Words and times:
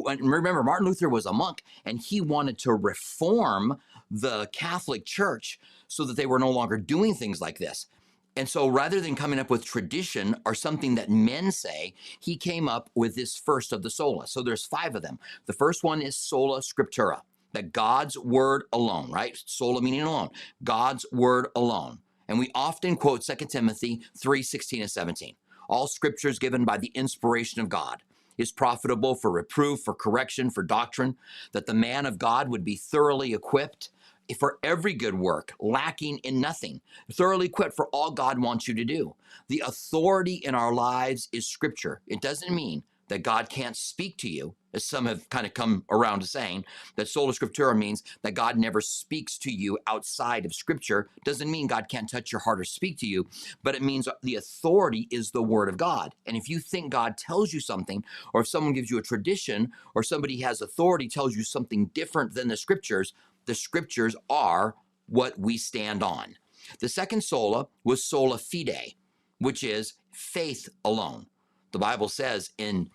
remember, 0.00 0.62
Martin 0.62 0.86
Luther 0.86 1.08
was 1.08 1.26
a 1.26 1.32
monk 1.32 1.62
and 1.84 2.00
he 2.00 2.20
wanted 2.20 2.58
to 2.58 2.72
reform 2.72 3.78
the 4.10 4.48
Catholic 4.52 5.04
Church 5.04 5.58
so 5.88 6.04
that 6.04 6.16
they 6.16 6.26
were 6.26 6.38
no 6.38 6.50
longer 6.50 6.76
doing 6.76 7.14
things 7.14 7.40
like 7.40 7.58
this. 7.58 7.86
And 8.34 8.48
so 8.48 8.66
rather 8.66 9.00
than 9.00 9.14
coming 9.14 9.38
up 9.38 9.50
with 9.50 9.64
tradition 9.64 10.36
or 10.46 10.54
something 10.54 10.94
that 10.94 11.10
men 11.10 11.52
say, 11.52 11.94
he 12.18 12.36
came 12.36 12.68
up 12.68 12.90
with 12.94 13.14
this 13.14 13.36
first 13.36 13.72
of 13.72 13.82
the 13.82 13.90
sola. 13.90 14.26
So 14.26 14.42
there's 14.42 14.64
five 14.64 14.94
of 14.94 15.02
them. 15.02 15.18
The 15.46 15.52
first 15.52 15.84
one 15.84 16.00
is 16.00 16.16
sola 16.16 16.60
scriptura, 16.60 17.20
that 17.52 17.72
God's 17.72 18.16
word 18.16 18.64
alone, 18.72 19.10
right? 19.10 19.36
Sola 19.44 19.82
meaning 19.82 20.02
alone, 20.02 20.30
God's 20.64 21.04
word 21.12 21.48
alone. 21.54 21.98
And 22.26 22.38
we 22.38 22.50
often 22.54 22.96
quote 22.96 23.22
2 23.22 23.34
Timothy 23.46 24.00
3 24.16 24.42
16 24.42 24.80
and 24.82 24.90
17. 24.90 25.34
All 25.68 25.86
scripture 25.86 26.28
is 26.28 26.38
given 26.38 26.64
by 26.64 26.78
the 26.78 26.92
inspiration 26.94 27.60
of 27.60 27.68
God, 27.68 28.02
is 28.38 28.52
profitable 28.52 29.14
for 29.14 29.30
reproof, 29.30 29.80
for 29.80 29.94
correction, 29.94 30.50
for 30.50 30.62
doctrine, 30.62 31.16
that 31.52 31.66
the 31.66 31.74
man 31.74 32.06
of 32.06 32.18
God 32.18 32.48
would 32.48 32.64
be 32.64 32.76
thoroughly 32.76 33.34
equipped 33.34 33.90
for 34.38 34.58
every 34.62 34.94
good 34.94 35.14
work, 35.14 35.52
lacking 35.60 36.18
in 36.18 36.40
nothing, 36.40 36.80
thoroughly 37.12 37.46
equipped 37.46 37.76
for 37.76 37.88
all 37.88 38.10
God 38.10 38.38
wants 38.38 38.66
you 38.66 38.74
to 38.74 38.84
do. 38.84 39.14
The 39.48 39.62
authority 39.66 40.34
in 40.36 40.54
our 40.54 40.72
lives 40.72 41.28
is 41.32 41.46
scripture. 41.46 42.00
It 42.06 42.20
doesn't 42.22 42.54
mean 42.54 42.82
that 43.08 43.22
God 43.22 43.50
can't 43.50 43.76
speak 43.76 44.16
to 44.18 44.28
you, 44.28 44.54
as 44.74 44.84
some 44.84 45.06
have 45.06 45.28
kind 45.30 45.46
of 45.46 45.54
come 45.54 45.84
around 45.90 46.20
to 46.20 46.26
saying 46.26 46.64
that 46.96 47.08
sola 47.08 47.32
scriptura 47.32 47.76
means 47.76 48.02
that 48.22 48.32
God 48.32 48.56
never 48.56 48.80
speaks 48.80 49.38
to 49.38 49.50
you 49.50 49.78
outside 49.86 50.44
of 50.44 50.54
scripture. 50.54 51.08
Doesn't 51.24 51.50
mean 51.50 51.66
God 51.66 51.88
can't 51.88 52.08
touch 52.08 52.32
your 52.32 52.40
heart 52.40 52.60
or 52.60 52.64
speak 52.64 52.98
to 52.98 53.06
you, 53.06 53.28
but 53.62 53.74
it 53.74 53.82
means 53.82 54.08
the 54.22 54.36
authority 54.36 55.08
is 55.10 55.30
the 55.30 55.42
word 55.42 55.68
of 55.68 55.76
God. 55.76 56.14
And 56.26 56.36
if 56.36 56.48
you 56.48 56.58
think 56.58 56.92
God 56.92 57.16
tells 57.16 57.52
you 57.52 57.60
something, 57.60 58.04
or 58.32 58.42
if 58.42 58.48
someone 58.48 58.72
gives 58.72 58.90
you 58.90 58.98
a 58.98 59.02
tradition, 59.02 59.72
or 59.94 60.02
somebody 60.02 60.40
has 60.40 60.60
authority 60.60 61.08
tells 61.08 61.36
you 61.36 61.44
something 61.44 61.86
different 61.94 62.34
than 62.34 62.48
the 62.48 62.56
scriptures, 62.56 63.14
the 63.46 63.54
scriptures 63.54 64.16
are 64.30 64.74
what 65.06 65.38
we 65.38 65.58
stand 65.58 66.02
on. 66.02 66.36
The 66.80 66.88
second 66.88 67.22
sola 67.22 67.66
was 67.84 68.04
sola 68.04 68.38
fide, 68.38 68.94
which 69.38 69.64
is 69.64 69.94
faith 70.12 70.68
alone. 70.84 71.26
The 71.72 71.78
Bible 71.78 72.08
says 72.08 72.50
in 72.58 72.90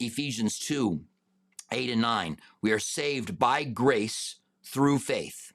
Ephesians 0.00 0.58
2 0.58 1.00
8 1.72 1.90
and 1.90 2.00
9, 2.00 2.36
we 2.62 2.72
are 2.72 2.80
saved 2.80 3.38
by 3.38 3.62
grace 3.62 4.36
through 4.64 4.98
faith. 4.98 5.52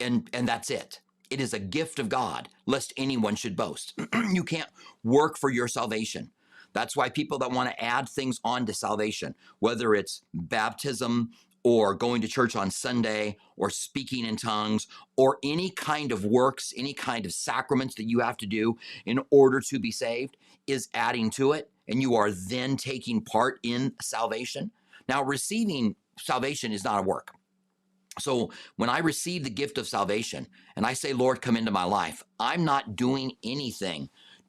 And, 0.00 0.30
and 0.32 0.48
that's 0.48 0.70
it. 0.70 1.00
It 1.28 1.38
is 1.38 1.52
a 1.52 1.58
gift 1.58 1.98
of 1.98 2.08
God, 2.08 2.48
lest 2.64 2.94
anyone 2.96 3.34
should 3.34 3.54
boast. 3.54 3.92
you 4.32 4.42
can't 4.42 4.70
work 5.04 5.36
for 5.36 5.50
your 5.50 5.68
salvation. 5.68 6.30
That's 6.72 6.96
why 6.96 7.10
people 7.10 7.38
that 7.40 7.50
want 7.50 7.68
to 7.68 7.84
add 7.84 8.08
things 8.08 8.40
on 8.42 8.64
to 8.66 8.72
salvation, 8.72 9.34
whether 9.58 9.94
it's 9.94 10.22
baptism, 10.32 11.30
or 11.64 11.94
going 11.94 12.22
to 12.22 12.28
church 12.28 12.56
on 12.56 12.70
Sunday 12.70 13.36
or 13.56 13.68
speaking 13.68 14.24
in 14.24 14.36
tongues 14.36 14.86
or 15.16 15.38
any 15.42 15.70
kind 15.70 16.12
of 16.12 16.24
works, 16.24 16.72
any 16.76 16.94
kind 16.94 17.26
of 17.26 17.32
sacraments 17.32 17.94
that 17.96 18.08
you 18.08 18.20
have 18.20 18.36
to 18.38 18.46
do 18.46 18.76
in 19.04 19.20
order 19.30 19.60
to 19.60 19.78
be 19.78 19.90
saved 19.90 20.36
is 20.66 20.88
adding 20.94 21.30
to 21.30 21.52
it. 21.52 21.70
And 21.88 22.02
you 22.02 22.14
are 22.14 22.30
then 22.30 22.76
taking 22.76 23.24
part 23.24 23.58
in 23.62 23.92
salvation. 24.02 24.70
Now, 25.08 25.22
receiving 25.22 25.96
salvation 26.18 26.72
is 26.72 26.84
not 26.84 27.00
a 27.00 27.02
work. 27.02 27.32
So 28.20 28.50
when 28.76 28.90
I 28.90 28.98
receive 28.98 29.44
the 29.44 29.50
gift 29.50 29.78
of 29.78 29.86
salvation 29.86 30.46
and 30.76 30.84
I 30.84 30.92
say, 30.92 31.12
Lord, 31.12 31.40
come 31.40 31.56
into 31.56 31.70
my 31.70 31.84
life, 31.84 32.22
I'm 32.40 32.64
not 32.64 32.96
doing 32.96 33.32
anything 33.44 34.08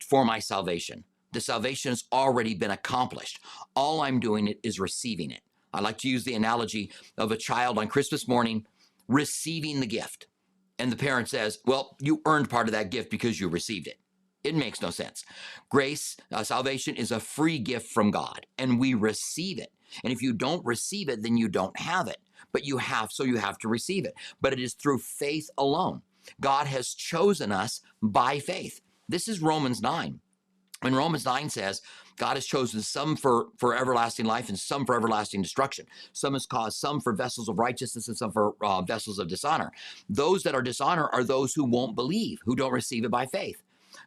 for 0.09 0.25
my 0.25 0.39
salvation. 0.39 1.03
The 1.33 1.41
salvation 1.41 1.91
has 1.91 2.05
already 2.11 2.55
been 2.55 2.71
accomplished. 2.71 3.39
All 3.75 4.01
I'm 4.01 4.19
doing 4.19 4.55
is 4.63 4.79
receiving 4.79 5.31
it. 5.31 5.41
I 5.73 5.81
like 5.81 5.99
to 5.99 6.09
use 6.09 6.23
the 6.23 6.33
analogy 6.33 6.91
of 7.17 7.31
a 7.31 7.37
child 7.37 7.77
on 7.77 7.87
Christmas 7.87 8.27
morning 8.27 8.65
receiving 9.07 9.79
the 9.79 9.85
gift. 9.85 10.27
And 10.79 10.91
the 10.91 10.95
parent 10.95 11.27
says, 11.29 11.59
Well, 11.65 11.95
you 11.99 12.21
earned 12.25 12.49
part 12.49 12.67
of 12.67 12.73
that 12.73 12.89
gift 12.89 13.11
because 13.11 13.39
you 13.39 13.49
received 13.49 13.87
it. 13.87 13.99
It 14.43 14.55
makes 14.55 14.81
no 14.81 14.89
sense. 14.89 15.25
Grace, 15.69 16.15
uh, 16.31 16.43
salvation 16.43 16.95
is 16.95 17.11
a 17.11 17.19
free 17.19 17.59
gift 17.59 17.91
from 17.91 18.11
God, 18.11 18.45
and 18.57 18.79
we 18.79 18.93
receive 18.93 19.59
it. 19.59 19.71
And 20.03 20.13
if 20.13 20.21
you 20.21 20.33
don't 20.33 20.65
receive 20.65 21.09
it, 21.09 21.23
then 21.23 21.37
you 21.37 21.49
don't 21.49 21.77
have 21.79 22.07
it. 22.07 22.17
But 22.51 22.65
you 22.65 22.77
have, 22.77 23.11
so 23.11 23.23
you 23.23 23.37
have 23.37 23.57
to 23.59 23.67
receive 23.67 24.05
it. 24.05 24.13
But 24.39 24.53
it 24.53 24.59
is 24.59 24.73
through 24.73 24.99
faith 24.99 25.49
alone. 25.57 26.01
God 26.39 26.67
has 26.67 26.93
chosen 26.93 27.51
us 27.51 27.81
by 28.01 28.39
faith. 28.39 28.81
This 29.07 29.27
is 29.27 29.41
Romans 29.41 29.81
9. 29.81 30.19
When 30.81 30.95
Romans 30.95 31.25
9 31.25 31.49
says, 31.49 31.81
God 32.17 32.35
has 32.35 32.45
chosen 32.45 32.81
some 32.81 33.15
for, 33.15 33.47
for 33.57 33.75
everlasting 33.75 34.25
life 34.25 34.49
and 34.49 34.57
some 34.57 34.85
for 34.85 34.95
everlasting 34.95 35.41
destruction. 35.41 35.85
Some 36.13 36.33
has 36.33 36.45
caused 36.45 36.77
some 36.77 37.01
for 37.01 37.13
vessels 37.13 37.49
of 37.49 37.59
righteousness 37.59 38.07
and 38.07 38.17
some 38.17 38.31
for 38.31 38.53
uh, 38.61 38.81
vessels 38.81 39.19
of 39.19 39.27
dishonor. 39.27 39.71
Those 40.09 40.43
that 40.43 40.55
are 40.55 40.61
dishonor 40.61 41.07
are 41.07 41.23
those 41.23 41.53
who 41.53 41.65
won't 41.65 41.95
believe, 41.95 42.39
who 42.45 42.55
don't 42.55 42.71
receive 42.71 43.03
it 43.03 43.11
by 43.11 43.25
faith. 43.25 43.61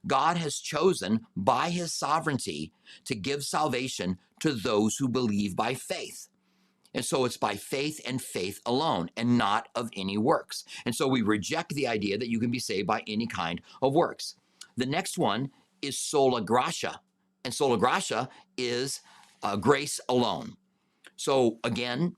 God 0.06 0.36
has 0.36 0.58
chosen 0.58 1.20
by 1.36 1.70
his 1.70 1.92
sovereignty 1.92 2.72
to 3.04 3.14
give 3.14 3.44
salvation 3.44 4.18
to 4.40 4.52
those 4.52 4.96
who 4.96 5.08
believe 5.08 5.54
by 5.54 5.74
faith. 5.74 6.28
And 6.94 7.04
so 7.04 7.24
it's 7.24 7.36
by 7.36 7.54
faith 7.54 8.00
and 8.06 8.20
faith 8.20 8.60
alone 8.66 9.10
and 9.16 9.38
not 9.38 9.68
of 9.74 9.88
any 9.96 10.18
works. 10.18 10.64
And 10.84 10.94
so 10.94 11.08
we 11.08 11.22
reject 11.22 11.74
the 11.74 11.86
idea 11.86 12.18
that 12.18 12.28
you 12.28 12.38
can 12.38 12.50
be 12.50 12.58
saved 12.58 12.86
by 12.86 13.02
any 13.06 13.26
kind 13.26 13.62
of 13.80 13.94
works. 13.94 14.34
The 14.76 14.86
next 14.86 15.16
one 15.16 15.50
is 15.80 15.98
sola 15.98 16.42
gratia 16.42 17.00
and 17.44 17.52
sola 17.52 17.78
gratia 17.78 18.28
is 18.56 19.00
uh, 19.42 19.56
grace 19.56 20.00
alone. 20.08 20.56
So 21.16 21.58
again, 21.64 22.16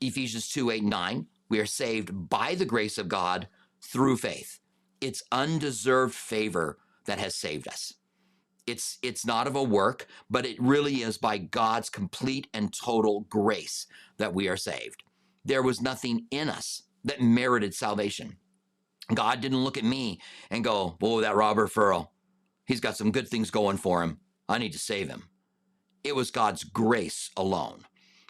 Ephesians 0.00 0.48
2 0.48 0.70
8 0.70 0.84
9, 0.84 1.26
we 1.48 1.58
are 1.60 1.66
saved 1.66 2.28
by 2.28 2.54
the 2.54 2.64
grace 2.64 2.98
of 2.98 3.08
God 3.08 3.48
through 3.80 4.16
faith. 4.16 4.58
It's 5.06 5.22
undeserved 5.30 6.16
favor 6.16 6.78
that 7.04 7.20
has 7.20 7.36
saved 7.36 7.68
us. 7.68 7.94
It's, 8.66 8.98
it's 9.04 9.24
not 9.24 9.46
of 9.46 9.54
a 9.54 9.62
work, 9.62 10.08
but 10.28 10.44
it 10.44 10.60
really 10.60 11.02
is 11.02 11.16
by 11.16 11.38
God's 11.38 11.88
complete 11.88 12.48
and 12.52 12.74
total 12.74 13.20
grace 13.28 13.86
that 14.18 14.34
we 14.34 14.48
are 14.48 14.56
saved. 14.56 15.04
There 15.44 15.62
was 15.62 15.80
nothing 15.80 16.26
in 16.32 16.48
us 16.48 16.82
that 17.04 17.20
merited 17.20 17.72
salvation. 17.72 18.38
God 19.14 19.40
didn't 19.40 19.62
look 19.62 19.78
at 19.78 19.84
me 19.84 20.18
and 20.50 20.64
go, 20.64 20.96
Whoa, 20.98 21.20
that 21.20 21.36
Robert 21.36 21.68
Furrow, 21.68 22.10
He's 22.66 22.80
got 22.80 22.96
some 22.96 23.12
good 23.12 23.28
things 23.28 23.52
going 23.52 23.76
for 23.76 24.02
him. 24.02 24.18
I 24.48 24.58
need 24.58 24.72
to 24.72 24.78
save 24.80 25.08
him. 25.08 25.28
It 26.02 26.16
was 26.16 26.32
God's 26.32 26.64
grace 26.64 27.30
alone. 27.36 27.84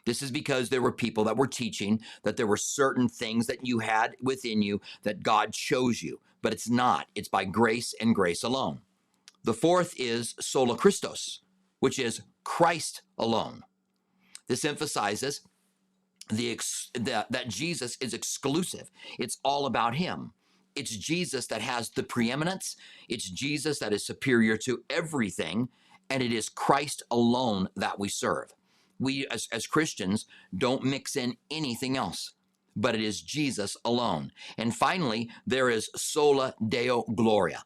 This 0.06 0.22
is 0.22 0.30
because 0.30 0.68
there 0.68 0.80
were 0.80 0.92
people 0.92 1.24
that 1.24 1.36
were 1.36 1.48
teaching 1.48 2.00
that 2.22 2.36
there 2.36 2.46
were 2.46 2.56
certain 2.56 3.08
things 3.08 3.46
that 3.48 3.66
you 3.66 3.80
had 3.80 4.14
within 4.22 4.62
you 4.62 4.80
that 5.02 5.22
God 5.22 5.52
chose 5.52 6.02
you, 6.02 6.20
but 6.42 6.54
it's 6.54 6.70
not. 6.70 7.08
It's 7.14 7.28
by 7.28 7.44
grace 7.44 7.94
and 8.00 8.14
grace 8.14 8.42
alone. 8.44 8.80
The 9.44 9.52
fourth 9.52 9.94
is 9.98 10.34
sola 10.40 10.76
Christus, 10.76 11.40
which 11.80 11.98
is 11.98 12.22
Christ 12.44 13.02
alone. 13.18 13.64
This 14.46 14.64
emphasizes 14.64 15.40
the, 16.30 16.52
ex- 16.52 16.90
that 16.94 17.48
Jesus 17.48 17.96
is 18.00 18.14
exclusive. 18.14 18.90
It's 19.18 19.38
all 19.44 19.66
about 19.66 19.96
him. 19.96 20.32
It's 20.76 20.96
Jesus 20.96 21.46
that 21.48 21.62
has 21.62 21.90
the 21.90 22.02
preeminence. 22.02 22.76
It's 23.08 23.28
Jesus 23.28 23.80
that 23.80 23.92
is 23.92 24.04
superior 24.06 24.56
to 24.58 24.84
everything. 24.88 25.68
And 26.10 26.22
it 26.22 26.32
is 26.32 26.48
Christ 26.48 27.02
alone 27.10 27.68
that 27.74 27.98
we 27.98 28.08
serve. 28.08 28.52
We, 28.98 29.26
as, 29.28 29.48
as 29.52 29.66
Christians, 29.66 30.26
don't 30.56 30.84
mix 30.84 31.16
in 31.16 31.36
anything 31.50 31.96
else, 31.96 32.32
but 32.74 32.94
it 32.94 33.00
is 33.00 33.20
Jesus 33.20 33.76
alone. 33.84 34.32
And 34.56 34.74
finally, 34.74 35.30
there 35.46 35.68
is 35.68 35.90
sola 35.96 36.54
deo 36.66 37.02
gloria, 37.02 37.64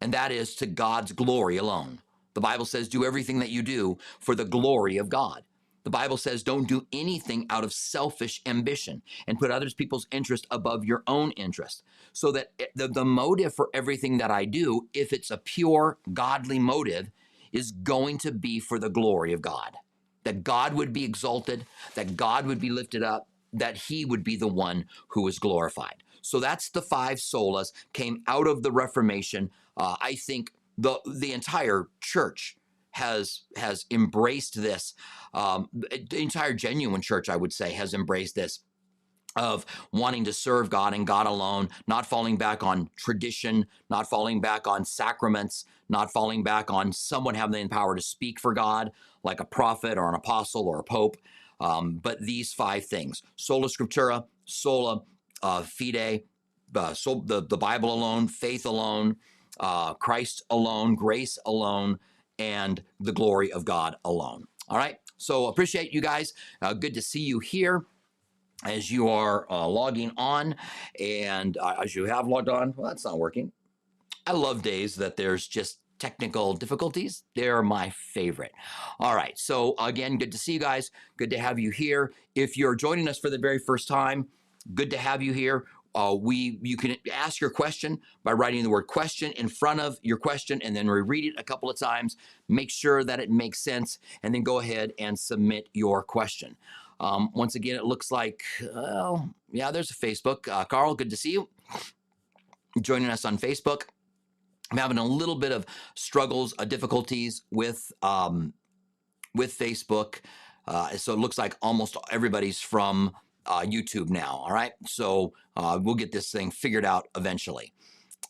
and 0.00 0.12
that 0.14 0.32
is 0.32 0.54
to 0.56 0.66
God's 0.66 1.12
glory 1.12 1.56
alone. 1.56 2.00
The 2.34 2.40
Bible 2.40 2.64
says, 2.64 2.88
do 2.88 3.04
everything 3.04 3.40
that 3.40 3.50
you 3.50 3.62
do 3.62 3.98
for 4.20 4.34
the 4.34 4.44
glory 4.44 4.96
of 4.96 5.08
God. 5.08 5.42
The 5.88 5.90
Bible 5.90 6.18
says 6.18 6.42
don't 6.42 6.68
do 6.68 6.86
anything 6.92 7.46
out 7.48 7.64
of 7.64 7.72
selfish 7.72 8.42
ambition 8.44 9.00
and 9.26 9.38
put 9.38 9.50
others 9.50 9.72
people's 9.72 10.06
interest 10.10 10.46
above 10.50 10.84
your 10.84 11.02
own 11.06 11.30
interest. 11.30 11.82
So 12.12 12.30
that 12.32 12.48
eh, 12.58 12.66
the, 12.74 12.88
the 12.88 13.06
motive 13.06 13.54
for 13.54 13.70
everything 13.72 14.18
that 14.18 14.30
I 14.30 14.44
do, 14.44 14.88
if 14.92 15.14
it's 15.14 15.30
a 15.30 15.38
pure 15.38 15.96
godly 16.12 16.58
motive, 16.58 17.10
is 17.52 17.70
going 17.72 18.18
to 18.18 18.32
be 18.32 18.60
for 18.60 18.78
the 18.78 18.90
glory 18.90 19.32
of 19.32 19.40
God. 19.40 19.76
That 20.24 20.44
God 20.44 20.74
would 20.74 20.92
be 20.92 21.04
exalted, 21.04 21.64
that 21.94 22.16
God 22.16 22.46
would 22.46 22.60
be 22.60 22.70
lifted 22.70 23.02
up, 23.02 23.28
that 23.52 23.76
he 23.76 24.04
would 24.04 24.24
be 24.24 24.36
the 24.36 24.48
one 24.48 24.84
who 25.08 25.22
was 25.22 25.38
glorified. 25.38 26.02
So 26.22 26.40
that's 26.40 26.70
the 26.70 26.82
five 26.82 27.18
solas 27.18 27.72
came 27.92 28.22
out 28.26 28.46
of 28.46 28.62
the 28.62 28.72
Reformation. 28.72 29.50
Uh, 29.76 29.96
I 30.00 30.14
think 30.14 30.52
the 30.76 31.00
the 31.06 31.32
entire 31.32 31.88
church 32.00 32.56
has 32.90 33.42
has 33.56 33.86
embraced 33.90 34.60
this. 34.60 34.94
Um, 35.32 35.68
the 35.72 36.20
entire 36.20 36.52
genuine 36.52 37.00
church, 37.00 37.28
I 37.28 37.36
would 37.36 37.52
say, 37.52 37.72
has 37.72 37.94
embraced 37.94 38.34
this 38.34 38.60
of 39.38 39.64
wanting 39.92 40.24
to 40.24 40.32
serve 40.32 40.68
God 40.68 40.92
and 40.92 41.06
God 41.06 41.26
alone, 41.26 41.68
not 41.86 42.04
falling 42.04 42.36
back 42.36 42.62
on 42.64 42.90
tradition, 42.96 43.66
not 43.88 44.10
falling 44.10 44.40
back 44.40 44.66
on 44.66 44.84
sacraments, 44.84 45.64
not 45.88 46.12
falling 46.12 46.42
back 46.42 46.70
on 46.70 46.92
someone 46.92 47.36
having 47.36 47.62
the 47.62 47.68
power 47.68 47.94
to 47.94 48.02
speak 48.02 48.40
for 48.40 48.52
God, 48.52 48.90
like 49.22 49.38
a 49.38 49.44
prophet 49.44 49.96
or 49.96 50.08
an 50.08 50.16
apostle 50.16 50.66
or 50.68 50.80
a 50.80 50.84
pope. 50.84 51.16
Um, 51.60 52.00
but 52.02 52.20
these 52.20 52.52
five 52.52 52.84
things 52.84 53.22
sola 53.36 53.68
scriptura, 53.68 54.24
sola 54.44 55.02
uh, 55.42 55.62
fide, 55.62 56.22
uh, 56.74 56.94
so 56.94 57.22
the, 57.24 57.42
the 57.42 57.56
Bible 57.56 57.94
alone, 57.94 58.26
faith 58.28 58.66
alone, 58.66 59.16
uh, 59.60 59.94
Christ 59.94 60.42
alone, 60.50 60.96
grace 60.96 61.38
alone, 61.46 61.98
and 62.40 62.82
the 63.00 63.12
glory 63.12 63.52
of 63.52 63.64
God 63.64 63.96
alone. 64.04 64.44
All 64.68 64.76
right. 64.76 64.96
So 65.16 65.46
appreciate 65.46 65.92
you 65.92 66.00
guys. 66.00 66.32
Uh, 66.60 66.74
good 66.74 66.94
to 66.94 67.02
see 67.02 67.20
you 67.20 67.38
here 67.38 67.84
as 68.64 68.90
you 68.90 69.08
are 69.08 69.50
uh, 69.50 69.66
logging 69.66 70.12
on 70.16 70.54
and 70.98 71.56
uh, 71.58 71.76
as 71.82 71.94
you 71.94 72.04
have 72.06 72.26
logged 72.26 72.48
on. 72.48 72.74
Well, 72.76 72.88
that's 72.88 73.04
not 73.04 73.18
working. 73.18 73.52
I 74.26 74.32
love 74.32 74.62
days 74.62 74.96
that 74.96 75.16
there's 75.16 75.46
just 75.46 75.80
technical 75.98 76.54
difficulties. 76.54 77.24
They're 77.34 77.62
my 77.62 77.90
favorite. 77.90 78.52
All 79.00 79.14
right. 79.14 79.36
So 79.38 79.74
again, 79.78 80.18
good 80.18 80.32
to 80.32 80.38
see 80.38 80.52
you 80.52 80.60
guys. 80.60 80.90
Good 81.16 81.30
to 81.30 81.38
have 81.38 81.58
you 81.58 81.70
here. 81.70 82.12
If 82.34 82.56
you're 82.56 82.74
joining 82.74 83.08
us 83.08 83.18
for 83.18 83.30
the 83.30 83.38
very 83.38 83.58
first 83.58 83.88
time, 83.88 84.28
good 84.74 84.90
to 84.90 84.98
have 84.98 85.22
you 85.22 85.32
here. 85.32 85.64
Uh, 85.94 86.14
we 86.14 86.58
you 86.62 86.76
can 86.76 86.94
ask 87.12 87.40
your 87.40 87.50
question 87.50 87.98
by 88.22 88.32
writing 88.32 88.62
the 88.62 88.70
word 88.70 88.86
question 88.86 89.32
in 89.32 89.48
front 89.48 89.80
of 89.80 89.98
your 90.02 90.18
question 90.18 90.60
and 90.62 90.76
then 90.76 90.86
reread 90.86 91.24
it 91.24 91.34
a 91.38 91.42
couple 91.42 91.70
of 91.70 91.78
times 91.78 92.16
make 92.46 92.70
sure 92.70 93.02
that 93.02 93.18
it 93.18 93.30
makes 93.30 93.64
sense 93.64 93.98
and 94.22 94.34
then 94.34 94.42
go 94.42 94.58
ahead 94.58 94.92
and 94.98 95.18
submit 95.18 95.68
your 95.72 96.02
question 96.02 96.56
um, 97.00 97.30
once 97.34 97.54
again 97.54 97.76
it 97.76 97.84
looks 97.84 98.10
like 98.10 98.42
well 98.74 99.34
yeah 99.50 99.70
there's 99.70 99.90
a 99.90 99.94
facebook 99.94 100.48
uh, 100.48 100.64
carl 100.64 100.94
good 100.94 101.10
to 101.10 101.16
see 101.16 101.32
you 101.32 101.48
joining 102.80 103.08
us 103.08 103.24
on 103.24 103.38
facebook 103.38 103.82
i'm 104.70 104.78
having 104.78 104.98
a 104.98 105.04
little 105.04 105.36
bit 105.36 105.52
of 105.52 105.64
struggles 105.94 106.54
uh, 106.58 106.64
difficulties 106.64 107.42
with 107.50 107.92
um, 108.02 108.52
with 109.34 109.56
facebook 109.56 110.20
uh, 110.66 110.90
so 110.90 111.14
it 111.14 111.18
looks 111.18 111.38
like 111.38 111.56
almost 111.62 111.96
everybody's 112.10 112.60
from 112.60 113.10
uh, 113.48 113.62
YouTube 113.62 114.10
now. 114.10 114.42
All 114.44 114.52
right. 114.52 114.72
So 114.86 115.32
uh, 115.56 115.78
we'll 115.82 115.94
get 115.94 116.12
this 116.12 116.30
thing 116.30 116.50
figured 116.50 116.84
out 116.84 117.08
eventually. 117.16 117.72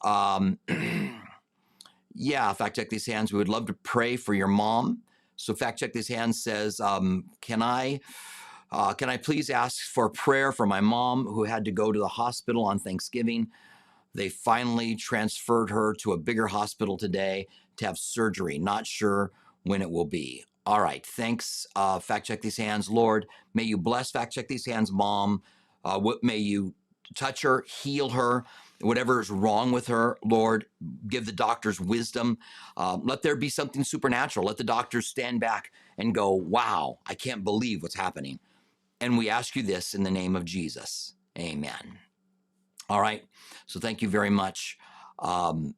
Um, 0.02 0.58
yeah, 2.14 2.52
fact 2.52 2.76
check 2.76 2.88
these 2.88 3.06
hands. 3.06 3.32
We 3.32 3.38
would 3.38 3.48
love 3.48 3.66
to 3.66 3.74
pray 3.74 4.16
for 4.16 4.32
your 4.32 4.46
mom. 4.46 5.02
So 5.36 5.54
fact 5.54 5.80
check 5.80 5.92
these 5.92 6.08
hands 6.08 6.42
says, 6.42 6.80
um, 6.80 7.24
can 7.40 7.62
I? 7.62 8.00
Uh, 8.70 8.92
can 8.92 9.08
I 9.08 9.16
please 9.16 9.50
ask 9.50 9.80
for 9.82 10.10
prayer 10.10 10.52
for 10.52 10.66
my 10.66 10.80
mom 10.80 11.24
who 11.26 11.44
had 11.44 11.64
to 11.64 11.70
go 11.70 11.90
to 11.92 11.98
the 11.98 12.08
hospital 12.08 12.64
on 12.64 12.78
Thanksgiving? 12.78 13.48
They 14.14 14.28
finally 14.28 14.94
transferred 14.94 15.70
her 15.70 15.94
to 16.00 16.12
a 16.12 16.18
bigger 16.18 16.48
hospital 16.48 16.96
today 16.96 17.46
to 17.76 17.86
have 17.86 17.98
surgery. 17.98 18.58
Not 18.58 18.86
sure 18.86 19.30
when 19.62 19.82
it 19.82 19.90
will 19.90 20.04
be. 20.06 20.44
All 20.66 20.80
right. 20.80 21.04
Thanks. 21.04 21.66
Uh, 21.76 21.98
fact 21.98 22.26
check 22.26 22.42
these 22.42 22.56
hands, 22.56 22.90
Lord. 22.90 23.26
May 23.54 23.62
you 23.62 23.78
bless 23.78 24.10
fact 24.10 24.32
check 24.32 24.48
these 24.48 24.66
hands, 24.66 24.92
mom. 24.92 25.42
Uh, 25.84 25.98
what 25.98 26.22
may 26.22 26.36
you 26.36 26.74
touch 27.14 27.42
her, 27.42 27.64
heal 27.82 28.10
her, 28.10 28.44
whatever 28.80 29.20
is 29.20 29.30
wrong 29.30 29.72
with 29.72 29.86
her, 29.86 30.18
Lord, 30.24 30.66
give 31.08 31.24
the 31.24 31.32
doctors 31.32 31.80
wisdom. 31.80 32.38
Um, 32.76 33.02
let 33.04 33.22
there 33.22 33.36
be 33.36 33.48
something 33.48 33.82
supernatural. 33.82 34.46
Let 34.46 34.58
the 34.58 34.64
doctors 34.64 35.06
stand 35.06 35.40
back 35.40 35.72
and 35.96 36.14
go, 36.14 36.32
wow, 36.32 36.98
I 37.06 37.14
can't 37.14 37.44
believe 37.44 37.82
what's 37.82 37.96
happening. 37.96 38.38
And 39.00 39.16
we 39.16 39.30
ask 39.30 39.54
you 39.56 39.62
this 39.62 39.94
in 39.94 40.02
the 40.02 40.10
name 40.10 40.34
of 40.36 40.44
Jesus. 40.44 41.14
Amen. 41.38 41.98
All 42.88 43.00
right. 43.00 43.24
So 43.66 43.78
thank 43.78 44.02
you 44.02 44.08
very 44.08 44.30
much. 44.30 44.76
Um, 45.18 45.74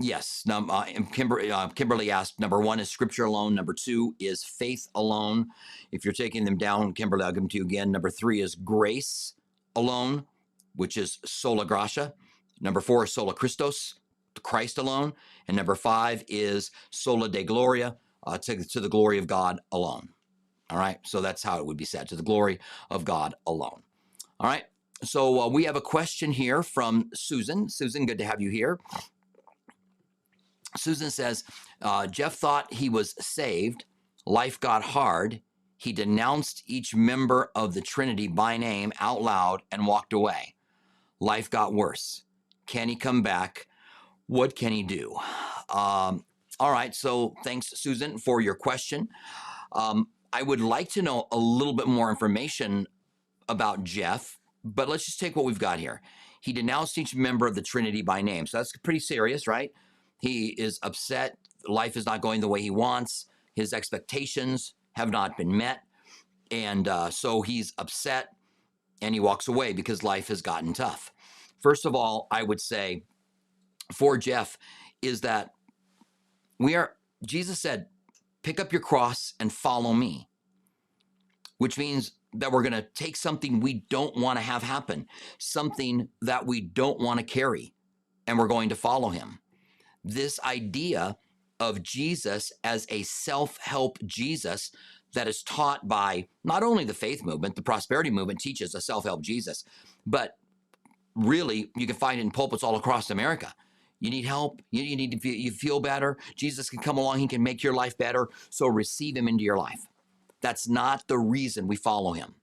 Yes. 0.00 0.44
Uh, 0.50 0.84
Kimber, 1.12 1.40
uh, 1.40 1.68
Kimberly 1.68 2.10
asked 2.10 2.40
number 2.40 2.60
one 2.60 2.80
is 2.80 2.90
scripture 2.90 3.24
alone. 3.24 3.54
Number 3.54 3.72
two 3.72 4.14
is 4.18 4.42
faith 4.44 4.88
alone. 4.94 5.46
If 5.92 6.04
you're 6.04 6.12
taking 6.12 6.44
them 6.44 6.58
down, 6.58 6.92
Kimberly, 6.94 7.24
I'll 7.24 7.32
give 7.32 7.42
them 7.42 7.48
to 7.50 7.58
you 7.58 7.64
again. 7.64 7.92
Number 7.92 8.10
three 8.10 8.40
is 8.40 8.56
grace 8.56 9.34
alone, 9.76 10.24
which 10.74 10.96
is 10.96 11.18
sola 11.24 11.64
gratia. 11.64 12.12
Number 12.60 12.80
four 12.80 13.04
is 13.04 13.12
sola 13.12 13.34
Christus, 13.34 13.94
Christ 14.42 14.78
alone. 14.78 15.12
And 15.46 15.56
number 15.56 15.76
five 15.76 16.24
is 16.28 16.72
sola 16.90 17.28
de 17.28 17.44
gloria, 17.44 17.96
uh, 18.26 18.38
to, 18.38 18.64
to 18.64 18.80
the 18.80 18.88
glory 18.88 19.18
of 19.18 19.28
God 19.28 19.60
alone. 19.70 20.08
All 20.70 20.78
right. 20.78 20.98
So 21.04 21.20
that's 21.20 21.42
how 21.42 21.58
it 21.58 21.66
would 21.66 21.76
be 21.76 21.84
said 21.84 22.08
to 22.08 22.16
the 22.16 22.22
glory 22.22 22.58
of 22.90 23.04
God 23.04 23.34
alone. 23.46 23.82
All 24.40 24.48
right. 24.48 24.64
So 25.02 25.40
uh, 25.40 25.48
we 25.48 25.64
have 25.64 25.76
a 25.76 25.80
question 25.80 26.32
here 26.32 26.62
from 26.62 27.10
Susan. 27.14 27.68
Susan, 27.68 28.06
good 28.06 28.18
to 28.18 28.24
have 28.24 28.40
you 28.40 28.50
here. 28.50 28.78
Susan 30.76 31.10
says, 31.10 31.44
uh, 31.82 32.06
Jeff 32.06 32.34
thought 32.34 32.72
he 32.72 32.88
was 32.88 33.14
saved. 33.24 33.84
Life 34.26 34.58
got 34.58 34.82
hard. 34.82 35.40
He 35.76 35.92
denounced 35.92 36.62
each 36.66 36.94
member 36.94 37.50
of 37.54 37.74
the 37.74 37.80
Trinity 37.80 38.26
by 38.26 38.56
name 38.56 38.92
out 39.00 39.22
loud 39.22 39.62
and 39.70 39.86
walked 39.86 40.12
away. 40.12 40.54
Life 41.20 41.50
got 41.50 41.74
worse. 41.74 42.24
Can 42.66 42.88
he 42.88 42.96
come 42.96 43.22
back? 43.22 43.66
What 44.26 44.56
can 44.56 44.72
he 44.72 44.82
do? 44.82 45.14
Um, 45.68 46.24
all 46.58 46.72
right. 46.72 46.94
So 46.94 47.34
thanks, 47.44 47.78
Susan, 47.78 48.18
for 48.18 48.40
your 48.40 48.54
question. 48.54 49.08
Um, 49.72 50.08
I 50.34 50.42
would 50.42 50.60
like 50.60 50.88
to 50.94 51.02
know 51.02 51.28
a 51.30 51.36
little 51.36 51.74
bit 51.74 51.86
more 51.86 52.10
information 52.10 52.88
about 53.48 53.84
Jeff, 53.84 54.40
but 54.64 54.88
let's 54.88 55.06
just 55.06 55.20
take 55.20 55.36
what 55.36 55.44
we've 55.44 55.60
got 55.60 55.78
here. 55.78 56.02
He 56.40 56.52
denounced 56.52 56.98
each 56.98 57.14
member 57.14 57.46
of 57.46 57.54
the 57.54 57.62
Trinity 57.62 58.02
by 58.02 58.20
name. 58.20 58.48
So 58.48 58.58
that's 58.58 58.72
pretty 58.78 58.98
serious, 58.98 59.46
right? 59.46 59.70
He 60.20 60.48
is 60.48 60.80
upset. 60.82 61.38
Life 61.68 61.96
is 61.96 62.04
not 62.04 62.20
going 62.20 62.40
the 62.40 62.48
way 62.48 62.60
he 62.60 62.70
wants. 62.70 63.26
His 63.54 63.72
expectations 63.72 64.74
have 64.94 65.10
not 65.12 65.36
been 65.36 65.56
met. 65.56 65.82
And 66.50 66.88
uh, 66.88 67.10
so 67.10 67.42
he's 67.42 67.72
upset 67.78 68.30
and 69.00 69.14
he 69.14 69.20
walks 69.20 69.46
away 69.46 69.72
because 69.72 70.02
life 70.02 70.26
has 70.28 70.42
gotten 70.42 70.72
tough. 70.72 71.12
First 71.62 71.86
of 71.86 71.94
all, 71.94 72.26
I 72.32 72.42
would 72.42 72.60
say 72.60 73.04
for 73.92 74.18
Jeff 74.18 74.58
is 75.00 75.20
that 75.20 75.50
we 76.58 76.74
are, 76.74 76.96
Jesus 77.24 77.60
said, 77.60 77.86
pick 78.44 78.60
up 78.60 78.72
your 78.72 78.82
cross 78.82 79.34
and 79.40 79.52
follow 79.52 79.92
me, 79.92 80.28
which 81.58 81.76
means 81.76 82.12
that 82.34 82.52
we're 82.52 82.62
going 82.62 82.72
to 82.72 82.86
take 82.94 83.16
something 83.16 83.60
we 83.60 83.84
don't 83.90 84.16
want 84.16 84.38
to 84.38 84.44
have 84.44 84.62
happen, 84.62 85.06
something 85.38 86.08
that 86.22 86.46
we 86.46 86.60
don't 86.60 87.00
want 87.00 87.18
to 87.18 87.26
carry, 87.26 87.74
and 88.26 88.38
we're 88.38 88.46
going 88.48 88.68
to 88.68 88.76
follow 88.76 89.08
him 89.08 89.40
this 90.04 90.38
idea 90.40 91.16
of 91.58 91.82
Jesus 91.82 92.52
as 92.62 92.86
a 92.90 93.02
self 93.04 93.56
help 93.58 93.98
Jesus 94.04 94.70
that 95.14 95.26
is 95.26 95.42
taught 95.42 95.88
by 95.88 96.28
not 96.44 96.62
only 96.62 96.84
the 96.84 96.94
faith 96.94 97.24
movement, 97.24 97.56
the 97.56 97.62
prosperity 97.62 98.10
movement 98.10 98.40
teaches 98.40 98.74
a 98.74 98.80
self 98.80 99.04
help 99.04 99.22
Jesus, 99.22 99.64
but 100.06 100.32
really 101.14 101.70
you 101.76 101.86
can 101.86 101.96
find 101.96 102.18
it 102.18 102.22
in 102.22 102.30
pulpits 102.30 102.62
all 102.62 102.76
across 102.76 103.10
America. 103.10 103.54
You 104.04 104.10
need 104.10 104.26
help. 104.26 104.60
You, 104.70 104.96
need 104.96 105.12
to 105.12 105.18
feel, 105.18 105.34
you 105.34 105.50
feel 105.50 105.80
better. 105.80 106.18
Jesus 106.36 106.68
can 106.68 106.80
come 106.80 106.98
along. 106.98 107.20
He 107.20 107.26
can 107.26 107.42
make 107.42 107.62
your 107.62 107.72
life 107.72 107.96
better. 107.96 108.28
So 108.50 108.66
receive 108.66 109.16
him 109.16 109.28
into 109.28 109.42
your 109.42 109.56
life. 109.56 109.80
That's 110.42 110.68
not 110.68 111.08
the 111.08 111.18
reason 111.18 111.66
we 111.66 111.76
follow 111.76 112.12
him. 112.12 112.34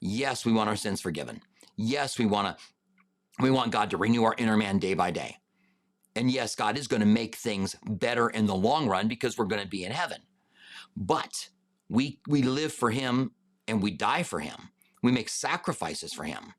Yes, 0.00 0.46
we 0.46 0.52
want 0.54 0.70
our 0.70 0.76
sins 0.76 1.02
forgiven. 1.02 1.42
Yes, 1.76 2.18
we 2.18 2.24
want 2.24 2.56
to 2.56 2.64
we 3.38 3.50
want 3.50 3.70
God 3.70 3.90
to 3.90 3.98
renew 3.98 4.24
our 4.24 4.34
inner 4.38 4.56
man 4.56 4.78
day 4.78 4.94
by 4.94 5.10
day. 5.10 5.36
And 6.16 6.30
yes, 6.30 6.56
God 6.56 6.78
is 6.78 6.88
going 6.88 7.00
to 7.00 7.06
make 7.06 7.36
things 7.36 7.76
better 7.86 8.30
in 8.30 8.46
the 8.46 8.54
long 8.54 8.88
run 8.88 9.06
because 9.06 9.36
we're 9.36 9.44
going 9.44 9.62
to 9.62 9.68
be 9.68 9.84
in 9.84 9.92
heaven. 9.92 10.22
But 10.96 11.50
we 11.90 12.18
we 12.26 12.40
live 12.40 12.72
for 12.72 12.90
him 12.90 13.32
and 13.68 13.82
we 13.82 13.90
die 13.90 14.22
for 14.22 14.40
him. 14.40 14.70
We 15.02 15.12
make 15.12 15.28
sacrifices 15.28 16.14
for 16.14 16.24
him. 16.24 16.54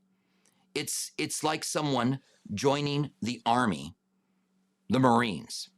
It's 0.76 1.14
it's 1.18 1.44
like 1.44 1.64
someone 1.64 2.20
joining 2.54 3.10
the 3.24 3.42
army, 3.44 3.96
the 4.90 5.00
Marines. 5.00 5.70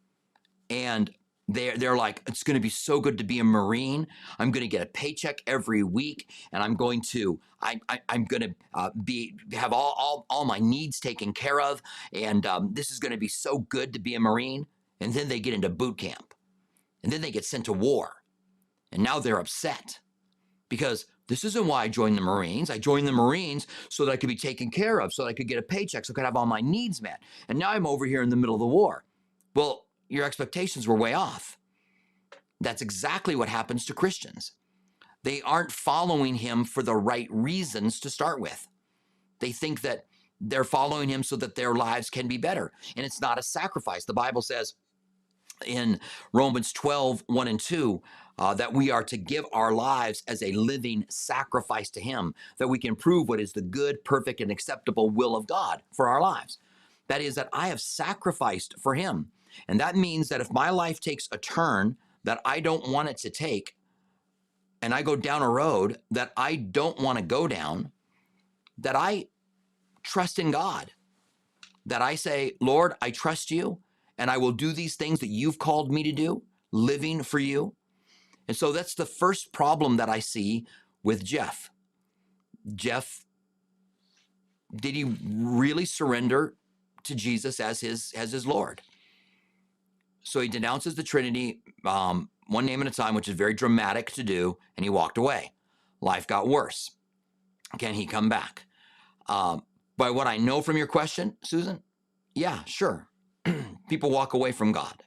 And 0.70 1.12
they're, 1.48 1.78
they're 1.78 1.96
like, 1.96 2.22
it's 2.28 2.44
going 2.44 2.56
to 2.56 2.62
be 2.62 2.70
so 2.70 3.00
good 3.00 3.18
to 3.18 3.24
be 3.24 3.40
a 3.40 3.44
Marine. 3.44 4.06
I'm 4.38 4.52
going 4.52 4.64
to 4.64 4.68
get 4.68 4.82
a 4.82 4.86
paycheck 4.86 5.38
every 5.48 5.82
week, 5.82 6.30
and 6.52 6.62
I'm 6.62 6.76
going 6.76 7.02
to, 7.10 7.40
I, 7.62 7.80
I, 7.88 8.00
am 8.10 8.26
going 8.26 8.42
to 8.42 8.56
uh, 8.74 8.90
be 9.06 9.36
have 9.54 9.72
all, 9.72 9.96
all, 9.98 10.26
all 10.30 10.44
my 10.44 10.60
needs 10.60 11.00
taken 11.00 11.32
care 11.32 11.62
of, 11.62 11.82
and 12.12 12.46
um, 12.46 12.74
this 12.74 12.92
is 12.92 13.00
going 13.00 13.14
to 13.14 13.18
be 13.18 13.30
so 13.30 13.60
good 13.60 13.94
to 13.94 14.00
be 14.00 14.16
a 14.16 14.20
Marine. 14.20 14.66
And 15.00 15.14
then 15.14 15.30
they 15.30 15.40
get 15.40 15.54
into 15.54 15.70
boot 15.70 16.00
camp, 16.00 16.34
and 17.04 17.14
then 17.14 17.22
they 17.22 17.32
get 17.32 17.46
sent 17.46 17.66
to 17.66 17.74
war, 17.74 18.24
and 18.92 19.04
now 19.04 19.20
they're 19.20 19.40
upset 19.40 20.00
because 20.70 21.06
this 21.28 21.44
isn't 21.44 21.68
why 21.68 21.84
I 21.84 21.88
joined 21.88 22.18
the 22.18 22.22
Marines. 22.22 22.70
I 22.70 22.78
joined 22.78 23.08
the 23.08 23.12
Marines 23.12 23.68
so 23.90 24.06
that 24.06 24.12
I 24.12 24.18
could 24.18 24.30
be 24.30 24.36
taken 24.36 24.72
care 24.72 25.00
of, 25.00 25.14
so 25.14 25.24
that 25.24 25.30
I 25.30 25.34
could 25.34 25.48
get 25.48 25.58
a 25.58 25.64
paycheck, 25.64 26.06
so 26.06 26.14
I 26.14 26.16
could 26.16 26.26
have 26.26 26.36
all 26.36 26.46
my 26.46 26.62
needs 26.62 27.02
met. 27.02 27.22
And 27.50 27.60
now 27.60 27.72
I'm 27.72 27.86
over 27.86 28.06
here 28.06 28.22
in 28.22 28.30
the 28.30 28.36
middle 28.36 28.56
of 28.56 28.60
the 28.60 28.68
war. 28.68 29.04
Well, 29.56 29.88
your 30.10 30.26
expectations 30.26 30.88
were 30.88 30.96
way 30.96 31.14
off. 31.14 31.58
That's 32.62 32.82
exactly 32.82 33.36
what 33.36 33.50
happens 33.50 33.86
to 33.86 33.94
Christians. 33.94 34.54
They 35.24 35.42
aren't 35.42 35.72
following 35.72 36.36
him 36.36 36.64
for 36.64 36.82
the 36.82 36.96
right 36.96 37.28
reasons 37.30 38.00
to 38.02 38.10
start 38.10 38.40
with. 38.40 38.68
They 39.40 39.52
think 39.52 39.82
that 39.82 40.06
they're 40.40 40.64
following 40.64 41.10
him 41.10 41.24
so 41.24 41.36
that 41.38 41.56
their 41.56 41.74
lives 41.74 42.10
can 42.10 42.28
be 42.28 42.38
better. 42.38 42.72
And 42.96 43.06
it's 43.06 43.22
not 43.22 43.40
a 43.40 43.44
sacrifice. 43.44 44.06
The 44.06 44.14
Bible 44.14 44.42
says 44.42 44.76
in 45.66 46.00
Romans 46.34 46.72
12, 46.74 47.24
1 47.28 47.48
and 47.48 47.60
2, 47.60 48.02
uh, 48.40 48.54
that 48.54 48.74
we 48.74 48.92
are 48.92 49.04
to 49.04 49.18
give 49.18 49.46
our 49.52 49.72
lives 49.72 50.24
as 50.28 50.44
a 50.44 50.52
living 50.52 51.06
sacrifice 51.10 51.90
to 51.92 52.02
Him, 52.02 52.34
that 52.58 52.68
we 52.68 52.78
can 52.78 52.96
prove 52.96 53.28
what 53.28 53.40
is 53.40 53.54
the 53.54 53.62
good, 53.62 54.04
perfect, 54.04 54.42
and 54.42 54.52
acceptable 54.52 55.10
will 55.10 55.36
of 55.36 55.48
God 55.48 55.82
for 55.94 56.08
our 56.08 56.22
lives. 56.22 56.60
That 57.08 57.22
is, 57.22 57.36
that 57.36 57.50
I 57.54 57.68
have 57.70 57.82
sacrificed 57.82 58.76
for 58.80 58.94
Him. 58.94 59.32
And 59.68 59.80
that 59.80 59.96
means 59.96 60.30
that 60.30 60.42
if 60.42 60.52
my 60.52 60.70
life 60.70 61.00
takes 61.00 61.28
a 61.32 61.38
turn 61.38 61.98
that 62.24 62.42
I 62.46 62.60
don't 62.60 62.90
want 62.90 63.10
it 63.10 63.18
to 63.18 63.30
take, 63.30 63.76
and 64.82 64.94
I 64.94 65.02
go 65.02 65.16
down 65.16 65.42
a 65.42 65.50
road 65.50 65.98
that 66.12 66.32
I 66.38 66.56
don't 66.56 67.00
want 67.00 67.18
to 67.18 67.24
go 67.24 67.48
down, 67.48 67.92
that 68.78 68.96
I 68.96 69.28
trust 70.04 70.38
in 70.38 70.52
God, 70.52 70.92
that 71.86 72.02
I 72.02 72.16
say, 72.16 72.54
Lord, 72.62 72.94
I 73.02 73.12
trust 73.12 73.50
you, 73.50 73.80
and 74.18 74.30
I 74.30 74.38
will 74.38 74.52
do 74.52 74.74
these 74.74 74.96
things 74.96 75.20
that 75.22 75.28
you've 75.28 75.58
called 75.58 75.92
me 75.92 76.04
to 76.04 76.12
do, 76.12 76.44
living 76.72 77.24
for 77.24 77.40
you. 77.40 77.74
And 78.48 78.56
so 78.56 78.72
that's 78.72 78.96
the 78.96 79.06
first 79.06 79.52
problem 79.52 79.98
that 79.98 80.10
I 80.10 80.20
see 80.20 80.66
with 81.04 81.24
Jeff. 81.24 81.70
Jeff, 82.76 83.26
did 84.76 84.96
he 84.96 85.04
really 85.04 85.86
surrender 85.86 86.56
to 87.04 87.16
Jesus 87.16 87.60
as 87.60 87.82
his 87.82 88.14
as 88.16 88.32
his 88.32 88.46
Lord? 88.46 88.82
So 90.24 90.42
he 90.42 90.50
denounces 90.50 90.96
the 90.96 91.04
Trinity 91.04 91.62
um, 91.86 92.30
one 92.48 92.66
name 92.66 92.82
at 92.82 92.88
a 92.88 92.92
time, 92.92 93.16
which 93.16 93.28
is 93.28 93.36
very 93.36 93.54
dramatic 93.54 94.12
to 94.14 94.24
do, 94.24 94.58
and 94.76 94.84
he 94.84 94.90
walked 94.90 95.18
away. 95.18 95.54
Life 96.02 96.28
got 96.28 96.48
worse. 96.48 96.92
Can 97.78 97.94
he 97.94 98.06
come 98.06 98.30
back? 98.30 98.66
Um, 99.28 99.64
by 99.98 100.10
what 100.10 100.28
I 100.28 100.38
know 100.38 100.62
from 100.62 100.78
your 100.78 100.88
question, 100.88 101.38
Susan, 101.44 101.82
yeah, 102.36 102.64
sure. 102.66 103.08
People 103.90 104.12
walk 104.12 104.34
away 104.34 104.52
from 104.52 104.72
God, 104.72 105.04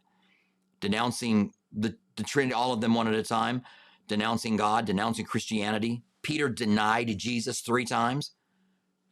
denouncing 0.80 1.52
the, 1.72 1.96
the 2.20 2.28
Trinity, 2.28 2.54
all 2.54 2.72
of 2.72 2.80
them 2.80 2.94
one 2.94 3.08
at 3.08 3.14
a 3.14 3.22
time, 3.22 3.62
denouncing 4.06 4.56
God, 4.56 4.84
denouncing 4.84 5.24
Christianity. 5.24 6.02
Peter 6.22 6.48
denied 6.48 7.16
Jesus 7.18 7.60
three 7.60 7.84
times, 7.84 8.32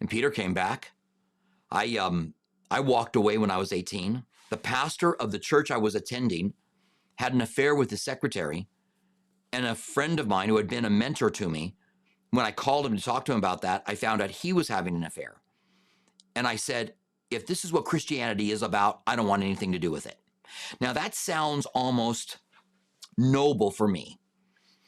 and 0.00 0.10
Peter 0.10 0.30
came 0.30 0.54
back. 0.54 0.92
I 1.70 1.96
um 1.96 2.34
I 2.70 2.80
walked 2.80 3.16
away 3.16 3.38
when 3.38 3.50
I 3.50 3.56
was 3.56 3.72
18. 3.72 4.24
The 4.50 4.56
pastor 4.56 5.14
of 5.14 5.32
the 5.32 5.38
church 5.38 5.70
I 5.70 5.76
was 5.76 5.94
attending 5.94 6.54
had 7.16 7.32
an 7.32 7.40
affair 7.40 7.74
with 7.74 7.90
the 7.90 7.96
secretary, 7.96 8.68
and 9.52 9.66
a 9.66 9.74
friend 9.74 10.20
of 10.20 10.28
mine 10.28 10.48
who 10.48 10.56
had 10.56 10.68
been 10.68 10.84
a 10.84 10.90
mentor 10.90 11.30
to 11.30 11.48
me, 11.48 11.74
when 12.30 12.44
I 12.46 12.52
called 12.52 12.86
him 12.86 12.96
to 12.96 13.02
talk 13.02 13.24
to 13.26 13.32
him 13.32 13.38
about 13.38 13.62
that, 13.62 13.82
I 13.86 13.94
found 13.94 14.20
out 14.20 14.30
he 14.30 14.52
was 14.52 14.68
having 14.68 14.94
an 14.96 15.04
affair. 15.04 15.40
And 16.36 16.46
I 16.46 16.56
said, 16.56 16.94
if 17.30 17.46
this 17.46 17.64
is 17.64 17.72
what 17.72 17.84
Christianity 17.84 18.52
is 18.52 18.62
about, 18.62 19.00
I 19.06 19.16
don't 19.16 19.26
want 19.26 19.42
anything 19.42 19.72
to 19.72 19.78
do 19.78 19.90
with 19.90 20.06
it. 20.06 20.18
Now, 20.80 20.92
that 20.92 21.14
sounds 21.14 21.66
almost 21.66 22.38
noble 23.18 23.70
for 23.70 23.86
me. 23.86 24.18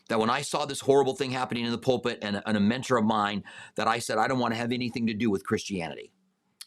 That 0.09 0.19
when 0.19 0.31
I 0.31 0.43
saw 0.43 0.65
this 0.65 0.81
horrible 0.81 1.15
thing 1.15 1.31
happening 1.31 1.65
in 1.65 1.71
the 1.71 1.79
pulpit 1.79 2.19
and, 2.23 2.43
and 2.47 2.57
a 2.57 2.61
mentor 2.61 2.97
of 2.97 3.05
mine, 3.05 3.45
that 3.77 3.87
I 3.87 3.99
said, 3.99 4.19
I 4.19 4.27
don't 4.27 4.39
want 4.39 4.55
to 4.55 4.59
have 4.59 4.73
anything 4.73 5.07
to 5.07 5.15
do 5.15 5.31
with 5.31 5.47
Christianity. 5.47 6.13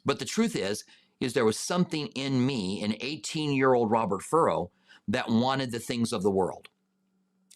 But 0.06 0.20
the 0.20 0.26
truth 0.26 0.56
is, 0.56 0.84
is 1.20 1.34
there 1.34 1.46
was 1.46 1.58
something 1.58 2.08
in 2.08 2.46
me, 2.46 2.84
an 2.84 2.96
18 3.00 3.54
year 3.54 3.74
old 3.74 3.90
Robert 3.92 4.22
Furrow, 4.22 4.72
that 5.08 5.30
wanted 5.30 5.72
the 5.72 5.80
things 5.80 6.14
of 6.14 6.24
the 6.24 6.32
world. 6.32 6.68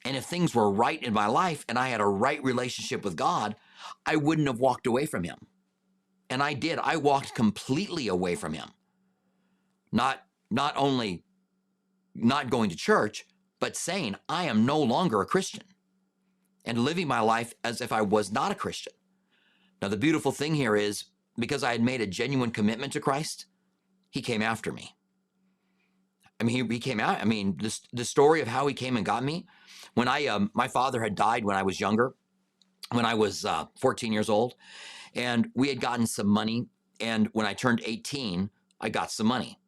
And 0.06 0.16
if 0.16 0.26
things 0.26 0.56
were 0.56 0.72
right 0.72 1.02
in 1.02 1.14
my 1.14 1.28
life 1.28 1.66
and 1.68 1.78
I 1.78 1.90
had 1.90 2.02
a 2.02 2.06
right 2.06 2.42
relationship 2.44 3.04
with 3.04 3.16
God, 3.16 3.56
I 4.06 4.16
wouldn't 4.16 4.48
have 4.48 4.60
walked 4.60 4.88
away 4.88 5.06
from 5.06 5.24
Him. 5.24 5.38
And 6.30 6.42
I 6.42 6.54
did. 6.54 6.80
I 6.80 6.98
walked 6.98 7.36
completely 7.36 8.08
away 8.08 8.36
from 8.36 8.54
Him. 8.54 8.70
Not, 9.92 10.22
not 10.50 10.74
only 10.78 11.24
not 12.16 12.50
going 12.50 12.70
to 12.70 12.76
church, 12.76 13.26
but 13.60 13.76
saying, 13.76 14.16
I 14.30 14.46
am 14.46 14.66
no 14.66 14.80
longer 14.80 15.22
a 15.22 15.26
Christian 15.26 15.64
and 16.66 16.80
living 16.80 17.08
my 17.08 17.20
life 17.20 17.54
as 17.64 17.82
if 17.82 17.92
I 17.92 18.02
was 18.02 18.32
not 18.32 18.52
a 18.52 18.56
Christian. 18.56 18.94
Now, 19.82 19.88
the 19.88 19.98
beautiful 19.98 20.32
thing 20.32 20.56
here 20.56 20.76
is 20.76 21.06
because 21.38 21.64
I 21.64 21.72
had 21.72 21.84
made 21.84 22.02
a 22.02 22.08
genuine 22.08 22.52
commitment 22.52 22.94
to 22.94 23.00
Christ, 23.00 23.46
He 24.10 24.22
came 24.22 24.42
after 24.42 24.72
me. 24.72 24.96
I 26.40 26.44
mean, 26.44 26.68
he, 26.68 26.76
he 26.76 26.80
came 26.80 27.00
out. 27.00 27.20
I 27.20 27.26
mean, 27.26 27.58
the, 27.58 27.80
the 27.94 28.06
story 28.06 28.42
of 28.42 28.48
how 28.48 28.68
he 28.68 28.74
came 28.74 28.96
and 28.96 29.06
got 29.06 29.24
me. 29.24 29.48
When 29.96 30.08
I, 30.08 30.28
um, 30.28 30.52
my 30.54 30.68
father 30.68 31.02
had 31.02 31.16
died 31.16 31.44
when 31.44 31.56
I 31.56 31.64
was 31.64 31.80
younger, 31.80 32.14
when 32.92 33.06
I 33.06 33.16
was 33.16 33.44
uh, 33.46 33.66
14 33.80 34.14
years 34.14 34.30
old, 34.30 34.54
and 35.16 35.48
we 35.56 35.70
had 35.70 35.82
gotten 35.82 36.06
some 36.06 36.28
money. 36.28 36.68
And 37.00 37.28
when 37.34 37.48
I 37.48 37.54
turned 37.54 37.82
18, 37.84 38.50
I 38.80 38.90
got 38.90 39.12
some 39.12 39.26
money. 39.28 39.60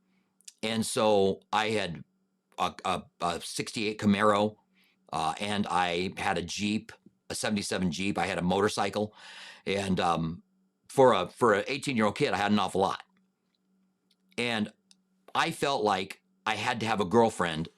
And 0.62 0.86
so 0.86 1.40
I 1.52 1.70
had 1.70 2.04
a, 2.60 2.74
a, 2.86 3.02
a 3.22 3.42
68 3.42 3.98
Camaro, 3.98 4.56
uh, 5.12 5.34
and 5.40 5.66
I 5.70 6.12
had 6.18 6.38
a 6.38 6.42
Jeep, 6.42 6.92
a 7.30 7.36
77 7.36 7.92
Jeep. 7.92 8.18
I 8.18 8.26
had 8.26 8.38
a 8.38 8.44
motorcycle. 8.44 9.14
And 9.66 10.00
um, 10.00 10.44
for 10.88 11.14
a 11.14 11.28
for 11.28 11.54
an 11.54 11.64
18 11.68 11.96
year 11.96 12.06
old 12.06 12.18
kid, 12.18 12.34
I 12.34 12.38
had 12.38 12.52
an 12.52 12.60
awful 12.60 12.82
lot. 12.82 13.02
And 14.38 14.70
I 15.34 15.52
felt 15.52 15.84
like 15.84 16.22
I 16.46 16.56
had 16.56 16.80
to 16.82 16.86
have 16.86 17.00
a 17.00 17.06
girlfriend 17.06 17.70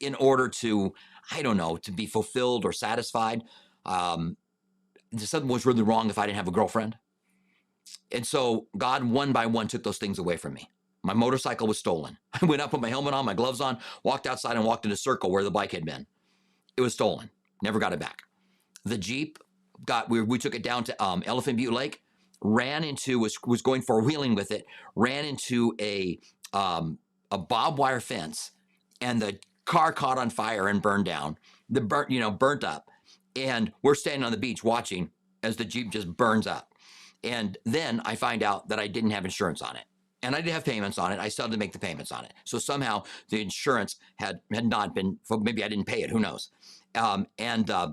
in 0.00 0.14
order 0.16 0.48
to, 0.48 0.94
I 1.30 1.42
don't 1.42 1.56
know, 1.56 1.76
to 1.78 1.92
be 1.92 2.06
fulfilled 2.06 2.64
or 2.64 2.72
satisfied. 2.72 3.42
Um, 3.86 4.36
something 5.16 5.48
was 5.48 5.66
really 5.66 5.82
wrong 5.82 6.10
if 6.10 6.18
I 6.18 6.26
didn't 6.26 6.36
have 6.36 6.48
a 6.48 6.52
girlfriend. 6.52 6.96
And 8.10 8.26
so 8.26 8.66
God, 8.76 9.04
one 9.04 9.32
by 9.32 9.46
one, 9.46 9.68
took 9.68 9.82
those 9.82 9.98
things 9.98 10.18
away 10.18 10.36
from 10.36 10.54
me. 10.54 10.68
My 11.02 11.14
motorcycle 11.14 11.66
was 11.66 11.78
stolen. 11.78 12.18
I 12.42 12.44
went 12.46 12.62
up, 12.62 12.70
put 12.70 12.80
my 12.80 12.88
helmet 12.88 13.14
on, 13.14 13.24
my 13.24 13.34
gloves 13.34 13.60
on, 13.60 13.78
walked 14.04 14.26
outside, 14.26 14.56
and 14.56 14.64
walked 14.64 14.86
in 14.86 14.92
a 14.92 14.96
circle 14.96 15.30
where 15.30 15.44
the 15.44 15.50
bike 15.50 15.72
had 15.72 15.84
been. 15.84 16.06
It 16.76 16.80
was 16.80 16.94
stolen. 16.94 17.30
Never 17.62 17.78
got 17.78 17.92
it 17.92 18.00
back. 18.00 18.22
The 18.84 18.98
Jeep 18.98 19.38
got, 19.84 20.10
we, 20.10 20.20
we 20.22 20.38
took 20.38 20.54
it 20.54 20.62
down 20.62 20.84
to 20.84 21.02
um, 21.02 21.22
Elephant 21.26 21.56
Butte 21.56 21.72
Lake, 21.72 22.02
ran 22.40 22.84
into, 22.84 23.18
was, 23.18 23.36
was 23.46 23.62
going 23.62 23.82
four 23.82 24.02
wheeling 24.02 24.34
with 24.34 24.50
it, 24.50 24.66
ran 24.96 25.24
into 25.24 25.74
a 25.80 26.18
um, 26.52 26.98
a 27.32 27.38
barbed 27.38 27.78
wire 27.78 28.00
fence 28.00 28.52
and 29.00 29.20
the 29.20 29.38
car 29.64 29.92
caught 29.92 30.18
on 30.18 30.30
fire 30.30 30.68
and 30.68 30.82
burned 30.82 31.06
down. 31.06 31.38
The 31.70 31.80
burnt, 31.80 32.10
you 32.10 32.20
know, 32.20 32.30
burnt 32.30 32.62
up. 32.62 32.88
And 33.34 33.72
we're 33.82 33.94
standing 33.94 34.24
on 34.24 34.30
the 34.30 34.38
beach 34.38 34.62
watching 34.62 35.10
as 35.42 35.56
the 35.56 35.64
Jeep 35.64 35.90
just 35.90 36.08
burns 36.16 36.46
up. 36.46 36.74
And 37.24 37.56
then 37.64 38.02
I 38.04 38.16
find 38.16 38.42
out 38.42 38.68
that 38.68 38.78
I 38.78 38.86
didn't 38.86 39.12
have 39.12 39.24
insurance 39.24 39.62
on 39.62 39.76
it. 39.76 39.84
And 40.22 40.36
I 40.36 40.40
did 40.40 40.52
have 40.52 40.64
payments 40.64 40.98
on 40.98 41.10
it. 41.12 41.18
I 41.18 41.28
still 41.28 41.44
had 41.44 41.52
to 41.52 41.58
make 41.58 41.72
the 41.72 41.78
payments 41.78 42.12
on 42.12 42.24
it. 42.24 42.32
So 42.44 42.58
somehow 42.58 43.02
the 43.28 43.42
insurance 43.42 43.96
had 44.16 44.40
had 44.52 44.66
not 44.66 44.94
been, 44.94 45.18
maybe 45.30 45.64
I 45.64 45.68
didn't 45.68 45.86
pay 45.86 46.02
it, 46.02 46.10
who 46.10 46.20
knows. 46.20 46.50
Um, 46.94 47.26
and 47.38 47.68
uh, 47.70 47.92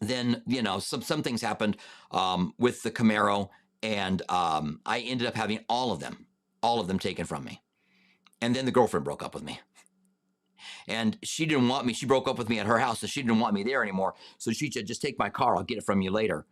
then, 0.00 0.42
you 0.46 0.62
know, 0.62 0.78
some, 0.78 1.02
some 1.02 1.22
things 1.22 1.40
happened 1.40 1.76
um, 2.10 2.52
with 2.58 2.82
the 2.82 2.90
Camaro 2.90 3.48
and 3.82 4.22
um, 4.28 4.80
I 4.84 5.00
ended 5.00 5.26
up 5.26 5.34
having 5.34 5.60
all 5.68 5.92
of 5.92 6.00
them, 6.00 6.26
all 6.62 6.80
of 6.80 6.86
them 6.86 6.98
taken 6.98 7.24
from 7.24 7.44
me. 7.44 7.62
And 8.42 8.54
then 8.54 8.66
the 8.66 8.72
girlfriend 8.72 9.04
broke 9.04 9.22
up 9.22 9.34
with 9.34 9.42
me. 9.42 9.60
And 10.88 11.18
she 11.22 11.46
didn't 11.46 11.68
want 11.68 11.86
me. 11.86 11.92
She 11.92 12.06
broke 12.06 12.28
up 12.28 12.36
with 12.36 12.48
me 12.48 12.58
at 12.58 12.66
her 12.66 12.78
house, 12.78 13.00
so 13.00 13.06
she 13.06 13.22
didn't 13.22 13.40
want 13.40 13.54
me 13.54 13.62
there 13.62 13.82
anymore. 13.82 14.14
So 14.38 14.50
she 14.50 14.70
said, 14.70 14.86
just 14.86 15.00
take 15.00 15.18
my 15.18 15.30
car. 15.30 15.56
I'll 15.56 15.62
get 15.62 15.78
it 15.78 15.84
from 15.84 16.02
you 16.02 16.10
later. 16.10 16.46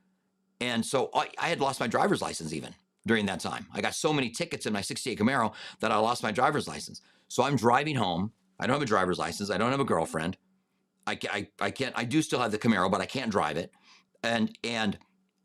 And 0.61 0.85
so 0.85 1.11
I, 1.15 1.29
I 1.39 1.49
had 1.49 1.61
lost 1.61 1.81
my 1.81 1.87
driver's 1.87 2.23
license 2.23 2.53
even 2.53 2.75
during 3.09 3.27
that 3.27 3.41
time. 3.41 3.67
I 3.73 3.81
got 3.81 3.95
so 3.95 4.13
many 4.13 4.31
tickets 4.31 4.67
in 4.67 4.73
my 4.73 4.81
68 4.81 5.19
Camaro 5.19 5.53
that 5.81 5.91
I 5.91 5.97
lost 5.97 6.23
my 6.23 6.31
driver's 6.31 6.69
license. 6.69 7.03
So 7.27 7.43
I'm 7.43 7.57
driving 7.57 7.97
home. 7.97 8.33
I 8.61 8.67
don't 8.67 8.75
have 8.75 8.83
a 8.83 8.87
driver's 8.87 9.19
license. 9.19 9.51
I 9.51 9.59
don't 9.59 9.73
have 9.73 9.81
a 9.81 9.85
girlfriend. 9.85 10.37
I, 11.07 11.19
I, 11.31 11.49
I 11.61 11.71
can't, 11.71 11.95
I 11.97 12.05
do 12.05 12.23
still 12.23 12.39
have 12.39 12.53
the 12.53 12.59
Camaro, 12.59 12.91
but 12.91 13.01
I 13.01 13.07
can't 13.07 13.31
drive 13.31 13.57
it. 13.57 13.73
And, 14.23 14.57
and 14.63 14.99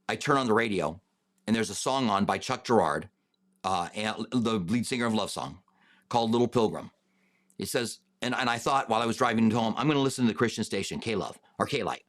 I 0.08 0.16
turn 0.16 0.38
on 0.38 0.46
the 0.46 0.54
radio 0.54 1.02
and 1.48 1.56
there's 1.56 1.70
a 1.70 1.76
song 1.76 2.10
on 2.10 2.26
by 2.26 2.38
Chuck 2.38 2.64
Girard, 2.64 3.10
uh, 3.64 3.90
and 3.96 4.28
the 4.32 4.60
lead 4.60 4.86
singer 4.86 5.06
of 5.06 5.14
Love 5.14 5.32
Song 5.32 5.60
called 6.10 6.32
Little 6.32 6.48
Pilgrim. 6.48 6.92
It 7.58 7.70
says, 7.70 8.00
and, 8.22 8.34
and 8.36 8.50
I 8.50 8.58
thought 8.58 8.90
while 8.90 9.02
I 9.02 9.06
was 9.06 9.18
driving 9.18 9.50
home, 9.52 9.74
I'm 9.78 9.88
going 9.88 9.98
to 9.98 10.04
listen 10.04 10.26
to 10.26 10.32
the 10.32 10.38
Christian 10.38 10.64
station, 10.64 11.00
K 11.00 11.16
Love 11.16 11.38
or 11.60 11.66
K 11.66 11.84
Light. 11.84 12.04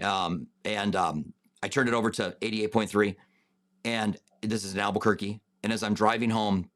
Um, 0.00 0.46
and 0.64 0.94
um, 0.94 1.32
I 1.62 1.68
turned 1.68 1.88
it 1.88 1.94
over 1.94 2.10
to 2.12 2.36
88.3, 2.40 3.16
and 3.84 4.16
this 4.42 4.64
is 4.64 4.74
in 4.74 4.80
Albuquerque. 4.80 5.40
And 5.62 5.72
as 5.72 5.82
I'm 5.82 5.94
driving 5.94 6.30
home, 6.30 6.70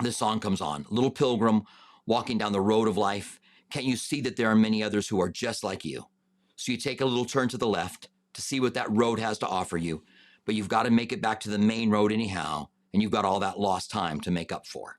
this 0.00 0.16
song 0.16 0.40
comes 0.40 0.60
on 0.60 0.86
Little 0.90 1.10
Pilgrim, 1.10 1.64
walking 2.06 2.38
down 2.38 2.52
the 2.52 2.60
road 2.60 2.88
of 2.88 2.96
life. 2.96 3.40
Can't 3.70 3.84
you 3.86 3.96
see 3.96 4.20
that 4.22 4.36
there 4.36 4.50
are 4.50 4.56
many 4.56 4.82
others 4.82 5.08
who 5.08 5.20
are 5.20 5.30
just 5.30 5.64
like 5.64 5.84
you? 5.84 6.04
So 6.56 6.72
you 6.72 6.78
take 6.78 7.00
a 7.00 7.06
little 7.06 7.24
turn 7.24 7.48
to 7.48 7.58
the 7.58 7.66
left 7.66 8.08
to 8.34 8.42
see 8.42 8.60
what 8.60 8.74
that 8.74 8.90
road 8.90 9.18
has 9.18 9.38
to 9.38 9.46
offer 9.46 9.76
you, 9.76 10.02
but 10.44 10.54
you've 10.54 10.68
got 10.68 10.84
to 10.84 10.90
make 10.90 11.12
it 11.12 11.22
back 11.22 11.40
to 11.40 11.50
the 11.50 11.58
main 11.58 11.90
road 11.90 12.12
anyhow, 12.12 12.68
and 12.92 13.02
you've 13.02 13.12
got 13.12 13.24
all 13.24 13.40
that 13.40 13.58
lost 13.58 13.90
time 13.90 14.20
to 14.20 14.30
make 14.30 14.52
up 14.52 14.66
for. 14.66 14.98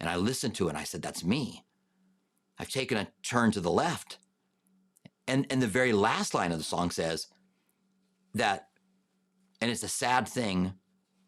And 0.00 0.08
I 0.08 0.16
listened 0.16 0.54
to 0.56 0.66
it 0.66 0.70
and 0.70 0.78
I 0.78 0.84
said, 0.84 1.02
That's 1.02 1.24
me. 1.24 1.64
I've 2.58 2.68
taken 2.68 2.98
a 2.98 3.08
turn 3.22 3.50
to 3.52 3.60
the 3.60 3.70
left. 3.70 4.18
And, 5.28 5.46
and 5.50 5.60
the 5.60 5.66
very 5.66 5.92
last 5.92 6.34
line 6.34 6.52
of 6.52 6.58
the 6.58 6.64
song 6.64 6.90
says 6.90 7.26
that, 8.34 8.68
and 9.60 9.70
it's 9.70 9.82
a 9.82 9.88
sad 9.88 10.28
thing. 10.28 10.74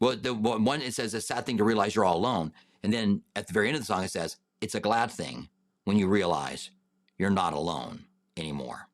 Well, 0.00 0.16
the 0.16 0.32
one, 0.34 0.80
it 0.80 0.94
says 0.94 1.14
a 1.14 1.20
sad 1.20 1.44
thing 1.44 1.58
to 1.58 1.64
realize 1.64 1.94
you're 1.94 2.04
all 2.04 2.16
alone. 2.16 2.52
And 2.82 2.92
then 2.92 3.22
at 3.34 3.46
the 3.46 3.52
very 3.52 3.68
end 3.68 3.76
of 3.76 3.82
the 3.82 3.86
song, 3.86 4.04
it 4.04 4.10
says, 4.10 4.36
It's 4.60 4.74
a 4.74 4.80
glad 4.80 5.10
thing 5.10 5.48
when 5.84 5.96
you 5.96 6.06
realize 6.06 6.70
you're 7.18 7.30
not 7.30 7.52
alone 7.52 8.04
anymore. 8.36 8.88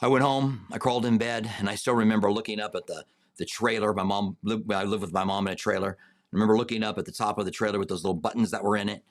I 0.00 0.08
went 0.08 0.24
home, 0.24 0.66
I 0.72 0.78
crawled 0.78 1.06
in 1.06 1.18
bed, 1.18 1.50
and 1.58 1.70
I 1.70 1.76
still 1.76 1.94
remember 1.94 2.32
looking 2.32 2.60
up 2.60 2.74
at 2.74 2.86
the, 2.86 3.04
the 3.38 3.44
trailer. 3.44 3.94
My 3.94 4.02
mom, 4.02 4.36
I 4.70 4.84
lived 4.84 5.02
with 5.02 5.12
my 5.12 5.24
mom 5.24 5.46
in 5.46 5.52
a 5.52 5.56
trailer. 5.56 5.96
I 6.00 6.28
remember 6.32 6.56
looking 6.56 6.82
up 6.82 6.98
at 6.98 7.04
the 7.04 7.12
top 7.12 7.38
of 7.38 7.44
the 7.44 7.52
trailer 7.52 7.78
with 7.78 7.88
those 7.88 8.02
little 8.02 8.18
buttons 8.20 8.50
that 8.50 8.64
were 8.64 8.76
in 8.76 8.88
it 8.88 9.04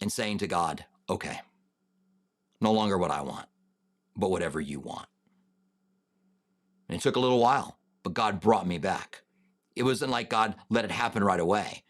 and 0.00 0.10
saying 0.10 0.38
to 0.38 0.46
God, 0.46 0.86
okay, 1.10 1.40
no 2.60 2.72
longer 2.72 2.96
what 2.96 3.10
I 3.10 3.20
want, 3.20 3.46
but 4.16 4.30
whatever 4.30 4.60
you 4.60 4.80
want. 4.80 5.06
And 6.88 6.96
it 6.96 7.02
took 7.02 7.16
a 7.16 7.20
little 7.20 7.38
while, 7.38 7.78
but 8.02 8.14
God 8.14 8.40
brought 8.40 8.66
me 8.66 8.78
back. 8.78 9.22
It 9.78 9.84
wasn't 9.84 10.10
like 10.10 10.28
God 10.28 10.56
let 10.68 10.84
it 10.84 10.90
happen 10.90 11.22
right 11.22 11.38
away. 11.38 11.84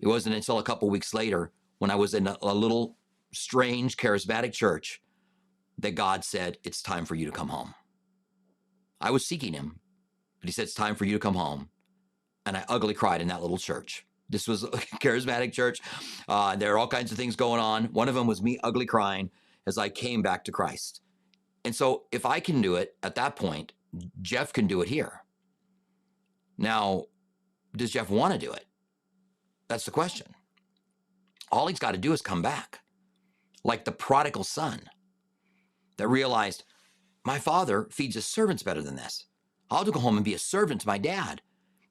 It 0.00 0.08
wasn't 0.08 0.34
until 0.34 0.58
a 0.58 0.64
couple 0.64 0.90
weeks 0.90 1.14
later 1.14 1.52
when 1.78 1.90
I 1.90 1.94
was 1.94 2.12
in 2.12 2.26
a, 2.26 2.36
a 2.42 2.52
little 2.52 2.96
strange 3.32 3.96
charismatic 3.96 4.52
church 4.52 5.00
that 5.78 5.94
God 5.94 6.24
said, 6.24 6.58
It's 6.64 6.82
time 6.82 7.04
for 7.04 7.14
you 7.14 7.26
to 7.26 7.32
come 7.32 7.48
home. 7.48 7.74
I 9.00 9.12
was 9.12 9.24
seeking 9.24 9.52
him, 9.52 9.78
but 10.40 10.48
he 10.48 10.52
said, 10.52 10.64
It's 10.64 10.74
time 10.74 10.96
for 10.96 11.04
you 11.04 11.12
to 11.12 11.20
come 11.20 11.36
home. 11.36 11.68
And 12.44 12.56
I 12.56 12.64
ugly 12.68 12.94
cried 12.94 13.20
in 13.20 13.28
that 13.28 13.40
little 13.40 13.58
church. 13.58 14.04
This 14.28 14.48
was 14.48 14.64
a 14.64 14.68
charismatic 14.68 15.52
church. 15.52 15.78
Uh, 16.26 16.56
there 16.56 16.74
are 16.74 16.78
all 16.78 16.88
kinds 16.88 17.12
of 17.12 17.18
things 17.18 17.36
going 17.36 17.60
on. 17.60 17.84
One 17.86 18.08
of 18.08 18.16
them 18.16 18.26
was 18.26 18.42
me 18.42 18.58
ugly 18.64 18.86
crying 18.86 19.30
as 19.66 19.78
I 19.78 19.90
came 19.90 20.22
back 20.22 20.44
to 20.46 20.52
Christ. 20.52 21.02
And 21.64 21.74
so, 21.74 22.04
if 22.10 22.26
I 22.26 22.40
can 22.40 22.60
do 22.62 22.74
it 22.74 22.96
at 23.04 23.14
that 23.14 23.36
point, 23.36 23.74
Jeff 24.22 24.52
can 24.52 24.66
do 24.66 24.80
it 24.80 24.88
here. 24.88 25.22
Now, 26.56 27.04
does 27.78 27.90
Jeff 27.90 28.10
want 28.10 28.32
to 28.32 28.38
do 28.38 28.52
it? 28.52 28.66
That's 29.68 29.84
the 29.84 29.90
question. 29.90 30.34
All 31.50 31.66
he's 31.66 31.78
got 31.78 31.92
to 31.92 31.98
do 31.98 32.12
is 32.12 32.20
come 32.20 32.42
back, 32.42 32.80
like 33.64 33.84
the 33.84 33.92
prodigal 33.92 34.44
son 34.44 34.80
that 35.96 36.08
realized 36.08 36.64
my 37.24 37.38
father 37.38 37.88
feeds 37.90 38.14
his 38.14 38.26
servants 38.26 38.62
better 38.62 38.82
than 38.82 38.96
this. 38.96 39.26
I'll 39.70 39.84
go 39.84 40.00
home 40.00 40.16
and 40.16 40.24
be 40.24 40.34
a 40.34 40.38
servant 40.38 40.82
to 40.82 40.86
my 40.86 40.98
dad. 40.98 41.42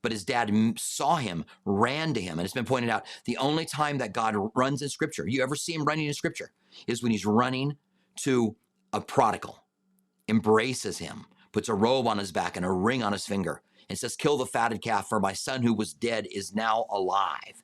But 0.03 0.12
his 0.12 0.24
dad 0.24 0.51
saw 0.77 1.15
him, 1.15 1.44
ran 1.65 2.13
to 2.13 2.22
him. 2.22 2.38
And 2.38 2.46
it's 2.46 2.53
been 2.53 2.65
pointed 2.65 2.89
out 2.89 3.06
the 3.25 3.36
only 3.38 3.65
time 3.65 3.98
that 3.98 4.13
God 4.13 4.36
runs 4.56 4.82
in 4.82 4.89
scripture, 4.89 5.27
you 5.27 5.41
ever 5.41 5.56
see 5.56 5.74
him 5.74 5.84
running 5.84 6.06
in 6.06 6.13
scripture, 6.13 6.51
is 6.86 7.01
when 7.01 7.12
he's 7.12 7.25
running 7.25 7.75
to 8.17 8.56
a 8.94 9.01
prodigal, 9.01 9.65
embraces 10.29 11.00
him, 11.00 11.25
puts 11.51 11.67
a 11.67 11.74
robe 11.74 12.08
on 12.08 12.20
his 12.20 12.32
back 12.32 12.56
and 12.56 12.65
a 12.65 12.72
ring 12.72 13.03
on 13.03 13.12
his 13.12 13.25
finger, 13.25 13.62
and 13.89 13.98
says, 13.98 14.15
Kill 14.15 14.38
the 14.38 14.46
fatted 14.46 14.82
calf, 14.82 15.08
for 15.08 15.20
my 15.20 15.34
son 15.34 15.63
who 15.63 15.74
was 15.74 15.94
dead 15.94 16.27
is 16.32 16.53
now 16.53 16.86
alive. 16.89 17.63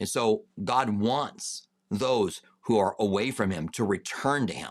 And 0.00 0.08
so 0.08 0.44
God 0.62 0.90
wants 0.90 1.68
those 1.90 2.42
who 2.62 2.78
are 2.78 2.96
away 2.98 3.30
from 3.30 3.50
him 3.50 3.68
to 3.70 3.84
return 3.84 4.46
to 4.46 4.52
him, 4.54 4.70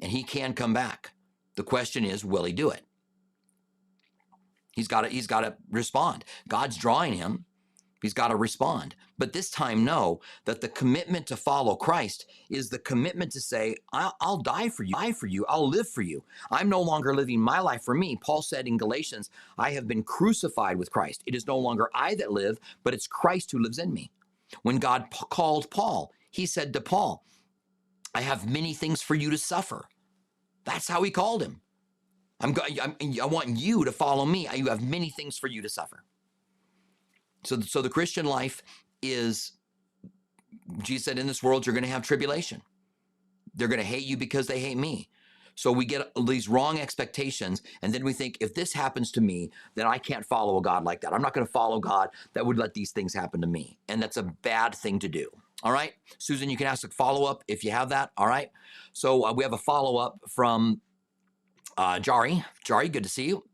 and 0.00 0.12
he 0.12 0.22
can 0.22 0.52
come 0.52 0.74
back. 0.74 1.12
The 1.56 1.62
question 1.62 2.04
is, 2.04 2.24
will 2.24 2.44
he 2.44 2.52
do 2.52 2.70
it? 2.70 2.84
He's 4.72 4.88
got 4.88 5.08
he's 5.08 5.26
got 5.26 5.42
to 5.42 5.54
respond. 5.70 6.24
God's 6.48 6.76
drawing 6.76 7.14
him. 7.14 7.44
He's 8.02 8.14
got 8.14 8.28
to 8.28 8.36
respond. 8.36 8.96
But 9.18 9.32
this 9.32 9.50
time, 9.50 9.84
know 9.84 10.20
that 10.44 10.60
the 10.60 10.68
commitment 10.68 11.26
to 11.28 11.36
follow 11.36 11.76
Christ 11.76 12.26
is 12.50 12.68
the 12.68 12.78
commitment 12.80 13.32
to 13.32 13.40
say, 13.40 13.76
I'll, 13.92 14.16
I'll, 14.20 14.38
die 14.38 14.68
for 14.68 14.82
you, 14.82 14.92
die 14.94 15.12
for 15.12 15.28
you, 15.28 15.46
I'll 15.48 15.68
live 15.68 15.88
for 15.88 16.02
you. 16.02 16.24
I'm 16.50 16.68
no 16.68 16.82
longer 16.82 17.14
living 17.14 17.40
my 17.40 17.60
life 17.60 17.84
for 17.84 17.94
me. 17.94 18.18
Paul 18.20 18.42
said 18.42 18.66
in 18.66 18.76
Galatians, 18.76 19.30
I 19.58 19.70
have 19.70 19.88
been 19.88 20.02
crucified 20.02 20.76
with 20.76 20.90
Christ. 20.90 21.22
It 21.26 21.34
is 21.34 21.46
no 21.46 21.58
longer 21.58 21.88
I 21.94 22.16
that 22.16 22.32
live, 22.32 22.58
but 22.82 22.94
it's 22.94 23.06
Christ 23.06 23.52
who 23.52 23.60
lives 23.60 23.78
in 23.78 23.92
me. 23.92 24.10
When 24.62 24.78
God 24.78 25.10
p- 25.10 25.18
called 25.30 25.70
Paul, 25.70 26.12
he 26.30 26.46
said 26.46 26.72
to 26.72 26.80
Paul, 26.80 27.24
I 28.14 28.22
have 28.22 28.48
many 28.48 28.74
things 28.74 29.00
for 29.00 29.14
you 29.14 29.30
to 29.30 29.38
suffer. 29.38 29.86
That's 30.64 30.88
how 30.88 31.02
he 31.02 31.10
called 31.10 31.42
him. 31.42 31.60
I'm, 32.40 32.54
I'm, 32.82 32.96
i 33.22 33.24
want 33.26 33.56
you 33.56 33.84
to 33.84 33.92
follow 33.92 34.26
me. 34.26 34.48
You 34.54 34.66
have 34.66 34.82
many 34.82 35.10
things 35.10 35.38
for 35.38 35.46
you 35.46 35.62
to 35.62 35.68
suffer. 35.68 36.04
So, 37.44 37.60
so 37.60 37.82
the 37.82 37.88
Christian 37.88 38.26
life 38.26 38.62
is, 39.02 39.52
Jesus 40.82 41.04
said, 41.04 41.18
in 41.18 41.26
this 41.26 41.42
world, 41.42 41.66
you're 41.66 41.74
going 41.74 41.84
to 41.84 41.90
have 41.90 42.02
tribulation. 42.02 42.62
They're 43.54 43.68
going 43.68 43.80
to 43.80 43.86
hate 43.86 44.04
you 44.04 44.16
because 44.16 44.46
they 44.46 44.60
hate 44.60 44.78
me. 44.78 45.08
So 45.54 45.70
we 45.70 45.84
get 45.84 46.10
these 46.26 46.48
wrong 46.48 46.78
expectations, 46.78 47.60
and 47.82 47.92
then 47.92 48.04
we 48.04 48.14
think 48.14 48.38
if 48.40 48.54
this 48.54 48.72
happens 48.72 49.12
to 49.12 49.20
me, 49.20 49.50
then 49.74 49.86
I 49.86 49.98
can't 49.98 50.24
follow 50.24 50.56
a 50.56 50.62
God 50.62 50.84
like 50.84 51.02
that. 51.02 51.12
I'm 51.12 51.20
not 51.20 51.34
going 51.34 51.46
to 51.46 51.52
follow 51.52 51.78
God 51.78 52.08
that 52.32 52.46
would 52.46 52.56
let 52.56 52.72
these 52.72 52.90
things 52.90 53.12
happen 53.12 53.40
to 53.42 53.46
me. 53.46 53.78
And 53.88 54.02
that's 54.02 54.16
a 54.16 54.22
bad 54.22 54.74
thing 54.74 54.98
to 55.00 55.08
do. 55.08 55.28
All 55.62 55.72
right. 55.72 55.92
Susan, 56.18 56.48
you 56.48 56.56
can 56.56 56.66
ask 56.66 56.84
a 56.84 56.88
follow 56.88 57.26
up 57.26 57.44
if 57.48 57.64
you 57.64 57.70
have 57.70 57.90
that. 57.90 58.10
All 58.16 58.26
right. 58.26 58.50
So 58.92 59.26
uh, 59.26 59.32
we 59.32 59.44
have 59.44 59.52
a 59.52 59.58
follow 59.58 59.96
up 59.96 60.18
from 60.28 60.80
uh, 61.76 61.96
Jari. 61.96 62.44
Jari, 62.66 62.90
good 62.90 63.04
to 63.04 63.08
see 63.08 63.26
you. 63.26 63.44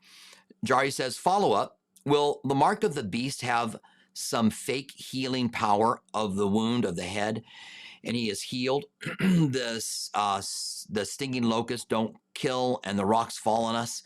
Jari 0.64 0.92
says, 0.92 1.16
follow 1.16 1.52
up. 1.52 1.77
Will 2.08 2.40
the 2.44 2.54
mark 2.54 2.84
of 2.84 2.94
the 2.94 3.02
beast 3.02 3.42
have 3.42 3.76
some 4.14 4.50
fake 4.50 4.92
healing 4.96 5.48
power 5.48 6.00
of 6.14 6.36
the 6.36 6.48
wound 6.48 6.84
of 6.84 6.96
the 6.96 7.02
head? 7.02 7.42
And 8.04 8.16
he 8.16 8.30
is 8.30 8.42
healed. 8.42 8.86
the, 9.20 9.84
uh, 10.14 10.42
the 10.90 11.04
stinging 11.04 11.42
locusts 11.42 11.86
don't 11.86 12.16
kill 12.34 12.80
and 12.84 12.98
the 12.98 13.04
rocks 13.04 13.36
fall 13.36 13.64
on 13.64 13.74
us. 13.74 14.02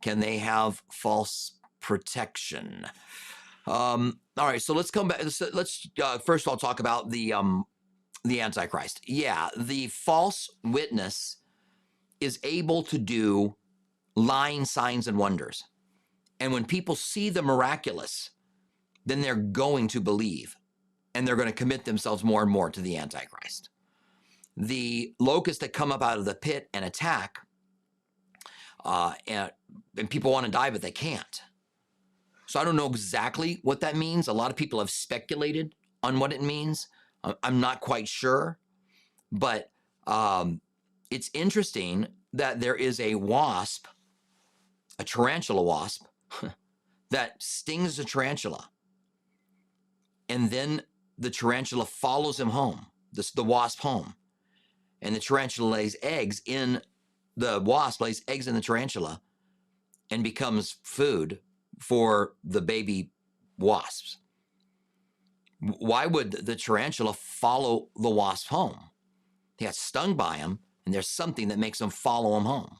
Can 0.00 0.20
they 0.20 0.38
have 0.38 0.82
false 0.90 1.58
protection? 1.80 2.86
Um, 3.66 4.20
all 4.36 4.46
right, 4.46 4.62
so 4.62 4.74
let's 4.74 4.90
come 4.90 5.08
back. 5.08 5.22
Let's, 5.22 5.40
let's 5.52 5.88
uh, 6.02 6.18
first 6.18 6.46
of 6.46 6.50
all 6.50 6.56
talk 6.56 6.80
about 6.80 7.10
the 7.10 7.32
um, 7.32 7.64
the 8.24 8.40
Antichrist. 8.40 9.00
Yeah, 9.06 9.48
the 9.56 9.88
false 9.88 10.50
witness 10.62 11.36
is 12.20 12.38
able 12.42 12.82
to 12.84 12.98
do 12.98 13.56
lying 14.16 14.64
signs 14.64 15.08
and 15.08 15.18
wonders. 15.18 15.64
And 16.40 16.52
when 16.52 16.64
people 16.64 16.96
see 16.96 17.30
the 17.30 17.42
miraculous, 17.42 18.30
then 19.06 19.20
they're 19.20 19.34
going 19.34 19.88
to 19.88 20.00
believe 20.00 20.56
and 21.14 21.26
they're 21.26 21.36
going 21.36 21.48
to 21.48 21.54
commit 21.54 21.84
themselves 21.84 22.24
more 22.24 22.42
and 22.42 22.50
more 22.50 22.70
to 22.70 22.80
the 22.80 22.96
Antichrist. 22.96 23.70
The 24.56 25.14
locusts 25.20 25.60
that 25.60 25.72
come 25.72 25.92
up 25.92 26.02
out 26.02 26.18
of 26.18 26.24
the 26.24 26.34
pit 26.34 26.68
and 26.74 26.84
attack, 26.84 27.38
uh, 28.84 29.14
and, 29.26 29.50
and 29.96 30.10
people 30.10 30.32
want 30.32 30.46
to 30.46 30.52
die, 30.52 30.70
but 30.70 30.82
they 30.82 30.90
can't. 30.90 31.42
So 32.46 32.60
I 32.60 32.64
don't 32.64 32.76
know 32.76 32.86
exactly 32.86 33.60
what 33.62 33.80
that 33.80 33.96
means. 33.96 34.28
A 34.28 34.32
lot 34.32 34.50
of 34.50 34.56
people 34.56 34.78
have 34.78 34.90
speculated 34.90 35.74
on 36.02 36.18
what 36.18 36.32
it 36.32 36.42
means. 36.42 36.88
I'm 37.42 37.60
not 37.60 37.80
quite 37.80 38.06
sure, 38.06 38.58
but 39.32 39.70
um, 40.06 40.60
it's 41.10 41.30
interesting 41.32 42.06
that 42.34 42.60
there 42.60 42.74
is 42.74 43.00
a 43.00 43.14
wasp, 43.14 43.86
a 44.98 45.04
tarantula 45.04 45.62
wasp, 45.62 46.04
that 47.10 47.42
stings 47.42 47.98
a 47.98 48.04
tarantula. 48.04 48.68
And 50.28 50.50
then 50.50 50.82
the 51.18 51.30
tarantula 51.30 51.86
follows 51.86 52.40
him 52.40 52.50
home, 52.50 52.86
this, 53.12 53.30
the 53.30 53.44
wasp 53.44 53.80
home. 53.80 54.14
And 55.02 55.14
the 55.14 55.20
tarantula 55.20 55.68
lays 55.68 55.96
eggs 56.02 56.40
in, 56.46 56.80
the 57.36 57.60
wasp 57.60 58.00
lays 58.00 58.22
eggs 58.26 58.48
in 58.48 58.54
the 58.54 58.60
tarantula 58.60 59.20
and 60.10 60.24
becomes 60.24 60.76
food 60.82 61.40
for 61.80 62.34
the 62.42 62.62
baby 62.62 63.10
wasps. 63.58 64.18
Why 65.60 66.06
would 66.06 66.32
the 66.32 66.56
tarantula 66.56 67.14
follow 67.14 67.88
the 67.96 68.10
wasp 68.10 68.48
home? 68.48 68.78
He 69.56 69.64
got 69.64 69.74
stung 69.74 70.14
by 70.14 70.36
him 70.36 70.58
and 70.84 70.94
there's 70.94 71.08
something 71.08 71.48
that 71.48 71.58
makes 71.58 71.78
them 71.78 71.90
follow 71.90 72.36
him 72.36 72.44
home. 72.44 72.78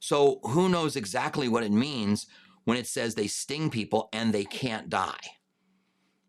So 0.00 0.40
who 0.44 0.68
knows 0.68 0.96
exactly 0.96 1.48
what 1.48 1.64
it 1.64 1.72
means 1.72 2.26
when 2.64 2.76
it 2.76 2.86
says 2.86 3.14
they 3.14 3.26
sting 3.26 3.70
people 3.70 4.08
and 4.12 4.32
they 4.32 4.44
can't 4.44 4.88
die? 4.88 5.20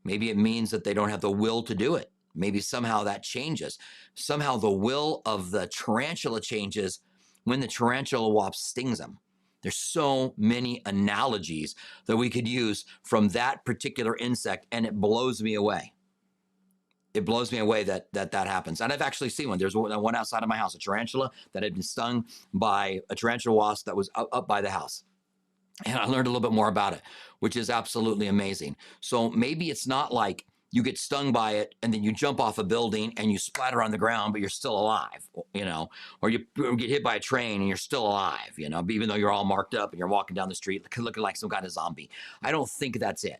Maybe 0.03 0.29
it 0.29 0.37
means 0.37 0.71
that 0.71 0.83
they 0.83 0.93
don't 0.93 1.09
have 1.09 1.21
the 1.21 1.31
will 1.31 1.61
to 1.63 1.75
do 1.75 1.95
it. 1.95 2.11
Maybe 2.35 2.61
somehow 2.61 3.03
that 3.03 3.23
changes. 3.23 3.77
Somehow 4.15 4.57
the 4.57 4.69
will 4.69 5.21
of 5.25 5.51
the 5.51 5.67
tarantula 5.67 6.41
changes 6.41 6.99
when 7.43 7.59
the 7.59 7.67
tarantula 7.67 8.29
wasp 8.29 8.55
stings 8.55 8.99
them. 8.99 9.17
There's 9.61 9.75
so 9.75 10.33
many 10.37 10.81
analogies 10.85 11.75
that 12.05 12.15
we 12.15 12.29
could 12.29 12.47
use 12.47 12.85
from 13.03 13.27
that 13.29 13.65
particular 13.65 14.15
insect, 14.17 14.67
and 14.71 14.85
it 14.85 14.95
blows 14.95 15.41
me 15.41 15.55
away 15.55 15.91
it 17.13 17.25
blows 17.25 17.51
me 17.51 17.57
away 17.57 17.83
that 17.83 18.07
that 18.13 18.31
that 18.31 18.47
happens. 18.47 18.81
And 18.81 18.93
I've 18.93 19.01
actually 19.01 19.29
seen 19.29 19.49
one. 19.49 19.57
There's 19.57 19.75
one 19.75 20.15
outside 20.15 20.43
of 20.43 20.49
my 20.49 20.57
house, 20.57 20.75
a 20.75 20.79
tarantula 20.79 21.31
that 21.53 21.63
had 21.63 21.73
been 21.73 21.83
stung 21.83 22.25
by 22.53 23.01
a 23.09 23.15
tarantula 23.15 23.55
wasp 23.55 23.85
that 23.85 23.95
was 23.95 24.09
up, 24.15 24.29
up 24.31 24.47
by 24.47 24.61
the 24.61 24.69
house. 24.69 25.03
And 25.85 25.97
I 25.97 26.05
learned 26.05 26.27
a 26.27 26.29
little 26.29 26.47
bit 26.47 26.53
more 26.53 26.67
about 26.67 26.93
it, 26.93 27.01
which 27.39 27.55
is 27.55 27.69
absolutely 27.69 28.27
amazing. 28.27 28.75
So 28.99 29.29
maybe 29.29 29.69
it's 29.69 29.87
not 29.87 30.13
like 30.13 30.45
you 30.71 30.83
get 30.83 30.97
stung 30.97 31.31
by 31.31 31.53
it 31.53 31.73
and 31.81 31.93
then 31.93 32.03
you 32.03 32.11
jump 32.11 32.39
off 32.39 32.59
a 32.59 32.63
building 32.63 33.13
and 33.17 33.31
you 33.31 33.39
splatter 33.39 33.81
on 33.81 33.89
the 33.89 33.97
ground, 33.97 34.33
but 34.33 34.41
you're 34.41 34.49
still 34.49 34.77
alive, 34.77 35.27
you 35.53 35.65
know, 35.65 35.89
or 36.21 36.29
you 36.29 36.45
get 36.55 36.89
hit 36.89 37.03
by 37.03 37.15
a 37.15 37.19
train 37.19 37.61
and 37.61 37.67
you're 37.67 37.77
still 37.77 38.05
alive, 38.05 38.51
you 38.57 38.69
know, 38.69 38.85
even 38.89 39.09
though 39.09 39.15
you're 39.15 39.31
all 39.31 39.45
marked 39.45 39.73
up 39.73 39.91
and 39.91 39.99
you're 39.99 40.07
walking 40.07 40.35
down 40.35 40.47
the 40.49 40.55
street 40.55 40.85
looking 40.97 41.23
like 41.23 41.37
some 41.37 41.49
kind 41.49 41.65
of 41.65 41.71
zombie. 41.71 42.09
I 42.43 42.51
don't 42.51 42.69
think 42.69 42.99
that's 42.99 43.23
it. 43.23 43.39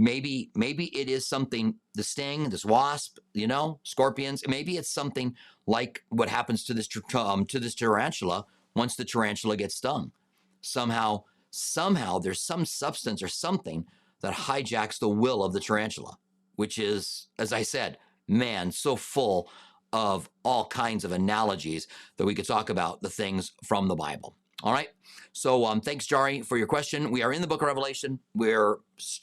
Maybe 0.00 0.50
maybe 0.54 0.86
it 0.98 1.10
is 1.10 1.28
something 1.28 1.74
the 1.94 2.02
sting 2.02 2.48
this 2.48 2.64
wasp 2.64 3.18
you 3.34 3.46
know 3.46 3.78
scorpions 3.82 4.42
maybe 4.48 4.78
it's 4.78 4.90
something 4.90 5.36
like 5.66 6.02
what 6.08 6.30
happens 6.30 6.64
to 6.64 6.72
this 6.72 6.88
um, 7.14 7.44
to 7.44 7.60
this 7.60 7.74
tarantula 7.74 8.46
once 8.74 8.96
the 8.96 9.04
tarantula 9.04 9.56
gets 9.56 9.74
stung. 9.74 10.10
Somehow 10.62 11.24
somehow 11.50 12.18
there's 12.18 12.40
some 12.40 12.64
substance 12.64 13.22
or 13.22 13.28
something 13.28 13.84
that 14.22 14.32
hijacks 14.32 14.98
the 14.98 15.08
will 15.08 15.44
of 15.44 15.52
the 15.52 15.60
tarantula 15.60 16.16
which 16.56 16.78
is 16.78 17.28
as 17.38 17.52
i 17.52 17.62
said 17.62 17.98
man 18.28 18.70
so 18.70 18.94
full 18.94 19.50
of 19.92 20.30
all 20.44 20.66
kinds 20.68 21.04
of 21.04 21.10
analogies 21.10 21.88
that 22.16 22.24
we 22.24 22.34
could 22.34 22.46
talk 22.46 22.70
about 22.70 23.02
the 23.02 23.10
things 23.10 23.52
from 23.64 23.88
the 23.88 23.96
bible 23.96 24.36
all 24.62 24.72
right. 24.72 24.88
So 25.32 25.64
um, 25.64 25.80
thanks, 25.80 26.06
Jari, 26.06 26.44
for 26.44 26.56
your 26.56 26.66
question. 26.66 27.10
We 27.10 27.22
are 27.22 27.32
in 27.32 27.40
the 27.40 27.46
book 27.46 27.62
of 27.62 27.68
Revelation. 27.68 28.18
We're 28.34 28.78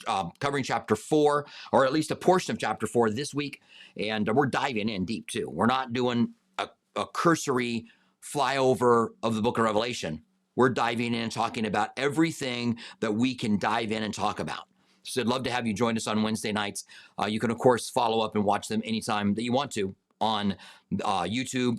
uh, 0.06 0.30
covering 0.40 0.64
chapter 0.64 0.96
four, 0.96 1.46
or 1.72 1.84
at 1.84 1.92
least 1.92 2.10
a 2.10 2.16
portion 2.16 2.52
of 2.52 2.58
chapter 2.58 2.86
four 2.86 3.10
this 3.10 3.34
week. 3.34 3.60
And 3.98 4.28
uh, 4.28 4.32
we're 4.32 4.46
diving 4.46 4.88
in 4.88 5.04
deep 5.04 5.28
too. 5.28 5.48
We're 5.50 5.66
not 5.66 5.92
doing 5.92 6.30
a, 6.58 6.68
a 6.96 7.06
cursory 7.06 7.86
flyover 8.22 9.08
of 9.22 9.34
the 9.34 9.42
book 9.42 9.58
of 9.58 9.64
Revelation. 9.64 10.22
We're 10.56 10.70
diving 10.70 11.14
in 11.14 11.22
and 11.22 11.32
talking 11.32 11.66
about 11.66 11.90
everything 11.96 12.78
that 13.00 13.14
we 13.14 13.34
can 13.34 13.58
dive 13.58 13.92
in 13.92 14.02
and 14.02 14.12
talk 14.12 14.40
about. 14.40 14.64
So 15.04 15.20
I'd 15.20 15.28
love 15.28 15.44
to 15.44 15.50
have 15.50 15.66
you 15.66 15.72
join 15.72 15.96
us 15.96 16.06
on 16.06 16.22
Wednesday 16.22 16.52
nights. 16.52 16.84
Uh, 17.20 17.26
you 17.26 17.38
can, 17.38 17.50
of 17.50 17.58
course, 17.58 17.88
follow 17.88 18.20
up 18.20 18.34
and 18.34 18.44
watch 18.44 18.66
them 18.66 18.82
anytime 18.84 19.34
that 19.34 19.42
you 19.42 19.52
want 19.52 19.70
to 19.72 19.94
on 20.20 20.56
uh, 21.04 21.22
YouTube. 21.22 21.78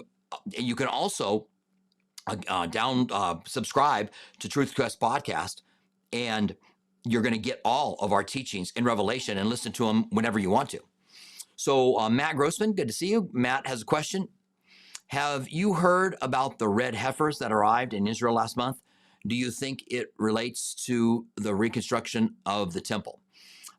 You 0.58 0.76
can 0.76 0.88
also 0.88 1.48
uh, 2.29 2.35
uh, 2.47 2.65
down 2.67 3.07
uh, 3.11 3.35
subscribe 3.45 4.11
to 4.39 4.49
Truth 4.49 4.75
Quest 4.75 4.99
podcast, 4.99 5.61
and 6.13 6.55
you're 7.05 7.21
going 7.21 7.33
to 7.33 7.39
get 7.39 7.61
all 7.63 7.95
of 7.99 8.11
our 8.11 8.23
teachings 8.23 8.71
in 8.75 8.83
Revelation 8.83 9.37
and 9.37 9.49
listen 9.49 9.71
to 9.73 9.85
them 9.85 10.05
whenever 10.09 10.39
you 10.39 10.49
want 10.49 10.69
to. 10.71 10.79
So, 11.55 11.99
uh, 11.99 12.09
Matt 12.09 12.35
Grossman, 12.35 12.73
good 12.73 12.87
to 12.87 12.93
see 12.93 13.09
you. 13.09 13.29
Matt 13.33 13.67
has 13.67 13.81
a 13.81 13.85
question. 13.85 14.27
Have 15.07 15.49
you 15.49 15.73
heard 15.73 16.15
about 16.21 16.59
the 16.59 16.67
red 16.67 16.95
heifers 16.95 17.39
that 17.39 17.51
arrived 17.51 17.93
in 17.93 18.07
Israel 18.07 18.35
last 18.35 18.55
month? 18.55 18.77
Do 19.27 19.35
you 19.35 19.51
think 19.51 19.83
it 19.87 20.13
relates 20.17 20.73
to 20.85 21.25
the 21.35 21.53
reconstruction 21.53 22.35
of 22.45 22.73
the 22.73 22.79
temple? 22.79 23.19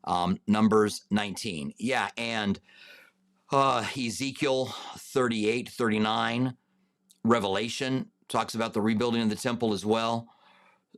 Um, 0.03 0.37
Numbers 0.45 1.05
19. 1.09 1.73
Yeah, 1.77 2.09
and 2.17 2.59
uh, 3.51 3.85
Ezekiel 3.97 4.73
38, 4.97 5.69
39, 5.69 6.53
Revelation 7.23 8.10
talks 8.31 8.55
about 8.55 8.73
the 8.73 8.81
rebuilding 8.81 9.21
of 9.21 9.29
the 9.29 9.35
temple 9.35 9.73
as 9.73 9.85
well. 9.85 10.27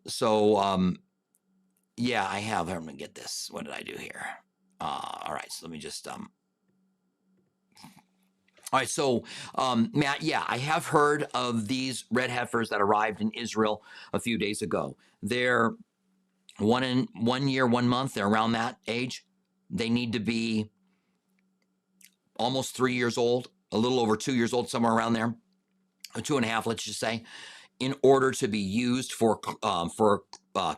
So, 0.07 0.57
um, 0.57 0.97
yeah, 1.97 2.27
I 2.27 2.39
have. 2.39 2.69
I'm 2.69 2.85
gonna 2.85 2.93
get 2.93 3.15
this. 3.15 3.49
What 3.51 3.65
did 3.65 3.73
I 3.73 3.81
do 3.81 3.95
here? 3.97 4.25
Uh, 4.79 5.19
all 5.25 5.33
right, 5.33 5.51
so 5.51 5.65
let 5.65 5.71
me 5.71 5.79
just 5.79 6.07
um. 6.07 6.29
All 8.71 8.79
right, 8.79 8.89
so 8.89 9.23
um, 9.55 9.91
Matt, 9.93 10.23
yeah, 10.23 10.43
I 10.47 10.57
have 10.57 10.87
heard 10.87 11.27
of 11.35 11.67
these 11.67 12.05
red 12.11 12.31
heifers 12.31 12.69
that 12.69 12.81
arrived 12.81 13.21
in 13.21 13.29
Israel 13.31 13.83
a 14.13 14.19
few 14.19 14.37
days 14.37 14.63
ago. 14.63 14.97
They're 15.21 15.73
one 16.57 16.83
in 16.83 17.07
one 17.13 17.47
year, 17.47 17.67
one 17.67 17.87
month. 17.87 18.15
They're 18.15 18.27
around 18.27 18.53
that 18.53 18.77
age. 18.87 19.25
They 19.69 19.89
need 19.89 20.13
to 20.13 20.19
be 20.19 20.69
almost 22.37 22.75
three 22.75 22.95
years 22.95 23.17
old, 23.17 23.49
a 23.71 23.77
little 23.77 23.99
over 23.99 24.17
two 24.17 24.33
years 24.33 24.53
old, 24.53 24.69
somewhere 24.69 24.93
around 24.93 25.13
there 25.13 25.35
two 26.21 26.37
and 26.37 26.45
a 26.45 26.49
half, 26.49 26.65
let's 26.67 26.83
just 26.83 26.99
say, 26.99 27.23
in 27.79 27.95
order 28.03 28.31
to 28.31 28.47
be 28.47 28.59
used 28.59 29.13
for 29.13 29.39
um, 29.61 29.89
for 29.89 30.21
uh, 30.55 30.75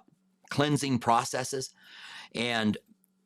cleansing 0.50 1.00
processes, 1.00 1.72
and 2.34 2.78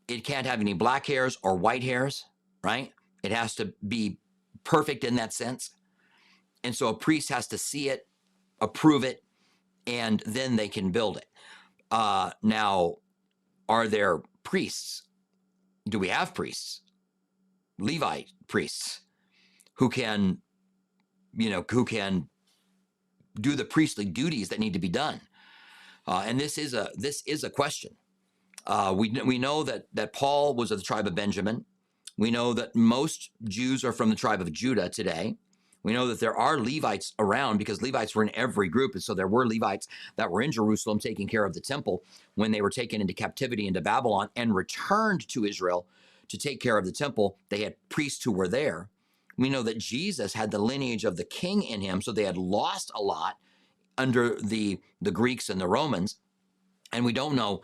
it 0.08 0.24
can't 0.24 0.48
have 0.48 0.60
any 0.60 0.74
black 0.74 1.06
hairs 1.06 1.38
or 1.44 1.56
white 1.56 1.84
hairs, 1.84 2.26
right? 2.64 2.92
It 3.24 3.32
has 3.32 3.56
to 3.56 3.74
be 3.88 4.20
perfect 4.64 5.04
in 5.04 5.16
that 5.16 5.34
sense, 5.34 5.72
and 6.64 6.76
so 6.76 6.88
a 6.88 6.94
priest 6.94 7.30
has 7.30 7.48
to 7.48 7.58
see 7.58 7.90
it, 7.90 8.08
approve 8.62 9.04
it, 9.04 9.24
and 9.88 10.22
then 10.26 10.56
they 10.56 10.68
can 10.68 10.92
build 10.92 11.18
it. 11.18 11.26
Uh, 11.92 12.32
now, 12.42 12.96
are 13.68 13.88
there 13.88 14.22
priests? 14.44 15.04
Do 15.88 16.00
we 16.00 16.10
have 16.10 16.34
priests? 16.34 16.82
Levite 17.80 18.32
priests 18.48 19.02
who 19.76 19.90
can 19.90 20.40
you 21.40 21.50
know, 21.50 21.66
who 21.72 21.86
can 21.86 22.28
do 23.40 23.56
the 23.56 23.66
priestly 23.66 24.06
duties 24.06 24.50
that 24.50 24.60
need 24.60 24.74
to 24.74 24.80
be 24.80 24.90
done. 24.90 25.22
Uh, 26.06 26.24
and 26.26 26.40
this 26.40 26.58
is 26.58 26.74
a 26.74 26.90
this 26.96 27.24
is 27.26 27.44
a 27.44 27.50
question. 27.50 27.96
Uh, 28.68 28.94
we 28.96 29.10
we 29.26 29.38
know 29.40 29.64
that 29.64 29.86
that 29.94 30.14
Paul 30.14 30.56
was 30.56 30.72
of 30.72 30.78
the 30.78 30.84
tribe 30.84 31.08
of 31.08 31.16
Benjamin. 31.16 31.66
We 32.18 32.30
know 32.30 32.54
that 32.54 32.76
most 32.76 33.32
Jews 33.46 33.86
are 33.86 33.94
from 33.94 34.10
the 34.10 34.16
tribe 34.16 34.42
of 34.42 34.52
Judah 34.52 34.90
today. 34.90 35.38
We 35.84 35.94
know 35.94 36.08
that 36.08 36.20
there 36.20 36.36
are 36.36 36.60
Levites 36.60 37.14
around 37.20 37.58
because 37.58 37.82
Levites 37.82 38.14
were 38.14 38.24
in 38.24 38.36
every 38.36 38.68
group, 38.68 38.94
and 38.94 39.04
so 39.04 39.14
there 39.14 39.30
were 39.30 39.48
Levites 39.48 39.88
that 40.18 40.30
were 40.30 40.42
in 40.42 40.52
Jerusalem 40.52 41.00
taking 41.00 41.28
care 41.28 41.46
of 41.46 41.54
the 41.54 41.62
temple 41.62 42.04
when 42.36 42.52
they 42.52 42.62
were 42.62 42.70
taken 42.70 43.00
into 43.00 43.14
captivity 43.14 43.66
into 43.66 43.80
Babylon 43.80 44.30
and 44.36 44.54
returned 44.54 45.26
to 45.30 45.46
Israel 45.46 45.88
to 46.28 46.38
take 46.38 46.60
care 46.60 46.78
of 46.78 46.86
the 46.86 46.92
temple. 46.92 47.38
They 47.48 47.64
had 47.64 47.76
priests 47.88 48.24
who 48.26 48.34
were 48.34 48.50
there. 48.50 48.90
We 49.40 49.50
know 49.50 49.64
that 49.64 49.78
Jesus 49.78 50.34
had 50.34 50.52
the 50.52 50.60
lineage 50.60 51.06
of 51.06 51.16
the 51.16 51.24
king 51.24 51.64
in 51.64 51.80
him, 51.80 52.02
so 52.02 52.12
they 52.12 52.26
had 52.26 52.38
lost 52.38 52.92
a 52.94 53.02
lot 53.02 53.38
under 53.98 54.36
the 54.36 54.80
the 55.02 55.12
Greeks 55.12 55.50
and 55.50 55.62
the 55.62 55.68
Romans. 55.68 56.18
And 56.92 57.06
we 57.06 57.14
don't 57.14 57.36
know 57.36 57.62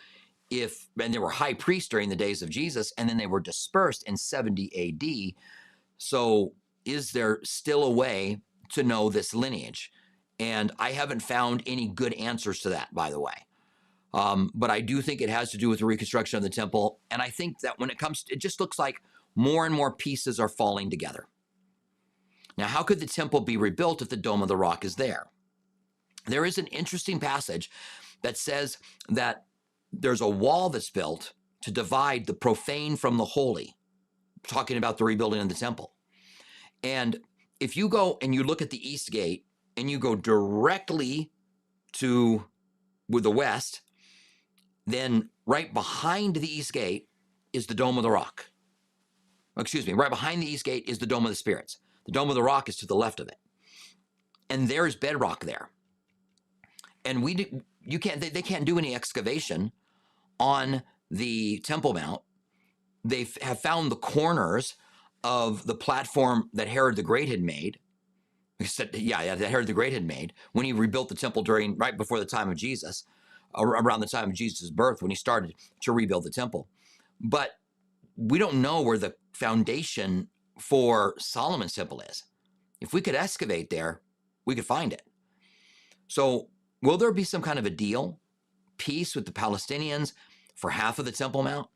if 0.50 0.88
and 1.02 1.14
there 1.14 1.20
were 1.20 1.30
high 1.30 1.54
priests 1.54 1.90
during 1.90 2.08
the 2.08 2.16
days 2.16 2.42
of 2.42 2.50
Jesus, 2.50 2.94
and 2.98 3.10
then 3.10 3.18
they 3.18 3.28
were 3.28 3.42
dispersed 3.42 4.04
in 4.08 4.16
70 4.16 4.72
AD. 4.74 5.36
So 5.98 6.54
is 6.86 7.12
there 7.12 7.40
still 7.44 7.84
a 7.84 7.92
way 7.92 8.40
to 8.72 8.82
know 8.82 9.10
this 9.10 9.34
lineage? 9.34 9.92
And 10.40 10.72
I 10.80 10.94
haven't 10.94 11.24
found 11.24 11.62
any 11.66 11.90
good 11.90 12.14
answers 12.14 12.62
to 12.62 12.70
that, 12.70 12.94
by 12.94 13.10
the 13.10 13.20
way. 13.20 13.36
Um, 14.14 14.50
but 14.54 14.72
I 14.72 14.80
do 14.80 15.02
think 15.02 15.20
it 15.20 15.30
has 15.30 15.52
to 15.52 15.58
do 15.58 15.68
with 15.68 15.80
the 15.80 15.86
reconstruction 15.86 16.38
of 16.38 16.44
the 16.44 16.50
temple. 16.50 17.00
And 17.12 17.22
I 17.22 17.30
think 17.30 17.60
that 17.60 17.80
when 17.80 17.90
it 17.90 17.98
comes, 17.98 18.24
to, 18.24 18.34
it 18.34 18.40
just 18.40 18.62
looks 18.62 18.80
like 18.80 19.02
more 19.36 19.66
and 19.66 19.76
more 19.76 19.92
pieces 19.92 20.40
are 20.40 20.48
falling 20.48 20.90
together. 20.90 21.28
Now, 22.58 22.68
how 22.68 22.84
could 22.84 23.00
the 23.00 23.06
temple 23.06 23.42
be 23.42 23.58
rebuilt 23.58 24.02
if 24.02 24.10
the 24.10 24.18
Dome 24.18 24.42
of 24.42 24.48
the 24.48 24.58
Rock 24.58 24.86
is 24.86 24.96
there? 24.96 25.28
There 26.28 26.46
is 26.46 26.58
an 26.58 26.68
interesting 26.68 27.20
passage 27.20 27.70
that 28.22 28.38
says 28.38 28.78
that 29.10 29.46
there's 29.92 30.22
a 30.22 30.30
wall 30.30 30.70
that's 30.70 30.90
built 30.90 31.34
to 31.62 31.72
divide 31.72 32.26
the 32.26 32.34
profane 32.34 32.96
from 32.96 33.18
the 33.18 33.26
holy, 33.26 33.76
talking 34.48 34.78
about 34.78 34.98
the 34.98 35.04
rebuilding 35.04 35.42
of 35.42 35.50
the 35.50 35.56
temple. 35.56 35.94
And 36.84 37.20
if 37.60 37.76
you 37.76 37.90
go 37.90 38.18
and 38.22 38.34
you 38.34 38.44
look 38.44 38.62
at 38.62 38.70
the 38.70 38.90
east 38.90 39.12
gate 39.12 39.46
and 39.78 39.90
you 39.90 40.00
go 40.00 40.16
directly 40.16 41.32
to 41.94 42.46
with 43.10 43.24
the 43.24 43.32
west, 43.32 43.82
then 44.86 45.30
right 45.46 45.74
behind 45.74 46.36
the 46.36 46.48
east 46.48 46.74
gate 46.74 47.08
is 47.54 47.68
the 47.68 47.74
Dome 47.74 47.98
of 47.98 48.04
the 48.04 48.12
Rock. 48.12 48.48
Excuse 49.58 49.88
me, 49.88 49.94
right 49.94 50.10
behind 50.10 50.42
the 50.42 50.48
east 50.48 50.66
gate 50.66 50.84
is 50.88 51.00
the 51.00 51.06
Dome 51.06 51.26
of 51.26 51.32
the 51.32 51.36
Spirits. 51.36 51.80
The 52.06 52.12
Dome 52.12 52.30
of 52.30 52.36
the 52.36 52.44
Rock 52.44 52.70
is 52.70 52.76
to 52.78 52.86
the 52.86 52.96
left 52.96 53.20
of 53.20 53.28
it. 53.28 53.38
And 54.50 54.68
there's 54.68 54.96
bedrock 54.96 55.46
there. 55.46 55.70
And 57.04 57.24
we 57.24 57.34
do, 57.34 57.62
you 57.82 58.00
can't 58.00 58.22
they, 58.22 58.30
they 58.30 58.42
can't 58.42 58.66
do 58.66 58.78
any 58.78 58.96
excavation 58.96 59.72
on 60.40 60.84
the 61.10 61.60
Temple 61.60 61.94
Mount. 61.94 62.22
They 63.04 63.28
have 63.42 63.60
found 63.60 63.92
the 63.92 63.96
corners 63.96 64.76
of 65.24 65.66
the 65.66 65.76
platform 65.76 66.50
that 66.54 66.68
Herod 66.68 66.96
the 66.96 67.04
Great 67.04 67.30
had 67.30 67.42
made. 67.42 67.80
Yeah, 68.94 69.22
yeah, 69.22 69.36
that 69.36 69.50
Herod 69.50 69.68
the 69.68 69.74
Great 69.74 69.94
had 69.94 70.06
made 70.06 70.34
when 70.54 70.66
he 70.66 70.74
rebuilt 70.74 71.10
the 71.10 71.16
temple 71.16 71.44
during 71.44 71.78
right 71.78 71.98
before 71.98 72.20
the 72.20 72.26
time 72.26 72.50
of 72.50 72.56
Jesus, 72.56 73.04
around 73.56 74.00
the 74.00 74.08
time 74.08 74.30
of 74.30 74.36
Jesus' 74.36 74.70
birth, 74.70 75.02
when 75.02 75.12
he 75.12 75.16
started 75.16 75.54
to 75.82 75.92
rebuild 75.92 76.24
the 76.24 76.30
temple. 76.30 76.68
But 77.20 77.52
we 78.16 78.40
don't 78.40 78.62
know 78.62 78.82
where 78.82 78.98
the 78.98 79.16
foundation 79.34 80.30
for 80.60 81.16
Solomon's 81.18 81.74
temple 81.74 82.02
is. 82.02 82.24
If 82.82 82.94
we 82.94 83.02
could 83.02 83.16
excavate 83.16 83.70
there, 83.70 84.02
we 84.46 84.56
could 84.56 84.66
find 84.66 84.94
it. 84.94 85.02
So, 86.08 86.50
will 86.82 86.98
there 86.98 87.12
be 87.12 87.24
some 87.24 87.42
kind 87.42 87.58
of 87.58 87.66
a 87.66 87.70
deal, 87.70 88.20
peace 88.78 89.16
with 89.16 89.26
the 89.26 89.32
Palestinians 89.32 90.14
for 90.56 90.70
half 90.70 91.00
of 91.00 91.06
the 91.06 91.12
Temple 91.12 91.44
Mount? 91.44 91.68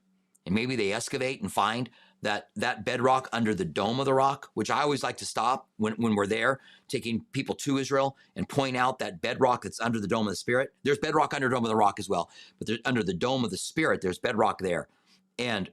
And 0.46 0.54
maybe 0.54 0.76
they 0.76 0.94
excavate 0.94 1.42
and 1.42 1.52
find 1.52 1.90
that 2.22 2.50
that 2.56 2.84
bedrock 2.84 3.30
under 3.32 3.56
the 3.56 3.66
dome 3.66 4.00
of 4.00 4.06
the 4.06 4.14
rock, 4.14 4.50
which 4.54 4.70
I 4.70 4.82
always 4.82 5.04
like 5.04 5.18
to 5.18 5.26
stop 5.26 5.70
when, 5.78 5.94
when 5.94 6.16
we're 6.16 6.28
there, 6.28 6.60
taking 6.88 7.24
people 7.32 7.56
to 7.56 7.78
Israel 7.78 8.18
and 8.36 8.48
point 8.48 8.76
out 8.76 9.00
that 9.00 9.22
bedrock 9.22 9.64
that's 9.64 9.80
under 9.80 10.00
the 10.00 10.08
dome 10.08 10.28
of 10.28 10.34
the 10.34 10.38
Spirit. 10.38 10.74
There's 10.84 10.98
bedrock 10.98 11.34
under 11.34 11.48
the 11.48 11.56
dome 11.56 11.64
of 11.64 11.70
the 11.70 11.76
rock 11.76 12.00
as 12.00 12.10
well, 12.10 12.30
but 12.60 12.70
under 12.84 13.04
the 13.04 13.14
dome 13.14 13.46
of 13.46 13.52
the 13.52 13.58
Spirit, 13.58 14.02
there's 14.02 14.20
bedrock 14.20 14.60
there. 14.60 14.90
And 15.38 15.72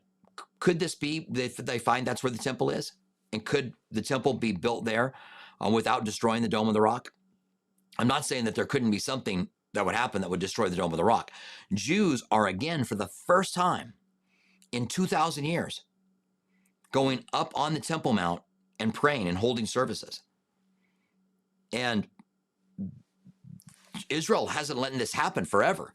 could 0.58 0.78
this 0.78 0.94
be 0.94 1.26
that 1.30 1.56
they 1.66 1.78
find 1.78 2.06
that's 2.06 2.22
where 2.22 2.30
the 2.30 2.38
temple 2.38 2.70
is? 2.70 2.92
And 3.32 3.44
could 3.44 3.74
the 3.90 4.02
temple 4.02 4.34
be 4.34 4.52
built 4.52 4.84
there 4.84 5.14
uh, 5.64 5.68
without 5.68 6.04
destroying 6.04 6.42
the 6.42 6.48
Dome 6.48 6.68
of 6.68 6.74
the 6.74 6.80
Rock? 6.80 7.12
I'm 7.98 8.08
not 8.08 8.24
saying 8.24 8.44
that 8.44 8.54
there 8.54 8.66
couldn't 8.66 8.90
be 8.90 8.98
something 8.98 9.48
that 9.74 9.84
would 9.84 9.94
happen 9.94 10.22
that 10.22 10.30
would 10.30 10.40
destroy 10.40 10.68
the 10.68 10.76
Dome 10.76 10.92
of 10.92 10.96
the 10.96 11.04
Rock. 11.04 11.30
Jews 11.74 12.22
are 12.30 12.46
again, 12.46 12.84
for 12.84 12.94
the 12.94 13.08
first 13.26 13.54
time 13.54 13.94
in 14.72 14.86
2,000 14.86 15.44
years 15.44 15.82
going 16.92 17.24
up 17.32 17.52
on 17.54 17.74
the 17.74 17.80
Temple 17.80 18.12
Mount 18.12 18.42
and 18.78 18.94
praying 18.94 19.28
and 19.28 19.38
holding 19.38 19.66
services. 19.66 20.22
And 21.72 22.06
Israel 24.08 24.46
hasn't 24.46 24.78
letting 24.78 24.98
this 24.98 25.12
happen 25.12 25.44
forever, 25.44 25.92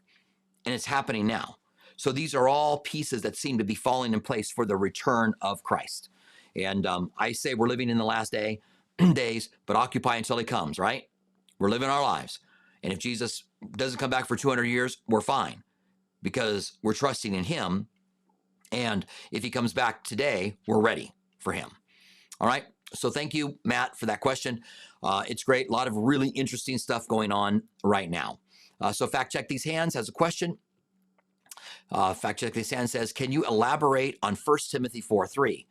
and 0.64 0.74
it's 0.74 0.86
happening 0.86 1.26
now. 1.26 1.56
So 2.02 2.10
these 2.10 2.34
are 2.34 2.48
all 2.48 2.80
pieces 2.80 3.22
that 3.22 3.36
seem 3.36 3.58
to 3.58 3.64
be 3.64 3.76
falling 3.76 4.12
in 4.12 4.20
place 4.20 4.50
for 4.50 4.66
the 4.66 4.76
return 4.76 5.34
of 5.40 5.62
Christ. 5.62 6.10
And 6.56 6.84
um, 6.84 7.12
I 7.16 7.30
say 7.30 7.54
we're 7.54 7.68
living 7.68 7.88
in 7.88 7.96
the 7.96 8.04
last 8.04 8.32
day 8.32 8.60
days, 9.12 9.50
but 9.66 9.76
occupy 9.76 10.16
until 10.16 10.36
he 10.36 10.44
comes. 10.44 10.80
Right? 10.80 11.04
We're 11.60 11.68
living 11.68 11.88
our 11.88 12.02
lives, 12.02 12.40
and 12.82 12.92
if 12.92 12.98
Jesus 12.98 13.44
doesn't 13.76 14.00
come 14.00 14.10
back 14.10 14.26
for 14.26 14.34
200 14.34 14.64
years, 14.64 14.96
we're 15.06 15.20
fine 15.20 15.62
because 16.22 16.72
we're 16.82 16.92
trusting 16.92 17.36
in 17.36 17.44
him. 17.44 17.86
And 18.72 19.06
if 19.30 19.44
he 19.44 19.50
comes 19.50 19.72
back 19.72 20.02
today, 20.02 20.56
we're 20.66 20.80
ready 20.80 21.12
for 21.38 21.52
him. 21.52 21.70
All 22.40 22.48
right. 22.48 22.64
So 22.94 23.10
thank 23.10 23.32
you, 23.32 23.60
Matt, 23.64 23.96
for 23.96 24.06
that 24.06 24.18
question. 24.18 24.62
Uh, 25.04 25.22
it's 25.28 25.44
great. 25.44 25.68
A 25.68 25.72
lot 25.72 25.86
of 25.86 25.94
really 25.94 26.30
interesting 26.30 26.78
stuff 26.78 27.06
going 27.06 27.30
on 27.30 27.62
right 27.84 28.10
now. 28.10 28.40
Uh, 28.80 28.90
so 28.90 29.06
fact 29.06 29.30
check 29.30 29.46
these 29.46 29.62
hands 29.62 29.94
has 29.94 30.08
a 30.08 30.12
question. 30.12 30.58
Uh, 31.90 32.14
fact 32.14 32.40
check 32.40 32.52
these 32.52 32.70
hands 32.70 32.92
says, 32.92 33.12
can 33.12 33.32
you 33.32 33.44
elaborate 33.44 34.18
on 34.22 34.36
1 34.36 34.58
Timothy 34.70 35.00
4 35.00 35.26
3? 35.26 35.66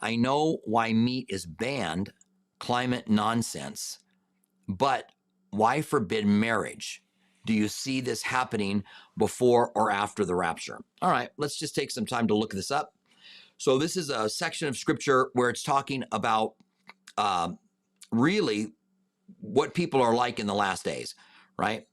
I 0.00 0.16
know 0.16 0.58
why 0.64 0.92
meat 0.92 1.26
is 1.28 1.46
banned, 1.46 2.12
climate 2.58 3.08
nonsense, 3.08 3.98
but 4.68 5.10
why 5.50 5.82
forbid 5.82 6.26
marriage? 6.26 7.02
Do 7.44 7.52
you 7.52 7.68
see 7.68 8.00
this 8.00 8.22
happening 8.22 8.84
before 9.16 9.72
or 9.74 9.90
after 9.90 10.24
the 10.24 10.34
rapture? 10.34 10.80
All 11.00 11.10
right, 11.10 11.30
let's 11.36 11.58
just 11.58 11.74
take 11.74 11.90
some 11.90 12.06
time 12.06 12.28
to 12.28 12.34
look 12.34 12.52
this 12.52 12.70
up. 12.70 12.94
So, 13.58 13.78
this 13.78 13.96
is 13.96 14.10
a 14.10 14.28
section 14.28 14.68
of 14.68 14.76
scripture 14.76 15.30
where 15.34 15.50
it's 15.50 15.62
talking 15.62 16.04
about 16.12 16.54
uh, 17.16 17.50
really 18.10 18.72
what 19.40 19.74
people 19.74 20.02
are 20.02 20.14
like 20.14 20.40
in 20.40 20.46
the 20.46 20.54
last 20.54 20.84
days, 20.84 21.14
right? 21.56 21.86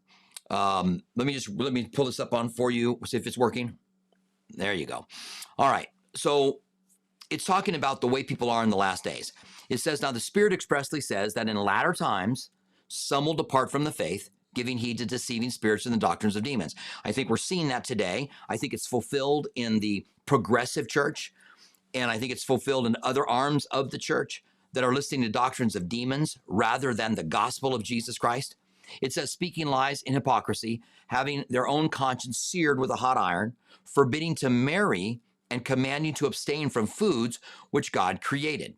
Um, 0.49 1.01
let 1.15 1.27
me 1.27 1.33
just 1.33 1.49
let 1.49 1.73
me 1.73 1.87
pull 1.87 2.05
this 2.05 2.19
up 2.19 2.33
on 2.33 2.49
for 2.49 2.71
you, 2.71 2.99
see 3.05 3.17
if 3.17 3.27
it's 3.27 3.37
working. 3.37 3.77
There 4.51 4.73
you 4.73 4.85
go. 4.85 5.05
All 5.57 5.69
right. 5.69 5.87
So 6.15 6.59
it's 7.29 7.45
talking 7.45 7.75
about 7.75 8.01
the 8.01 8.07
way 8.07 8.23
people 8.23 8.49
are 8.49 8.63
in 8.63 8.69
the 8.69 8.77
last 8.77 9.03
days. 9.03 9.31
It 9.69 9.79
says, 9.79 10.01
Now 10.01 10.11
the 10.11 10.19
Spirit 10.19 10.53
expressly 10.53 11.01
says 11.01 11.33
that 11.35 11.47
in 11.47 11.55
latter 11.55 11.93
times, 11.93 12.49
some 12.87 13.25
will 13.25 13.35
depart 13.35 13.71
from 13.71 13.83
the 13.83 13.91
faith, 13.91 14.29
giving 14.55 14.79
heed 14.79 14.97
to 14.97 15.05
deceiving 15.05 15.51
spirits 15.51 15.85
and 15.85 15.93
the 15.93 15.99
doctrines 15.99 16.35
of 16.35 16.43
demons. 16.43 16.75
I 17.05 17.11
think 17.11 17.29
we're 17.29 17.37
seeing 17.37 17.67
that 17.67 17.83
today. 17.83 18.29
I 18.49 18.57
think 18.57 18.73
it's 18.73 18.87
fulfilled 18.87 19.47
in 19.55 19.79
the 19.79 20.05
progressive 20.25 20.87
church, 20.87 21.31
and 21.93 22.09
I 22.09 22.17
think 22.17 22.31
it's 22.31 22.43
fulfilled 22.43 22.87
in 22.87 22.95
other 23.03 23.27
arms 23.29 23.65
of 23.67 23.91
the 23.91 23.99
church 23.99 24.43
that 24.73 24.83
are 24.83 24.93
listening 24.93 25.21
to 25.23 25.29
doctrines 25.29 25.75
of 25.75 25.89
demons 25.89 26.37
rather 26.47 26.93
than 26.93 27.15
the 27.15 27.23
gospel 27.23 27.75
of 27.75 27.83
Jesus 27.83 28.17
Christ. 28.17 28.55
It 29.01 29.13
says, 29.13 29.31
speaking 29.31 29.67
lies 29.67 30.01
in 30.03 30.13
hypocrisy, 30.13 30.81
having 31.07 31.45
their 31.49 31.67
own 31.67 31.89
conscience 31.89 32.37
seared 32.37 32.79
with 32.79 32.89
a 32.89 32.95
hot 32.95 33.17
iron, 33.17 33.55
forbidding 33.85 34.35
to 34.35 34.49
marry, 34.49 35.21
and 35.51 35.65
commanding 35.65 36.13
to 36.13 36.27
abstain 36.27 36.69
from 36.69 36.85
foods 36.85 37.39
which 37.71 37.91
God 37.91 38.21
created. 38.21 38.75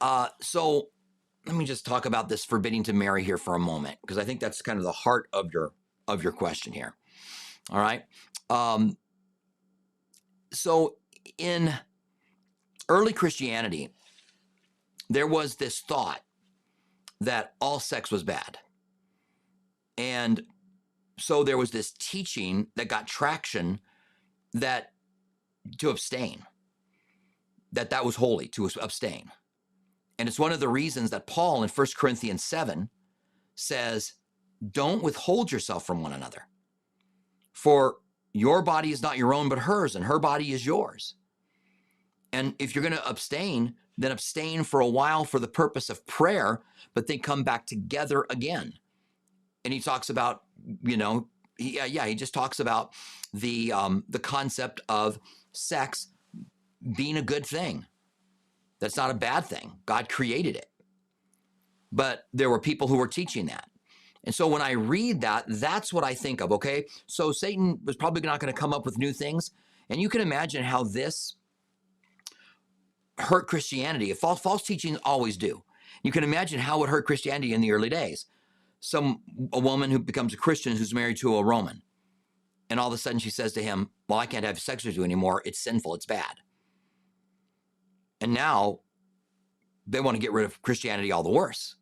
Uh, 0.00 0.28
so 0.40 0.88
let 1.46 1.56
me 1.56 1.64
just 1.64 1.86
talk 1.86 2.04
about 2.04 2.28
this 2.28 2.44
forbidding 2.44 2.82
to 2.84 2.92
marry 2.92 3.24
here 3.24 3.38
for 3.38 3.54
a 3.54 3.58
moment, 3.58 3.98
because 4.02 4.18
I 4.18 4.24
think 4.24 4.40
that's 4.40 4.60
kind 4.60 4.78
of 4.78 4.84
the 4.84 4.92
heart 4.92 5.28
of 5.32 5.52
your 5.52 5.72
of 6.08 6.22
your 6.22 6.32
question 6.32 6.72
here. 6.72 6.94
All 7.70 7.80
right. 7.80 8.04
Um, 8.50 8.96
so 10.52 10.96
in 11.38 11.72
early 12.88 13.12
Christianity, 13.12 13.90
there 15.08 15.26
was 15.26 15.54
this 15.54 15.80
thought 15.80 16.20
that 17.20 17.54
all 17.60 17.78
sex 17.78 18.10
was 18.10 18.24
bad. 18.24 18.58
And 20.00 20.44
so 21.18 21.44
there 21.44 21.58
was 21.58 21.72
this 21.72 21.92
teaching 21.92 22.68
that 22.74 22.88
got 22.88 23.06
traction 23.06 23.80
that 24.54 24.92
to 25.76 25.90
abstain, 25.90 26.46
that 27.72 27.90
that 27.90 28.06
was 28.06 28.16
holy, 28.16 28.48
to 28.48 28.64
abstain. 28.80 29.30
And 30.18 30.26
it's 30.26 30.38
one 30.38 30.52
of 30.52 30.60
the 30.60 30.70
reasons 30.70 31.10
that 31.10 31.26
Paul 31.26 31.62
in 31.62 31.68
1 31.68 31.86
Corinthians 31.98 32.42
7 32.42 32.88
says, 33.54 34.14
Don't 34.70 35.02
withhold 35.02 35.52
yourself 35.52 35.86
from 35.86 36.02
one 36.02 36.14
another. 36.14 36.46
For 37.52 37.96
your 38.32 38.62
body 38.62 38.92
is 38.92 39.02
not 39.02 39.18
your 39.18 39.34
own, 39.34 39.50
but 39.50 39.58
hers, 39.58 39.96
and 39.96 40.06
her 40.06 40.18
body 40.18 40.52
is 40.52 40.64
yours. 40.64 41.14
And 42.32 42.54
if 42.58 42.74
you're 42.74 42.82
going 42.82 42.94
to 42.94 43.06
abstain, 43.06 43.74
then 43.98 44.12
abstain 44.12 44.64
for 44.64 44.80
a 44.80 44.88
while 44.88 45.26
for 45.26 45.38
the 45.38 45.48
purpose 45.48 45.90
of 45.90 46.06
prayer, 46.06 46.62
but 46.94 47.06
then 47.06 47.18
come 47.18 47.42
back 47.42 47.66
together 47.66 48.24
again. 48.30 48.72
And 49.64 49.74
he 49.74 49.80
talks 49.80 50.10
about, 50.10 50.42
you 50.82 50.96
know, 50.96 51.28
he, 51.58 51.78
uh, 51.78 51.84
yeah, 51.84 52.06
he 52.06 52.14
just 52.14 52.34
talks 52.34 52.60
about 52.60 52.92
the 53.34 53.72
um, 53.72 54.04
the 54.08 54.18
concept 54.18 54.80
of 54.88 55.18
sex 55.52 56.08
being 56.96 57.16
a 57.16 57.22
good 57.22 57.44
thing. 57.44 57.86
That's 58.80 58.96
not 58.96 59.10
a 59.10 59.14
bad 59.14 59.44
thing. 59.44 59.72
God 59.84 60.08
created 60.08 60.56
it. 60.56 60.66
But 61.92 62.24
there 62.32 62.48
were 62.48 62.60
people 62.60 62.88
who 62.88 62.96
were 62.96 63.08
teaching 63.08 63.46
that. 63.46 63.68
And 64.24 64.34
so 64.34 64.46
when 64.48 64.62
I 64.62 64.72
read 64.72 65.22
that, 65.22 65.44
that's 65.48 65.92
what 65.92 66.04
I 66.04 66.14
think 66.14 66.40
of, 66.40 66.52
okay? 66.52 66.86
So 67.06 67.32
Satan 67.32 67.78
was 67.84 67.96
probably 67.96 68.22
not 68.22 68.38
going 68.40 68.52
to 68.52 68.58
come 68.58 68.72
up 68.72 68.84
with 68.84 68.98
new 68.98 69.12
things. 69.12 69.50
And 69.88 70.00
you 70.00 70.08
can 70.08 70.20
imagine 70.20 70.62
how 70.62 70.84
this 70.84 71.36
hurt 73.18 73.48
Christianity. 73.48 74.12
False, 74.12 74.40
false 74.40 74.62
teachings 74.62 74.98
always 75.04 75.36
do. 75.36 75.62
You 76.02 76.12
can 76.12 76.24
imagine 76.24 76.60
how 76.60 76.82
it 76.84 76.90
hurt 76.90 77.06
Christianity 77.06 77.52
in 77.52 77.60
the 77.60 77.72
early 77.72 77.88
days. 77.88 78.26
Some 78.80 79.22
a 79.52 79.60
woman 79.60 79.90
who 79.90 79.98
becomes 79.98 80.32
a 80.34 80.38
Christian 80.38 80.76
who's 80.76 80.94
married 80.94 81.18
to 81.18 81.36
a 81.36 81.44
Roman, 81.44 81.82
and 82.68 82.80
all 82.80 82.88
of 82.88 82.94
a 82.94 82.98
sudden 82.98 83.18
she 83.18 83.30
says 83.30 83.52
to 83.52 83.62
him, 83.62 83.90
"Well, 84.08 84.18
I 84.18 84.26
can't 84.26 84.44
have 84.44 84.58
sex 84.58 84.84
with 84.84 84.96
you 84.96 85.04
anymore. 85.04 85.42
It's 85.44 85.62
sinful. 85.62 85.94
It's 85.94 86.06
bad." 86.06 86.36
And 88.20 88.34
now 88.34 88.80
they 89.86 90.00
want 90.00 90.16
to 90.16 90.20
get 90.20 90.32
rid 90.32 90.44
of 90.44 90.62
Christianity 90.62 91.12
all 91.12 91.22
the 91.22 91.30
worse. 91.30 91.76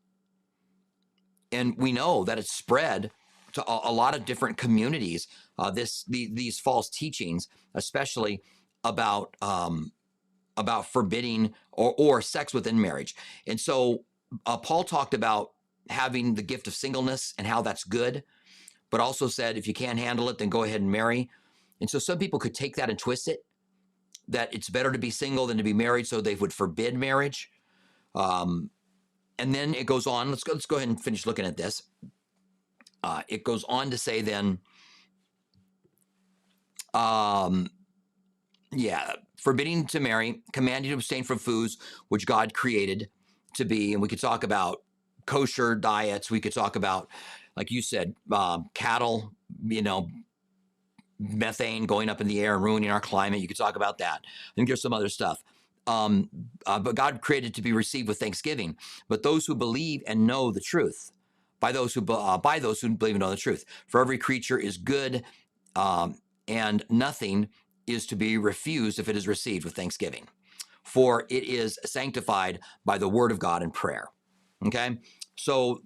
And 1.53 1.77
we 1.77 1.93
know 1.93 2.25
that 2.25 2.39
it's 2.39 2.53
spread 2.53 3.11
to 3.53 3.65
a, 3.65 3.81
a 3.85 3.93
lot 3.93 4.15
of 4.15 4.25
different 4.25 4.57
communities. 4.57 5.27
Uh, 5.59 5.71
this 5.71 6.05
the, 6.05 6.31
these 6.33 6.59
false 6.59 6.89
teachings, 6.91 7.49
especially 7.75 8.43
about 8.85 9.37
um, 9.43 9.93
about 10.57 10.87
forbidding 10.87 11.55
or, 11.73 11.95
or 11.99 12.23
sex 12.23 12.53
within 12.53 12.81
marriage. 12.81 13.15
And 13.47 13.59
so 13.61 14.05
uh, 14.47 14.57
Paul 14.57 14.85
talked 14.85 15.15
about 15.15 15.51
having 15.89 16.35
the 16.35 16.43
gift 16.43 16.67
of 16.67 16.75
singleness 16.75 17.35
and 17.39 17.47
how 17.47 17.63
that's 17.63 17.85
good, 17.85 18.23
but 18.91 19.01
also 19.01 19.29
said 19.29 19.57
if 19.57 19.67
you 19.67 19.75
can't 19.75 19.99
handle 19.99 20.29
it, 20.29 20.39
then 20.39 20.49
go 20.49 20.65
ahead 20.65 20.81
and 20.81 20.91
marry. 20.91 21.29
And 21.81 21.89
so 21.89 21.99
some 21.99 22.19
people 22.19 22.39
could 22.39 22.55
take 22.55 22.77
that 22.77 22.91
and 22.91 22.99
twist 22.99 23.29
it 23.29 23.45
that 24.29 24.53
it's 24.53 24.69
better 24.69 24.93
to 24.93 24.99
be 24.99 25.11
single 25.11 25.47
than 25.47 25.57
to 25.57 25.63
be 25.63 25.73
married, 25.73 26.07
so 26.07 26.21
they 26.21 26.35
would 26.35 26.53
forbid 26.53 26.95
marriage. 26.95 27.51
Um, 28.15 28.71
and 29.39 29.55
then 29.55 29.75
it 29.75 29.87
goes 29.87 30.07
on. 30.07 30.31
Let's 30.31 30.45
go. 30.45 30.53
Let's 30.53 30.67
go 30.67 30.77
ahead 30.77 30.89
and 30.89 31.03
finish 31.03 31.27
looking 31.27 31.47
at 31.47 31.57
this. 31.57 31.83
Uh, 33.03 33.23
it 33.29 33.45
goes 33.45 33.65
on 33.65 33.91
to 33.91 33.99
say 33.99 34.21
then, 34.21 34.59
um, 36.95 37.69
yeah, 38.73 39.13
forbidding 39.37 39.87
to 39.87 40.01
marry, 40.01 40.43
commanding 40.53 40.91
to 40.91 40.97
abstain 40.97 41.23
from 41.23 41.39
foods 41.39 41.79
which 42.09 42.27
God 42.27 42.53
created 42.53 43.09
to 43.55 43.65
be. 43.65 43.93
And 43.93 44.03
we 44.03 44.09
could 44.09 44.21
talk 44.21 44.45
about 44.45 44.83
kosher 45.29 45.75
diets. 45.75 46.31
We 46.31 46.41
could 46.41 46.55
talk 46.55 46.75
about, 46.75 47.09
like 47.55 47.71
you 47.71 47.83
said, 47.83 48.15
uh, 48.33 48.61
cattle, 48.73 49.35
you 49.63 49.83
know, 49.83 50.09
methane 51.19 51.85
going 51.85 52.09
up 52.09 52.23
in 52.23 52.27
the 52.27 52.41
air 52.41 52.55
and 52.55 52.65
ruining 52.65 52.91
our 52.91 53.01
climate. 53.01 53.41
You 53.41 53.47
could 53.49 53.59
talk 53.59 53.77
about 53.77 53.99
that. 53.99 54.21
I 54.25 54.53
think 54.55 54.69
there's 54.69 54.81
some 54.81 54.95
other 54.95 55.11
stuff. 55.11 55.43
Um, 55.87 56.31
uh, 56.67 56.79
but 56.79 56.95
God 56.95 57.21
created 57.21 57.55
to 57.55 57.63
be 57.63 57.73
received 57.73 58.09
with 58.09 58.19
thanksgiving. 58.19 58.77
But 59.07 59.23
those 59.23 59.45
who 59.45 59.55
believe 59.55 60.03
and 60.07 60.27
know 60.27 60.51
the 60.51 60.61
truth, 60.61 61.13
by 61.61 61.73
those 61.73 61.93
who 61.93 62.05
uh, 62.07 62.39
by 62.39 62.59
those 62.59 62.81
who 62.81 62.89
believe 62.91 63.15
and 63.15 63.21
know 63.21 63.31
the 63.31 63.37
truth, 63.37 63.65
for 63.87 64.01
every 64.01 64.17
creature 64.17 64.59
is 64.59 64.79
good, 64.79 65.25
um, 65.77 66.17
and 66.47 66.85
nothing 66.89 67.49
is 67.87 68.07
to 68.07 68.17
be 68.17 68.39
refused 68.39 68.99
if 68.99 69.09
it 69.09 69.17
is 69.17 69.29
received 69.29 69.65
with 69.65 69.75
thanksgiving, 69.75 70.27
for 70.85 71.27
it 71.29 71.45
is 71.45 71.79
sanctified 71.85 72.61
by 72.85 72.97
the 72.97 73.09
word 73.09 73.31
of 73.31 73.39
God 73.39 73.63
and 73.63 73.75
prayer. 73.75 74.09
Okay, 74.67 74.99
so 75.39 75.83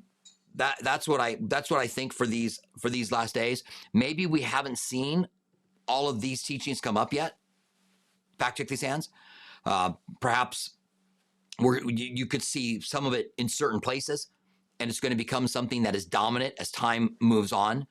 that 0.54 0.78
that's 0.82 1.06
what 1.06 1.20
I 1.20 1.36
that's 1.42 1.70
what 1.70 1.80
I 1.80 1.86
think 1.86 2.12
for 2.12 2.26
these 2.26 2.60
for 2.80 2.90
these 2.90 3.12
last 3.12 3.34
days. 3.34 3.62
Maybe 3.92 4.26
we 4.26 4.40
haven't 4.40 4.78
seen 4.78 5.28
all 5.86 6.08
of 6.08 6.20
these 6.20 6.42
teachings 6.42 6.80
come 6.80 6.96
up 6.96 7.12
yet. 7.12 7.36
Fact 8.38 8.58
check 8.58 8.68
these 8.68 8.80
hands. 8.80 9.10
Uh, 9.64 9.92
perhaps 10.20 10.70
you 11.60 12.26
could 12.26 12.42
see 12.42 12.80
some 12.80 13.06
of 13.06 13.12
it 13.12 13.32
in 13.36 13.48
certain 13.48 13.78
places, 13.78 14.30
and 14.80 14.90
it's 14.90 15.00
going 15.00 15.10
to 15.10 15.16
become 15.16 15.46
something 15.46 15.82
that 15.82 15.94
is 15.94 16.06
dominant 16.06 16.54
as 16.58 16.70
time 16.70 17.16
moves 17.20 17.52
on. 17.52 17.86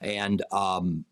And 0.00 0.42
um, 0.50 1.04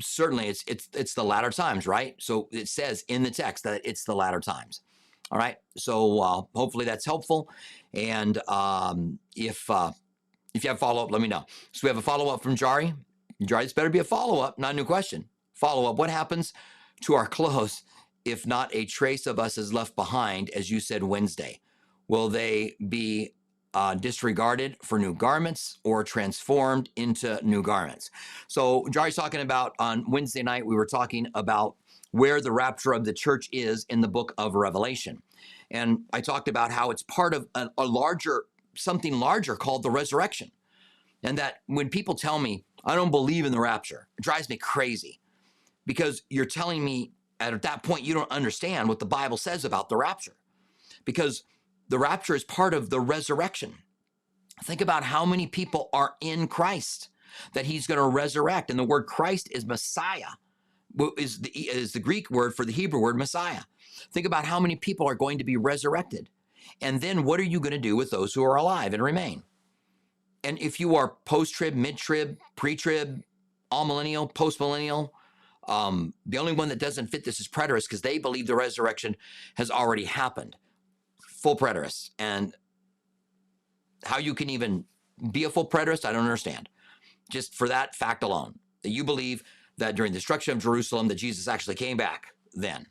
certainly 0.00 0.48
it's 0.48 0.62
it's 0.66 0.88
it's 0.94 1.14
the 1.14 1.24
latter 1.24 1.50
times, 1.50 1.86
right? 1.86 2.14
So 2.18 2.48
it 2.52 2.68
says 2.68 3.02
in 3.08 3.22
the 3.22 3.30
text 3.30 3.64
that 3.64 3.80
it's 3.84 4.04
the 4.04 4.14
latter 4.14 4.40
times. 4.40 4.82
All 5.30 5.38
right. 5.38 5.56
So 5.78 6.20
uh, 6.20 6.42
hopefully 6.54 6.84
that's 6.84 7.06
helpful. 7.06 7.48
And 7.94 8.38
um, 8.48 9.18
if 9.36 9.68
uh, 9.70 9.92
if 10.54 10.64
you 10.64 10.70
have 10.70 10.78
follow 10.78 11.02
up, 11.02 11.10
let 11.10 11.20
me 11.20 11.28
know. 11.28 11.44
So 11.72 11.80
we 11.86 11.88
have 11.88 11.98
a 11.98 12.02
follow 12.02 12.32
up 12.32 12.42
from 12.42 12.56
Jari. 12.56 12.94
Jari, 13.42 13.62
this 13.64 13.72
better 13.72 13.90
be 13.90 13.98
a 13.98 14.04
follow 14.04 14.40
up, 14.40 14.58
not 14.58 14.72
a 14.72 14.76
new 14.76 14.84
question. 14.84 15.28
Follow 15.54 15.90
up. 15.90 15.96
What 15.96 16.10
happens 16.10 16.52
to 17.02 17.14
our 17.14 17.26
clothes 17.26 17.82
if 18.24 18.46
not 18.46 18.74
a 18.74 18.84
trace 18.84 19.26
of 19.26 19.38
us 19.38 19.58
is 19.58 19.72
left 19.72 19.96
behind, 19.96 20.50
as 20.50 20.70
you 20.70 20.80
said 20.80 21.02
Wednesday? 21.02 21.60
Will 22.08 22.28
they 22.28 22.76
be 22.88 23.34
uh, 23.74 23.94
disregarded 23.94 24.76
for 24.82 24.98
new 24.98 25.14
garments 25.14 25.78
or 25.84 26.04
transformed 26.04 26.90
into 26.96 27.40
new 27.42 27.62
garments? 27.62 28.10
So 28.48 28.86
Jari's 28.90 29.16
talking 29.16 29.40
about 29.40 29.74
on 29.78 30.08
Wednesday 30.10 30.42
night, 30.42 30.64
we 30.66 30.76
were 30.76 30.86
talking 30.86 31.26
about 31.34 31.76
where 32.12 32.40
the 32.40 32.52
rapture 32.52 32.92
of 32.92 33.04
the 33.04 33.12
church 33.12 33.48
is 33.52 33.86
in 33.88 34.00
the 34.00 34.08
book 34.08 34.34
of 34.38 34.54
Revelation. 34.54 35.22
And 35.72 36.00
I 36.12 36.20
talked 36.20 36.48
about 36.48 36.70
how 36.70 36.90
it's 36.90 37.02
part 37.02 37.34
of 37.34 37.48
a, 37.54 37.70
a 37.78 37.84
larger, 37.84 38.44
something 38.76 39.18
larger 39.18 39.56
called 39.56 39.82
the 39.82 39.90
resurrection. 39.90 40.52
And 41.24 41.38
that 41.38 41.62
when 41.66 41.88
people 41.88 42.14
tell 42.14 42.38
me, 42.38 42.64
I 42.84 42.94
don't 42.94 43.10
believe 43.10 43.46
in 43.46 43.52
the 43.52 43.60
rapture, 43.60 44.06
it 44.18 44.22
drives 44.22 44.48
me 44.48 44.56
crazy 44.56 45.20
because 45.86 46.22
you're 46.28 46.44
telling 46.44 46.84
me 46.84 47.12
at 47.40 47.62
that 47.62 47.82
point 47.82 48.04
you 48.04 48.14
don't 48.14 48.30
understand 48.30 48.88
what 48.88 48.98
the 48.98 49.06
Bible 49.06 49.36
says 49.36 49.64
about 49.64 49.88
the 49.88 49.96
rapture. 49.96 50.36
Because 51.04 51.44
the 51.88 51.98
rapture 51.98 52.34
is 52.34 52.44
part 52.44 52.74
of 52.74 52.90
the 52.90 53.00
resurrection. 53.00 53.74
Think 54.64 54.80
about 54.80 55.04
how 55.04 55.24
many 55.24 55.46
people 55.46 55.88
are 55.92 56.14
in 56.20 56.48
Christ 56.48 57.08
that 57.54 57.66
he's 57.66 57.86
going 57.86 57.98
to 57.98 58.06
resurrect. 58.06 58.70
And 58.70 58.78
the 58.78 58.84
word 58.84 59.06
Christ 59.06 59.48
is 59.52 59.64
Messiah, 59.64 60.34
is 61.16 61.40
the, 61.40 61.50
is 61.50 61.92
the 61.92 62.00
Greek 62.00 62.30
word 62.30 62.54
for 62.54 62.64
the 62.64 62.72
Hebrew 62.72 63.00
word 63.00 63.16
Messiah. 63.16 63.62
Think 64.12 64.26
about 64.26 64.44
how 64.44 64.60
many 64.60 64.76
people 64.76 65.08
are 65.08 65.14
going 65.14 65.38
to 65.38 65.44
be 65.44 65.56
resurrected. 65.56 66.28
And 66.80 67.00
then 67.00 67.24
what 67.24 67.40
are 67.40 67.44
you 67.44 67.60
going 67.60 67.72
to 67.72 67.78
do 67.78 67.96
with 67.96 68.10
those 68.10 68.34
who 68.34 68.42
are 68.44 68.56
alive 68.56 68.94
and 68.94 69.02
remain? 69.02 69.42
And 70.44 70.58
if 70.58 70.80
you 70.80 70.96
are 70.96 71.16
post 71.24 71.54
trib, 71.54 71.74
mid 71.74 71.96
trib, 71.96 72.38
pre 72.56 72.76
trib, 72.76 73.22
amillennial, 73.70 74.32
post 74.32 74.60
millennial, 74.60 75.14
um, 75.68 76.12
the 76.26 76.38
only 76.38 76.52
one 76.52 76.68
that 76.68 76.78
doesn't 76.78 77.06
fit 77.08 77.24
this 77.24 77.40
is 77.40 77.48
preterists 77.48 77.84
because 77.84 78.02
they 78.02 78.18
believe 78.18 78.46
the 78.46 78.56
resurrection 78.56 79.16
has 79.54 79.70
already 79.70 80.04
happened. 80.04 80.56
Full 81.20 81.56
preterists. 81.56 82.10
And 82.18 82.54
how 84.04 84.18
you 84.18 84.34
can 84.34 84.50
even 84.50 84.84
be 85.30 85.44
a 85.44 85.50
full 85.50 85.68
preterist, 85.68 86.04
I 86.04 86.12
don't 86.12 86.24
understand. 86.24 86.68
Just 87.30 87.54
for 87.54 87.68
that 87.68 87.94
fact 87.94 88.24
alone, 88.24 88.58
that 88.82 88.90
you 88.90 89.04
believe 89.04 89.44
that 89.82 89.96
during 89.96 90.12
the 90.12 90.18
destruction 90.18 90.52
of 90.52 90.62
Jerusalem, 90.62 91.08
that 91.08 91.16
Jesus 91.16 91.48
actually 91.48 91.74
came 91.74 91.96
back 91.96 92.28
then. 92.54 92.86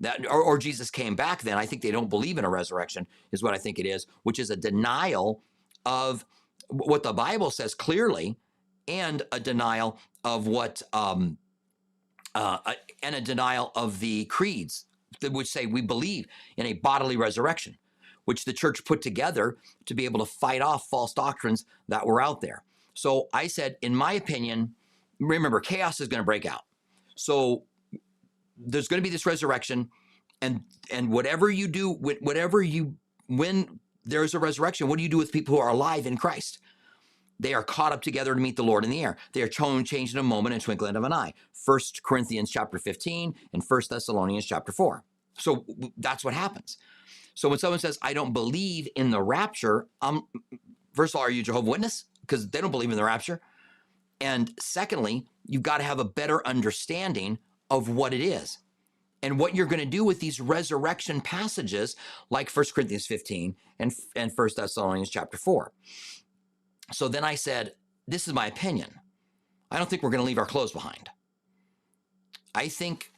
That, 0.00 0.26
or, 0.26 0.42
or 0.42 0.58
Jesus 0.58 0.90
came 0.90 1.14
back 1.14 1.42
then. 1.42 1.56
I 1.56 1.64
think 1.64 1.80
they 1.80 1.92
don't 1.92 2.10
believe 2.10 2.38
in 2.38 2.44
a 2.44 2.50
resurrection, 2.50 3.06
is 3.30 3.42
what 3.42 3.54
I 3.54 3.58
think 3.58 3.78
it 3.78 3.86
is, 3.86 4.06
which 4.24 4.40
is 4.40 4.50
a 4.50 4.56
denial 4.56 5.42
of 5.86 6.24
what 6.68 7.04
the 7.04 7.12
Bible 7.12 7.50
says 7.50 7.74
clearly 7.74 8.36
and 8.88 9.22
a 9.30 9.38
denial 9.38 9.98
of 10.24 10.46
what 10.46 10.82
um, 10.92 11.38
uh, 12.34 12.58
and 13.02 13.14
a 13.14 13.20
denial 13.20 13.70
of 13.76 14.00
the 14.00 14.24
creeds 14.24 14.86
that 15.20 15.32
would 15.32 15.46
say 15.46 15.66
we 15.66 15.80
believe 15.80 16.26
in 16.56 16.66
a 16.66 16.72
bodily 16.72 17.16
resurrection, 17.16 17.76
which 18.24 18.44
the 18.44 18.52
church 18.52 18.84
put 18.84 19.00
together 19.00 19.56
to 19.86 19.94
be 19.94 20.04
able 20.04 20.18
to 20.18 20.26
fight 20.26 20.62
off 20.62 20.88
false 20.88 21.14
doctrines 21.14 21.64
that 21.88 22.04
were 22.04 22.20
out 22.20 22.40
there. 22.40 22.64
So 22.94 23.28
I 23.32 23.46
said, 23.46 23.76
in 23.82 23.94
my 23.94 24.14
opinion, 24.14 24.74
remember, 25.28 25.60
chaos 25.60 26.00
is 26.00 26.08
going 26.08 26.20
to 26.20 26.24
break 26.24 26.46
out. 26.46 26.62
So 27.16 27.64
there's 28.56 28.88
going 28.88 28.98
to 28.98 29.04
be 29.04 29.10
this 29.10 29.26
resurrection, 29.26 29.90
and 30.40 30.62
and 30.90 31.10
whatever 31.10 31.50
you 31.50 31.68
do, 31.68 31.92
whatever 31.92 32.62
you 32.62 32.96
when 33.26 33.80
there's 34.04 34.34
a 34.34 34.38
resurrection, 34.38 34.88
what 34.88 34.96
do 34.96 35.02
you 35.02 35.08
do 35.08 35.16
with 35.16 35.32
people 35.32 35.54
who 35.54 35.60
are 35.60 35.70
alive 35.70 36.06
in 36.06 36.16
Christ? 36.16 36.58
They 37.40 37.54
are 37.54 37.64
caught 37.64 37.92
up 37.92 38.02
together 38.02 38.34
to 38.34 38.40
meet 38.40 38.56
the 38.56 38.62
Lord 38.62 38.84
in 38.84 38.90
the 38.90 39.02
air. 39.02 39.16
They 39.32 39.42
are 39.42 39.48
changed 39.48 40.14
in 40.14 40.18
a 40.18 40.22
moment 40.22 40.54
and 40.54 40.62
twinkling 40.62 40.94
of 40.94 41.04
an 41.04 41.12
eye. 41.12 41.34
First 41.52 42.02
Corinthians 42.02 42.50
chapter 42.50 42.78
15 42.78 43.34
and 43.52 43.66
First 43.66 43.90
Thessalonians 43.90 44.46
chapter 44.46 44.72
4. 44.72 45.02
So 45.38 45.64
that's 45.96 46.24
what 46.24 46.34
happens. 46.34 46.78
So 47.34 47.48
when 47.48 47.58
someone 47.58 47.80
says, 47.80 47.98
I 48.00 48.12
don't 48.14 48.32
believe 48.32 48.88
in 48.94 49.10
the 49.10 49.20
rapture, 49.20 49.88
um, 50.00 50.28
first 50.92 51.14
of 51.14 51.18
all, 51.18 51.26
are 51.26 51.30
you 51.30 51.42
Jehovah 51.42 51.68
Witness? 51.68 52.04
Because 52.20 52.48
they 52.48 52.60
don't 52.60 52.70
believe 52.70 52.90
in 52.90 52.96
the 52.96 53.04
rapture. 53.04 53.40
And 54.20 54.52
secondly, 54.60 55.26
you've 55.44 55.62
got 55.62 55.78
to 55.78 55.84
have 55.84 55.98
a 55.98 56.04
better 56.04 56.46
understanding 56.46 57.38
of 57.70 57.88
what 57.88 58.14
it 58.14 58.20
is 58.20 58.58
and 59.22 59.38
what 59.38 59.54
you're 59.54 59.66
going 59.66 59.80
to 59.80 59.86
do 59.86 60.04
with 60.04 60.20
these 60.20 60.40
resurrection 60.40 61.20
passages 61.20 61.96
like 62.30 62.50
1 62.50 62.66
Corinthians 62.74 63.06
15 63.06 63.56
and, 63.78 63.92
and 64.14 64.32
1 64.34 64.48
Thessalonians 64.56 65.10
chapter 65.10 65.36
4. 65.36 65.72
So 66.92 67.08
then 67.08 67.24
I 67.24 67.34
said, 67.34 67.72
This 68.06 68.28
is 68.28 68.34
my 68.34 68.46
opinion. 68.46 69.00
I 69.70 69.78
don't 69.78 69.88
think 69.88 70.02
we're 70.02 70.10
going 70.10 70.20
to 70.20 70.26
leave 70.26 70.38
our 70.38 70.46
clothes 70.46 70.72
behind. 70.72 71.08
I 72.54 72.68
think 72.68 73.10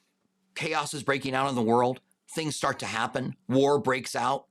chaos 0.55 0.95
is 0.95 1.03
breaking 1.03 1.35
out 1.35 1.49
in 1.49 1.55
the 1.55 1.63
world. 1.63 2.01
Things 2.35 2.57
start 2.57 2.79
to 2.79 2.87
happen. 2.87 3.35
War 3.49 3.79
breaks 3.79 4.17
out. 4.17 4.47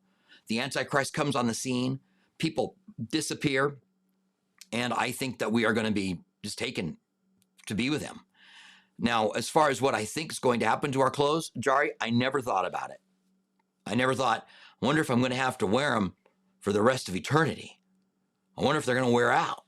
The 0.48 0.60
Antichrist 0.60 1.14
comes 1.14 1.36
on 1.36 1.48
the 1.48 1.54
scene. 1.54 2.00
People 2.38 2.76
disappear. 3.12 3.78
And 4.72 4.94
I 4.94 5.12
think 5.12 5.40
that 5.40 5.52
we 5.52 5.66
are 5.66 5.74
going 5.74 5.88
to 5.88 5.94
be 5.94 6.20
just 6.46 6.60
taken 6.60 6.98
to 7.66 7.76
be 7.76 7.90
with 7.90 8.02
him. 8.02 8.22
Now, 8.98 9.30
as 9.30 9.50
far 9.50 9.70
as 9.70 9.82
what 9.82 9.96
I 9.96 10.06
think 10.06 10.32
is 10.32 10.40
going 10.40 10.62
to 10.62 10.66
happen 10.66 10.92
to 10.94 11.02
our 11.02 11.12
clothes, 11.12 11.52
Jari, 11.60 11.90
I 12.00 12.12
never 12.12 12.40
thought 12.40 12.66
about 12.66 12.92
it. 12.92 12.98
I 13.86 13.96
never 13.96 14.16
thought, 14.16 14.48
I 14.82 14.86
wonder 14.86 15.02
if 15.02 15.10
I'm 15.10 15.20
going 15.20 15.32
to 15.32 15.38
have 15.38 15.58
to 15.60 15.68
wear 15.68 15.92
them 15.92 16.16
for 16.62 16.72
the 16.72 16.82
rest 16.82 17.10
of 17.10 17.16
eternity. 17.16 17.80
I 18.58 18.64
wonder 18.64 18.80
if 18.80 18.86
they're 18.86 18.96
going 18.96 19.08
to 19.08 19.14
wear 19.14 19.32
out. 19.32 19.64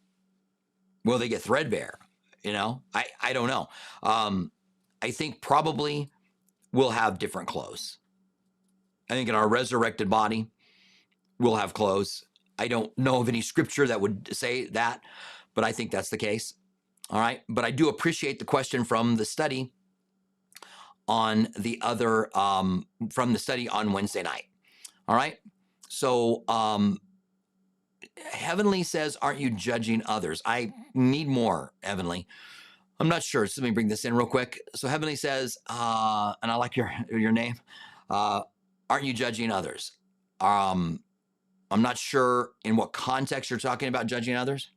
Will 1.03 1.17
they 1.17 1.27
get 1.29 1.41
threadbare? 1.41 1.99
You 2.43 2.53
know, 2.53 2.83
I, 2.93 3.05
I 3.21 3.33
don't 3.33 3.47
know. 3.47 3.67
Um, 4.03 4.51
I 5.01 5.11
think 5.11 5.41
probably 5.41 6.09
we'll 6.71 6.91
have 6.91 7.19
different 7.19 7.49
clothes. 7.49 7.97
I 9.09 9.13
think 9.13 9.29
in 9.29 9.35
our 9.35 9.47
resurrected 9.47 10.09
body, 10.09 10.47
we'll 11.39 11.55
have 11.55 11.73
clothes. 11.73 12.23
I 12.57 12.67
don't 12.67 12.97
know 12.97 13.21
of 13.21 13.29
any 13.29 13.41
scripture 13.41 13.87
that 13.87 14.01
would 14.01 14.35
say 14.35 14.67
that, 14.67 15.01
but 15.53 15.63
I 15.63 15.71
think 15.71 15.91
that's 15.91 16.09
the 16.09 16.17
case. 16.17 16.53
All 17.09 17.19
right. 17.19 17.41
But 17.47 17.65
I 17.65 17.71
do 17.71 17.89
appreciate 17.89 18.39
the 18.39 18.45
question 18.45 18.83
from 18.83 19.15
the 19.15 19.25
study 19.25 19.71
on 21.07 21.49
the 21.57 21.79
other, 21.81 22.35
um, 22.37 22.85
from 23.11 23.33
the 23.33 23.39
study 23.39 23.69
on 23.69 23.93
Wednesday 23.93 24.23
night. 24.23 24.45
All 25.07 25.15
right. 25.15 25.37
So, 25.87 26.43
um, 26.47 26.99
Heavenly 28.31 28.83
says, 28.83 29.17
Aren't 29.21 29.39
you 29.39 29.49
judging 29.49 30.01
others? 30.05 30.41
I 30.45 30.73
need 30.93 31.27
more, 31.27 31.73
Heavenly. 31.81 32.27
I'm 32.99 33.09
not 33.09 33.23
sure. 33.23 33.45
So 33.47 33.61
let 33.61 33.67
me 33.67 33.73
bring 33.73 33.87
this 33.87 34.05
in 34.05 34.13
real 34.15 34.25
quick. 34.25 34.59
So 34.75 34.87
Heavenly 34.87 35.15
says, 35.15 35.57
uh, 35.67 36.33
and 36.41 36.51
I 36.51 36.55
like 36.55 36.75
your 36.75 36.91
your 37.11 37.31
name. 37.31 37.55
Uh, 38.09 38.41
aren't 38.89 39.05
you 39.05 39.13
judging 39.13 39.51
others? 39.51 39.93
Um, 40.41 41.01
I'm 41.69 41.81
not 41.81 41.97
sure 41.97 42.51
in 42.63 42.75
what 42.75 42.93
context 42.93 43.49
you're 43.49 43.59
talking 43.59 43.87
about 43.87 44.07
judging 44.07 44.35
others. 44.35 44.71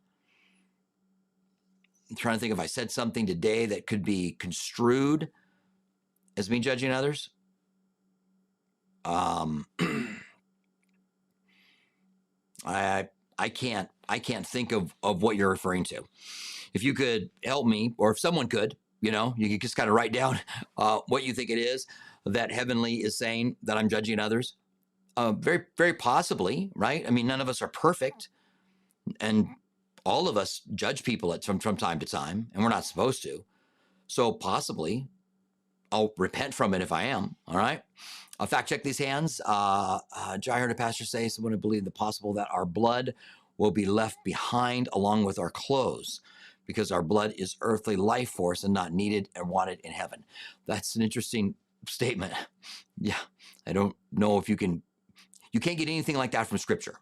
I'm 2.10 2.16
trying 2.16 2.34
to 2.34 2.40
think 2.40 2.52
if 2.52 2.60
I 2.60 2.66
said 2.66 2.90
something 2.90 3.24
today 3.26 3.66
that 3.66 3.86
could 3.86 4.04
be 4.04 4.32
construed 4.32 5.28
as 6.36 6.50
me 6.50 6.58
judging 6.58 6.90
others. 6.90 7.30
Um, 9.04 9.66
I 12.66 13.08
I 13.38 13.48
can't 13.48 13.88
I 14.08 14.18
can't 14.18 14.46
think 14.46 14.72
of 14.72 14.94
of 15.02 15.22
what 15.22 15.36
you're 15.36 15.48
referring 15.48 15.84
to. 15.84 16.02
If 16.74 16.82
you 16.82 16.94
could 16.94 17.30
help 17.44 17.66
me, 17.66 17.94
or 17.96 18.10
if 18.10 18.18
someone 18.18 18.48
could, 18.48 18.76
you 19.00 19.10
know, 19.10 19.34
you 19.36 19.48
could 19.48 19.60
just 19.60 19.76
kind 19.76 19.88
of 19.88 19.94
write 19.94 20.12
down 20.12 20.38
uh, 20.76 21.00
what 21.08 21.24
you 21.24 21.32
think 21.32 21.50
it 21.50 21.58
is 21.58 21.86
that 22.26 22.52
Heavenly 22.52 22.96
is 22.96 23.16
saying 23.16 23.56
that 23.62 23.78
I'm 23.78 23.88
judging 23.88 24.18
others. 24.18 24.56
Uh, 25.16 25.32
very 25.32 25.64
very 25.76 25.94
possibly, 25.94 26.70
right? 26.74 27.04
I 27.06 27.10
mean, 27.10 27.26
none 27.26 27.40
of 27.40 27.48
us 27.48 27.62
are 27.62 27.68
perfect, 27.68 28.28
and 29.20 29.48
all 30.04 30.28
of 30.28 30.36
us 30.36 30.62
judge 30.74 31.04
people 31.04 31.32
at 31.32 31.44
from 31.44 31.58
from 31.58 31.76
time 31.76 31.98
to 31.98 32.06
time, 32.06 32.48
and 32.52 32.62
we're 32.62 32.68
not 32.70 32.84
supposed 32.84 33.22
to. 33.24 33.44
So 34.06 34.32
possibly, 34.32 35.08
I'll 35.92 36.12
repent 36.16 36.54
from 36.54 36.74
it 36.74 36.82
if 36.82 36.92
I 36.92 37.04
am. 37.04 37.36
All 37.46 37.56
right. 37.56 37.82
I'll 38.38 38.46
fact 38.46 38.68
check 38.68 38.82
these 38.82 38.98
hands. 38.98 39.40
Uh, 39.44 39.98
uh, 40.16 40.38
I 40.50 40.58
heard 40.58 40.70
a 40.70 40.74
pastor 40.74 41.04
say, 41.04 41.28
someone 41.28 41.52
who 41.52 41.58
believed 41.58 41.84
the 41.84 41.90
possible 41.90 42.32
that 42.34 42.48
our 42.50 42.64
blood 42.64 43.14
will 43.58 43.70
be 43.70 43.84
left 43.84 44.16
behind 44.24 44.88
along 44.94 45.24
with 45.24 45.38
our 45.38 45.50
clothes 45.50 46.22
because 46.66 46.90
our 46.90 47.02
blood 47.02 47.34
is 47.36 47.56
earthly 47.60 47.96
life 47.96 48.30
force 48.30 48.64
and 48.64 48.72
not 48.72 48.92
needed 48.92 49.28
and 49.36 49.48
wanted 49.48 49.80
in 49.80 49.92
heaven. 49.92 50.24
That's 50.66 50.96
an 50.96 51.02
interesting 51.02 51.54
statement. 51.86 52.32
Yeah. 53.02 53.16
I 53.66 53.72
don't 53.72 53.96
know 54.12 54.36
if 54.36 54.46
you 54.50 54.56
can, 54.56 54.82
you 55.52 55.60
can't 55.60 55.78
get 55.78 55.88
anything 55.88 56.18
like 56.18 56.32
that 56.32 56.46
from 56.46 56.58
scripture. 56.58 56.96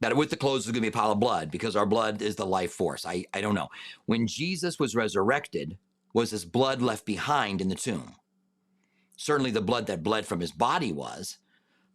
That 0.00 0.16
with 0.16 0.30
the 0.30 0.36
clothes 0.36 0.66
is 0.66 0.66
going 0.66 0.74
to 0.76 0.80
be 0.82 0.88
a 0.88 0.92
pile 0.92 1.12
of 1.12 1.20
blood 1.20 1.50
because 1.50 1.76
our 1.76 1.86
blood 1.86 2.20
is 2.20 2.36
the 2.36 2.44
life 2.44 2.72
force. 2.72 3.06
I, 3.06 3.24
I 3.32 3.40
don't 3.40 3.54
know. 3.54 3.68
When 4.06 4.26
Jesus 4.26 4.78
was 4.78 4.94
resurrected, 4.94 5.78
was 6.12 6.30
his 6.30 6.44
blood 6.44 6.80
left 6.80 7.04
behind 7.04 7.60
in 7.60 7.68
the 7.68 7.74
tomb. 7.74 8.14
Certainly, 9.16 9.52
the 9.52 9.60
blood 9.60 9.86
that 9.86 10.02
bled 10.02 10.26
from 10.26 10.40
his 10.40 10.52
body 10.52 10.92
was, 10.92 11.38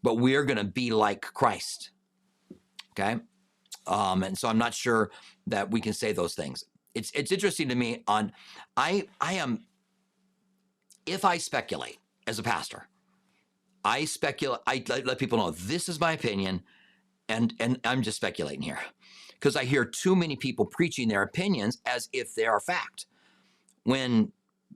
but 0.03 0.15
we're 0.15 0.43
going 0.45 0.57
to 0.57 0.63
be 0.63 0.91
like 0.91 1.21
Christ. 1.21 1.91
Okay. 2.91 3.19
Um, 3.87 4.23
and 4.23 4.37
so 4.37 4.47
I'm 4.47 4.57
not 4.57 4.73
sure 4.73 5.11
that 5.47 5.71
we 5.71 5.81
can 5.81 5.93
say 5.93 6.11
those 6.11 6.35
things. 6.35 6.63
It's 6.93 7.11
it's 7.11 7.31
interesting 7.31 7.69
to 7.69 7.75
me 7.75 8.03
on 8.07 8.31
I 8.77 9.07
I 9.21 9.33
am 9.33 9.65
if 11.05 11.25
I 11.25 11.37
speculate 11.37 11.97
as 12.27 12.39
a 12.39 12.43
pastor, 12.43 12.87
I 13.83 14.05
speculate 14.05 14.61
I 14.67 14.83
let, 14.87 15.05
let 15.05 15.17
people 15.17 15.37
know 15.37 15.51
this 15.51 15.89
is 15.89 15.99
my 15.99 16.11
opinion 16.11 16.61
and 17.29 17.53
and 17.59 17.79
I'm 17.85 18.01
just 18.01 18.17
speculating 18.17 18.61
here 18.61 18.79
because 19.33 19.55
I 19.55 19.63
hear 19.63 19.85
too 19.85 20.15
many 20.15 20.35
people 20.35 20.65
preaching 20.65 21.07
their 21.07 21.21
opinions 21.21 21.81
as 21.85 22.09
if 22.11 22.35
they 22.35 22.45
are 22.45 22.59
fact 22.59 23.05
when 23.83 24.31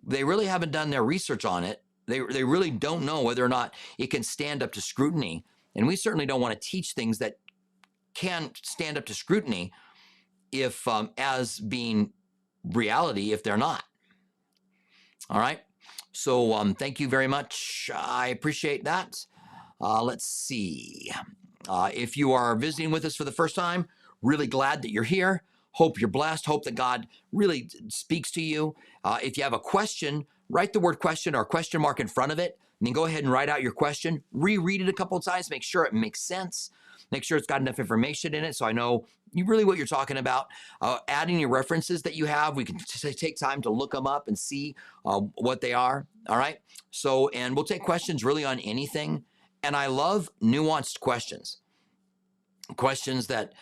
they 0.06 0.24
really 0.24 0.46
haven't 0.46 0.72
done 0.72 0.90
their 0.90 1.04
research 1.04 1.46
on 1.46 1.64
it. 1.64 1.84
They, 2.08 2.20
they 2.20 2.44
really 2.44 2.72
don't 2.72 3.06
know 3.06 3.22
whether 3.22 3.44
or 3.44 3.50
not 3.50 3.74
it 3.98 4.08
can 4.08 4.24
stand 4.24 4.62
up 4.64 4.72
to 4.74 4.82
scrutiny. 4.82 5.46
And 5.76 5.88
we 5.88 5.96
certainly 5.96 6.26
don't 6.26 6.42
want 6.42 6.60
to 6.60 6.68
teach 6.68 6.94
things 6.94 7.18
that 7.20 7.36
can 8.14 8.52
stand 8.62 8.98
up 8.98 9.06
to 9.08 9.14
scrutiny 9.14 9.72
if 10.52 10.88
um, 10.88 11.12
as 11.18 11.60
being 11.60 12.12
reality 12.64 13.32
if 13.32 13.44
they're 13.44 13.58
not. 13.58 13.84
All 15.30 15.40
right. 15.40 15.62
So 16.12 16.54
um, 16.54 16.76
thank 16.76 17.00
you 17.00 17.08
very 17.08 17.28
much. 17.28 17.90
I 17.94 18.28
appreciate 18.28 18.84
that. 18.84 19.16
Uh, 19.82 20.04
let's 20.04 20.26
see. 20.26 21.12
Uh, 21.68 21.90
if 21.94 22.18
you 22.18 22.32
are 22.32 22.56
visiting 22.56 22.92
with 22.92 23.06
us 23.06 23.16
for 23.16 23.24
the 23.24 23.32
first 23.32 23.56
time, 23.56 23.88
really 24.22 24.48
glad 24.48 24.82
that 24.82 24.92
you're 24.92 25.04
here. 25.04 25.44
Hope 25.72 26.00
you're 26.00 26.10
blessed. 26.10 26.46
Hope 26.46 26.64
that 26.66 26.76
God 26.76 27.08
really 27.32 27.70
speaks 27.88 28.32
to 28.32 28.42
you. 28.42 28.76
Uh, 29.04 29.18
if 29.24 29.38
you 29.38 29.44
have 29.44 29.54
a 29.54 29.60
question, 29.60 30.26
write 30.50 30.74
the 30.74 30.80
word 30.80 31.00
question 31.00 31.36
or 31.36 31.46
question 31.46 31.82
mark 31.82 32.00
in 32.00 32.08
front 32.08 32.32
of 32.32 32.40
it, 32.40 32.60
and 32.80 32.88
then 32.88 32.94
go 32.94 33.06
ahead 33.06 33.24
and 33.24 33.32
write 33.32 33.50
out 33.50 33.62
your 33.62 33.72
question. 33.72 34.24
Reread 34.32 34.82
it 34.82 34.90
a 34.90 34.94
couple 34.94 35.18
of 35.18 35.24
times, 35.24 35.50
make 35.50 35.64
sure 35.64 35.84
it 35.86 35.94
makes 35.94 36.22
sense. 36.22 36.70
Make 37.12 37.24
sure 37.24 37.38
it's 37.38 37.48
got 37.48 37.62
enough 37.62 37.80
information 37.80 38.34
in 38.34 38.44
it 38.44 38.56
so 38.56 38.66
I 38.66 38.72
know 38.72 39.06
you 39.34 39.46
really 39.46 39.66
what 39.66 39.78
you're 39.78 39.88
talking 39.88 40.18
about. 40.18 40.48
Uh, 40.82 41.00
adding 41.08 41.40
your 41.40 41.50
references 41.50 42.02
that 42.04 42.16
you 42.16 42.26
have, 42.26 42.56
we 42.56 42.66
can 42.66 42.78
t- 42.78 43.14
take 43.14 43.38
time 43.38 43.62
to 43.64 43.70
look 43.70 43.92
them 43.92 44.08
up 44.08 44.28
and 44.28 44.38
see 44.38 44.76
uh, 45.06 45.20
what 45.36 45.62
they 45.62 45.74
are. 45.74 46.06
All 46.30 46.38
right. 46.38 46.60
So, 46.92 47.30
and 47.30 47.56
we'll 47.56 47.66
take 47.66 47.82
questions 47.82 48.24
really 48.24 48.46
on 48.46 48.60
anything. 48.60 49.24
And 49.64 49.76
I 49.76 49.88
love 49.88 50.30
nuanced 50.42 51.00
questions, 51.00 51.60
questions 52.76 53.28
that 53.28 53.54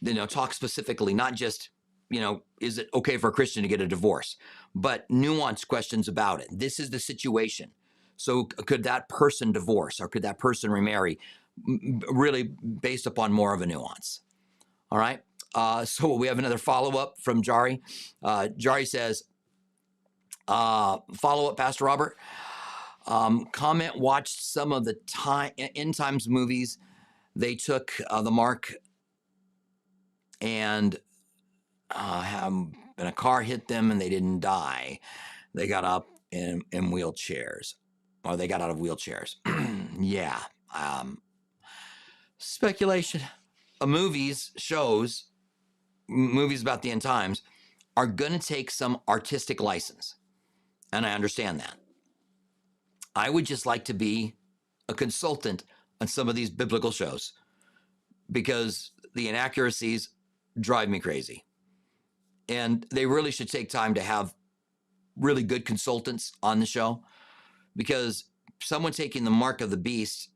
you 0.00 0.14
know 0.14 0.26
talk 0.26 0.54
specifically, 0.54 1.14
not 1.14 1.34
just 1.34 1.70
you 2.08 2.20
know, 2.20 2.42
is 2.60 2.78
it 2.78 2.88
okay 2.92 3.16
for 3.18 3.28
a 3.28 3.32
Christian 3.32 3.62
to 3.62 3.68
get 3.68 3.80
a 3.80 3.86
divorce? 3.86 4.36
But 4.74 5.08
nuanced 5.08 5.68
questions 5.68 6.08
about 6.08 6.40
it. 6.40 6.48
This 6.50 6.80
is 6.80 6.90
the 6.90 6.98
situation. 6.98 7.70
So 8.16 8.44
could 8.44 8.82
that 8.82 9.08
person 9.08 9.52
divorce 9.52 10.00
or 10.00 10.08
could 10.08 10.22
that 10.22 10.38
person 10.38 10.70
remarry? 10.70 11.18
really 12.10 12.50
based 12.80 13.06
upon 13.06 13.32
more 13.32 13.54
of 13.54 13.62
a 13.62 13.66
nuance. 13.66 14.20
All 14.90 14.98
right. 14.98 15.20
Uh, 15.54 15.84
so 15.84 16.14
we 16.14 16.26
have 16.26 16.38
another 16.38 16.58
follow 16.58 16.98
up 16.98 17.14
from 17.20 17.42
Jari. 17.42 17.80
Uh, 18.22 18.48
Jari 18.56 18.86
says, 18.86 19.24
uh, 20.48 20.98
follow 21.14 21.50
up, 21.50 21.56
Pastor 21.56 21.84
Robert. 21.84 22.16
Um, 23.10 23.46
comment 23.52 23.98
watched 23.98 24.40
some 24.40 24.72
of 24.72 24.84
the 24.84 24.94
time 25.06 25.50
end 25.58 25.94
times 25.94 26.28
movies. 26.28 26.78
They 27.34 27.56
took 27.56 27.92
uh, 28.08 28.22
the 28.22 28.30
mark 28.30 28.72
and 30.40 30.96
uh, 31.90 32.50
and 32.96 33.08
a 33.08 33.12
car 33.12 33.42
hit 33.42 33.66
them 33.66 33.90
and 33.90 34.00
they 34.00 34.08
didn't 34.08 34.40
die. 34.40 35.00
They 35.54 35.66
got 35.66 35.84
up 35.84 36.06
in, 36.30 36.62
in 36.70 36.90
wheelchairs 36.90 37.74
or 38.24 38.36
they 38.36 38.46
got 38.46 38.60
out 38.60 38.70
of 38.70 38.76
wheelchairs. 38.76 39.36
yeah. 40.00 40.38
Um, 40.74 41.18
speculation. 42.38 43.22
A 43.80 43.86
movies, 43.86 44.52
shows, 44.56 45.24
movies 46.06 46.62
about 46.62 46.82
the 46.82 46.90
end 46.90 47.02
times 47.02 47.42
are 47.96 48.06
going 48.06 48.38
to 48.38 48.46
take 48.46 48.70
some 48.70 49.00
artistic 49.08 49.60
license. 49.60 50.14
And 50.92 51.06
I 51.06 51.12
understand 51.12 51.58
that. 51.60 51.76
I 53.14 53.30
would 53.30 53.46
just 53.46 53.66
like 53.66 53.84
to 53.86 53.94
be 53.94 54.36
a 54.88 54.94
consultant 54.94 55.64
on 56.00 56.08
some 56.08 56.28
of 56.28 56.34
these 56.34 56.50
biblical 56.50 56.90
shows 56.90 57.32
because 58.30 58.92
the 59.14 59.28
inaccuracies 59.28 60.10
drive 60.60 60.88
me 60.88 61.00
crazy. 61.00 61.44
And 62.48 62.86
they 62.90 63.06
really 63.06 63.30
should 63.30 63.48
take 63.48 63.68
time 63.68 63.94
to 63.94 64.00
have 64.00 64.34
really 65.16 65.42
good 65.42 65.64
consultants 65.64 66.32
on 66.42 66.60
the 66.60 66.66
show 66.66 67.02
because 67.76 68.24
someone 68.62 68.92
taking 68.92 69.24
the 69.24 69.30
mark 69.30 69.60
of 69.60 69.70
the 69.70 69.76
beast 69.76 70.30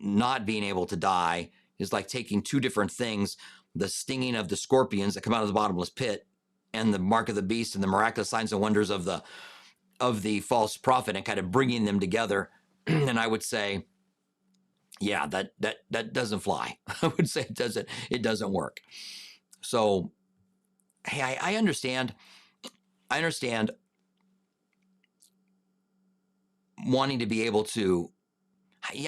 not 0.00 0.46
being 0.46 0.64
able 0.64 0.86
to 0.86 0.96
die 0.96 1.50
is 1.78 1.92
like 1.92 2.08
taking 2.08 2.42
two 2.42 2.60
different 2.60 2.90
things 2.90 3.36
the 3.74 3.88
stinging 3.88 4.36
of 4.36 4.48
the 4.48 4.56
scorpions 4.56 5.14
that 5.14 5.22
come 5.22 5.34
out 5.34 5.42
of 5.42 5.48
the 5.48 5.54
bottomless 5.54 5.90
pit 5.90 6.26
and 6.72 6.94
the 6.94 6.98
mark 6.98 7.28
of 7.28 7.34
the 7.34 7.42
beast 7.42 7.74
and 7.74 7.82
the 7.82 7.88
miraculous 7.88 8.28
signs 8.28 8.52
and 8.52 8.60
wonders 8.60 8.90
of 8.90 9.04
the 9.04 9.22
of 10.00 10.22
the 10.22 10.40
false 10.40 10.76
prophet 10.76 11.16
and 11.16 11.24
kind 11.24 11.38
of 11.38 11.50
bringing 11.50 11.84
them 11.84 12.00
together 12.00 12.50
and 12.86 13.18
i 13.18 13.26
would 13.26 13.42
say 13.42 13.84
yeah 15.00 15.26
that 15.26 15.50
that 15.58 15.76
that 15.90 16.12
doesn't 16.12 16.40
fly 16.40 16.76
i 17.02 17.08
would 17.08 17.28
say 17.28 17.42
it 17.42 17.54
doesn't 17.54 17.88
it 18.10 18.22
doesn't 18.22 18.52
work 18.52 18.80
so 19.60 20.12
hey 21.06 21.22
i, 21.22 21.52
I 21.52 21.56
understand 21.56 22.14
i 23.10 23.16
understand 23.16 23.70
wanting 26.86 27.20
to 27.20 27.26
be 27.26 27.42
able 27.42 27.64
to 27.64 28.10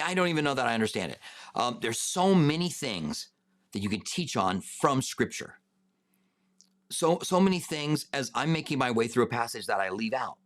I 0.03 0.13
don't 0.13 0.27
even 0.29 0.43
know 0.43 0.53
that 0.53 0.67
I 0.67 0.73
understand 0.73 1.11
it. 1.11 1.19
Um, 1.55 1.79
there's 1.81 1.99
so 1.99 2.33
many 2.33 2.69
things 2.69 3.29
that 3.73 3.79
you 3.79 3.89
can 3.89 4.01
teach 4.01 4.35
on 4.35 4.61
from 4.61 5.01
Scripture. 5.01 5.59
So 6.89 7.19
so 7.21 7.39
many 7.39 7.59
things 7.59 8.07
as 8.13 8.31
I'm 8.33 8.51
making 8.51 8.79
my 8.79 8.91
way 8.91 9.07
through 9.07 9.25
a 9.25 9.27
passage 9.27 9.65
that 9.67 9.79
I 9.79 9.89
leave 9.89 10.13
out. 10.13 10.37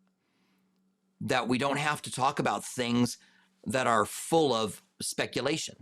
That 1.22 1.48
we 1.48 1.58
don't 1.58 1.78
have 1.78 2.02
to 2.04 2.12
talk 2.12 2.40
about 2.40 2.66
things 2.66 3.18
that 3.66 3.88
are 3.88 4.06
full 4.06 4.54
of 4.54 4.82
speculation. 5.02 5.76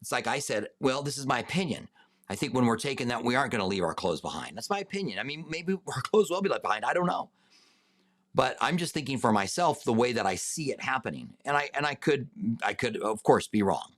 It's 0.00 0.12
like 0.12 0.26
I 0.26 0.38
said, 0.38 0.68
well, 0.80 1.02
this 1.02 1.16
is 1.16 1.26
my 1.26 1.38
opinion. 1.38 1.88
I 2.28 2.34
think 2.34 2.54
when 2.54 2.66
we're 2.66 2.76
taking 2.76 3.08
that, 3.08 3.24
we 3.24 3.34
aren't 3.34 3.50
going 3.50 3.60
to 3.60 3.66
leave 3.66 3.82
our 3.82 3.94
clothes 3.94 4.20
behind. 4.20 4.56
That's 4.56 4.70
my 4.70 4.80
opinion. 4.80 5.18
I 5.18 5.22
mean, 5.22 5.44
maybe 5.48 5.72
our 5.94 6.02
clothes 6.02 6.30
will 6.30 6.42
be 6.42 6.48
left 6.48 6.62
behind. 6.62 6.84
I 6.84 6.92
don't 6.92 7.06
know 7.06 7.30
but 8.34 8.56
i'm 8.60 8.76
just 8.76 8.92
thinking 8.92 9.18
for 9.18 9.32
myself 9.32 9.84
the 9.84 9.92
way 9.92 10.12
that 10.12 10.26
i 10.26 10.34
see 10.34 10.70
it 10.70 10.80
happening 10.80 11.32
and 11.44 11.56
i 11.56 11.70
and 11.74 11.86
i 11.86 11.94
could 11.94 12.28
i 12.62 12.74
could 12.74 12.96
of 12.98 13.22
course 13.22 13.46
be 13.46 13.62
wrong 13.62 13.93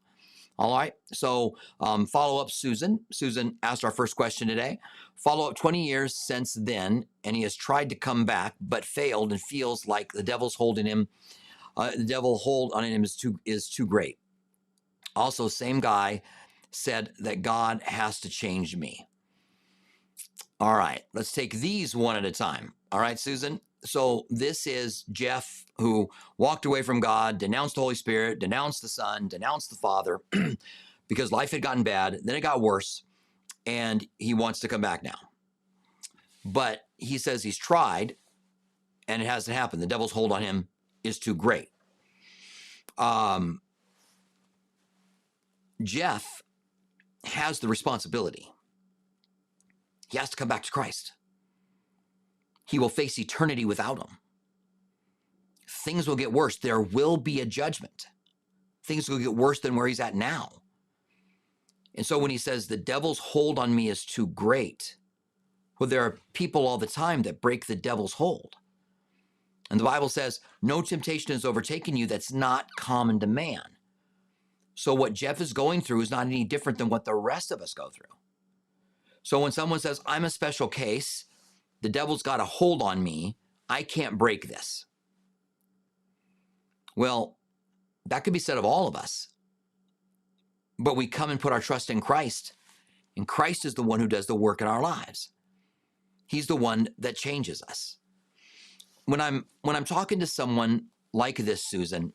all 0.59 0.77
right 0.77 0.95
so 1.13 1.57
um, 1.81 2.07
follow 2.07 2.41
up 2.41 2.51
susan. 2.51 3.01
Susan 3.13 3.57
asked 3.63 3.85
our 3.85 3.91
first 3.91 4.17
question 4.17 4.49
today. 4.49 4.79
Follow 5.17 5.49
up 5.49 5.57
20 5.57 5.87
years 5.87 6.15
since 6.15 6.55
then 6.55 7.07
and 7.25 7.37
he 7.37 7.43
has 7.43 7.55
tried 7.55 7.89
to 7.91 7.95
come 7.95 8.25
back 8.25 8.55
but 8.61 8.85
failed 8.85 9.33
and 9.33 9.41
feels 9.43 9.87
like 9.87 10.13
the 10.13 10.23
devil's 10.23 10.55
holding 10.55 10.87
him 10.87 11.09
uh, 11.77 11.91
the 11.91 12.05
devil 12.05 12.39
hold 12.39 12.73
on 12.73 12.85
him 12.85 13.05
is 13.05 13.17
too 13.17 13.39
is 13.45 13.69
too 13.69 13.87
great. 13.87 14.19
Also 15.15 15.49
same 15.49 15.81
guy 15.81 16.23
said 16.71 17.13
that 17.19 17.43
god 17.43 17.83
has 17.85 18.21
to 18.21 18.29
change 18.29 18.77
me. 18.77 19.09
All 20.59 20.77
right 20.77 21.03
let's 21.13 21.33
take 21.33 21.55
these 21.55 21.95
one 21.95 22.17
at 22.17 22.25
a 22.25 22.33
time. 22.33 22.73
All 22.93 23.01
right 23.01 23.19
susan 23.19 23.61
so 23.87 24.27
this 24.31 24.67
is 24.67 25.05
Jeff 25.13 25.65
who 25.79 26.09
walked 26.39 26.65
away 26.65 26.83
from 26.83 27.01
God, 27.01 27.39
denounced 27.39 27.75
the 27.75 27.81
Holy 27.81 27.95
Spirit, 27.95 28.39
denounced 28.39 28.83
the 28.83 28.89
Son, 28.89 29.29
denounced 29.29 29.71
the 29.71 29.77
Father 29.77 30.21
because 31.09 31.33
life 31.33 31.51
had 31.51 31.63
gotten 31.63 31.83
bad. 31.83 32.19
Then 32.23 32.37
it 32.37 32.41
got 32.41 32.61
worse, 32.61 33.05
and 33.67 34.07
he 34.19 34.35
wants 34.35 34.61
to 34.61 34.69
come 34.69 34.81
back 34.81 35.03
now. 35.03 35.19
But 36.45 36.83
he 36.97 37.19
says 37.19 37.43
he's 37.43 37.59
tried, 37.59 38.17
and 39.09 39.23
it 39.23 39.27
hasn't 39.27 39.57
happened. 39.57 39.83
The 39.83 39.87
devil's 39.87 40.13
hold 40.13 40.33
on 40.33 40.43
him 40.43 40.69
is 41.05 41.19
too 41.19 41.35
great. 41.35 41.69
Um, 42.99 43.61
Jeff 45.83 46.43
has 47.25 47.59
the 47.59 47.69
responsibility. 47.69 48.49
He 50.09 50.19
has 50.19 50.31
to 50.31 50.37
come 50.37 50.49
back 50.49 50.63
to 50.63 50.71
Christ 50.71 51.13
he 52.67 52.79
will 52.79 52.89
face 52.89 53.19
eternity 53.19 53.65
without 53.65 53.99
him. 53.99 54.19
Things 55.69 56.07
will 56.07 56.17
get 56.17 56.33
worse. 56.33 56.57
There 56.57 56.81
will 56.81 57.17
be 57.17 57.41
a 57.41 57.47
judgment. 57.47 58.07
Things 58.85 59.09
will 59.09 59.19
get 59.19 59.35
worse 59.35 59.61
than 59.61 59.75
where 59.75 59.87
he's 59.87 60.01
at 60.01 60.15
now. 60.15 60.51
And 61.95 62.05
so 62.05 62.19
when 62.19 62.31
he 62.31 62.39
says 62.39 62.67
the 62.67 62.77
devil's 62.77 63.19
hold 63.19 63.59
on 63.59 63.75
me 63.75 63.89
is 63.89 64.05
too 64.05 64.27
great, 64.29 64.97
well, 65.79 65.89
there 65.89 66.03
are 66.03 66.19
people 66.33 66.67
all 66.67 66.79
the 66.79 66.87
time 66.87 67.23
that 67.23 67.41
break 67.41 67.67
the 67.67 67.77
devil's 67.77 68.15
hold. 68.15 68.55
And 69.71 69.81
the 69.81 69.85
Bible 69.85 70.09
says, 70.09 70.41
no 70.63 70.83
temptation 70.83 71.33
has 71.33 71.45
overtaken 71.45 71.97
you 71.97 72.07
that's 72.07 72.33
not 72.33 72.69
common 72.77 73.19
to 73.21 73.27
man. 73.27 73.63
So 74.75 74.95
what 74.95 75.15
Jeff 75.15 75.41
is 75.41 75.53
going 75.53 75.81
through 75.81 76.03
is 76.03 76.11
not 76.11 76.27
any 76.27 76.45
different 76.45 76.79
than 76.79 76.89
what 76.89 77.05
the 77.05 77.15
rest 77.15 77.51
of 77.51 77.61
us 77.61 77.75
go 77.75 77.91
through. 77.91 78.15
So 79.23 79.41
when 79.41 79.53
someone 79.53 79.81
says, 79.81 80.01
I'm 80.07 80.25
a 80.25 80.31
special 80.31 80.69
case, 80.69 81.25
the 81.83 81.89
devil's 81.89 82.23
got 82.23 82.41
a 82.41 82.45
hold 82.45 82.83
on 82.83 83.03
me. 83.03 83.37
I 83.69 83.83
can't 83.83 84.19
break 84.19 84.49
this. 84.49 84.87
Well, 86.95 87.37
that 88.07 88.25
could 88.25 88.33
be 88.33 88.39
said 88.39 88.59
of 88.59 88.65
all 88.65 88.89
of 88.89 88.97
us. 88.97 89.29
But 90.79 90.97
we 90.97 91.07
come 91.07 91.31
and 91.31 91.41
put 91.41 91.53
our 91.53 91.61
trust 91.61 91.91
in 91.91 92.01
Christ, 92.01 92.53
and 93.17 93.27
Christ 93.27 93.65
is 93.65 93.75
the 93.75 93.83
one 93.83 94.01
who 94.01 94.09
does 94.09 94.27
the 94.27 94.35
work 94.35 94.61
in 94.61 94.67
our 94.67 94.83
lives. 94.83 95.31
He's 96.27 96.47
the 96.47 96.57
one 96.57 96.89
that 96.99 97.17
changes 97.17 97.63
us. 97.63 97.99
When 99.07 99.21
I'm 99.21 99.47
when 99.63 99.77
I'm 99.77 99.85
talking 99.85 100.19
to 100.21 100.27
someone 100.27 100.87
like 101.13 101.37
this, 101.37 101.65
Susan, 101.67 102.13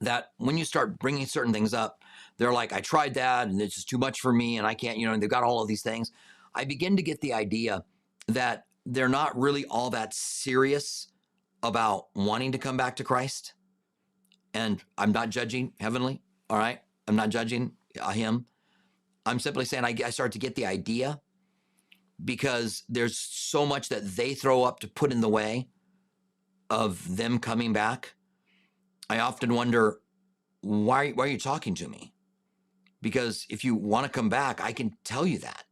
that 0.00 0.30
when 0.38 0.56
you 0.56 0.64
start 0.64 0.98
bringing 0.98 1.26
certain 1.26 1.52
things 1.52 1.74
up, 1.74 2.02
they're 2.38 2.52
like, 2.52 2.72
I 2.72 2.80
tried 2.80 3.14
that 3.14 3.48
and 3.48 3.60
it's 3.60 3.74
just 3.74 3.88
too 3.88 3.98
much 3.98 4.20
for 4.20 4.32
me 4.32 4.56
and 4.56 4.66
I 4.66 4.74
can't, 4.74 4.98
you 4.98 5.06
know, 5.06 5.12
and 5.12 5.22
they've 5.22 5.28
got 5.28 5.42
all 5.42 5.60
of 5.60 5.68
these 5.68 5.82
things. 5.82 6.10
I 6.54 6.64
begin 6.64 6.96
to 6.96 7.02
get 7.02 7.20
the 7.20 7.32
idea 7.32 7.84
that 8.28 8.66
they're 8.84 9.08
not 9.08 9.38
really 9.38 9.64
all 9.66 9.90
that 9.90 10.14
serious 10.14 11.08
about 11.62 12.06
wanting 12.14 12.52
to 12.52 12.58
come 12.58 12.76
back 12.76 12.96
to 12.96 13.04
Christ. 13.04 13.54
And 14.54 14.82
I'm 14.98 15.12
not 15.12 15.30
judging 15.30 15.72
Heavenly, 15.80 16.20
all 16.50 16.58
right? 16.58 16.80
I'm 17.08 17.16
not 17.16 17.30
judging 17.30 17.72
uh, 18.00 18.10
him. 18.10 18.46
I'm 19.24 19.38
simply 19.38 19.64
saying 19.64 19.84
I, 19.84 19.94
I 20.04 20.10
start 20.10 20.32
to 20.32 20.38
get 20.38 20.54
the 20.54 20.66
idea 20.66 21.20
because 22.24 22.84
there's 22.88 23.16
so 23.16 23.64
much 23.64 23.88
that 23.88 24.16
they 24.16 24.34
throw 24.34 24.62
up 24.64 24.80
to 24.80 24.88
put 24.88 25.12
in 25.12 25.20
the 25.20 25.28
way 25.28 25.68
of 26.70 27.16
them 27.16 27.38
coming 27.38 27.72
back. 27.72 28.14
I 29.08 29.18
often 29.18 29.54
wonder 29.54 30.00
why, 30.60 31.10
why 31.10 31.24
are 31.24 31.28
you 31.28 31.38
talking 31.38 31.74
to 31.76 31.88
me? 31.88 32.14
Because 33.00 33.46
if 33.50 33.64
you 33.64 33.74
want 33.74 34.06
to 34.06 34.12
come 34.12 34.28
back, 34.28 34.60
I 34.60 34.72
can 34.72 34.96
tell 35.04 35.26
you 35.26 35.38
that. 35.38 35.64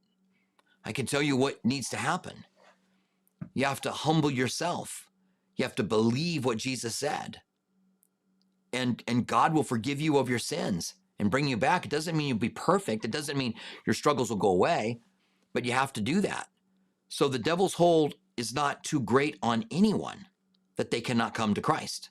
I 0.85 0.93
can 0.93 1.07
tell 1.07 1.23
you 1.23 1.37
what 1.37 1.65
needs 1.65 1.89
to 1.91 1.97
happen. 1.97 2.45
You 3.55 3.65
have 3.67 3.81
to 3.83 3.91
humble 3.91 4.31
yourself. 4.31 5.07
You 5.57 5.65
have 5.65 5.75
to 5.77 5.83
believe 5.83 6.45
what 6.45 6.59
Jesus 6.59 6.97
said. 6.97 7.41
And, 8.73 9.03
and 9.07 9.27
God 9.27 9.53
will 9.53 9.63
forgive 9.63 10.01
you 10.01 10.17
of 10.17 10.31
your 10.31 10.39
sins 10.39 10.95
and 11.19 11.31
bring 11.31 11.49
you 11.49 11.57
back. 11.57 11.85
It 11.85 11.91
doesn't 11.91 12.17
mean 12.17 12.29
you'll 12.29 12.39
be 12.39 12.49
perfect. 12.49 13.05
It 13.05 13.11
doesn't 13.11 13.37
mean 13.37 13.55
your 13.87 13.95
struggles 13.95 14.31
will 14.31 14.37
go 14.37 14.51
away, 14.51 15.01
but 15.53 15.65
you 15.65 15.73
have 15.73 15.93
to 15.95 16.01
do 16.01 16.21
that. 16.21 16.49
So 17.09 17.29
the 17.29 17.39
devil's 17.39 17.75
hold 17.75 18.15
is 18.37 18.55
not 18.55 18.85
too 18.85 19.01
great 19.01 19.37
on 19.43 19.67
anyone 19.71 20.27
that 20.77 20.91
they 20.91 21.01
cannot 21.01 21.35
come 21.35 21.53
to 21.55 21.61
Christ. 21.61 22.11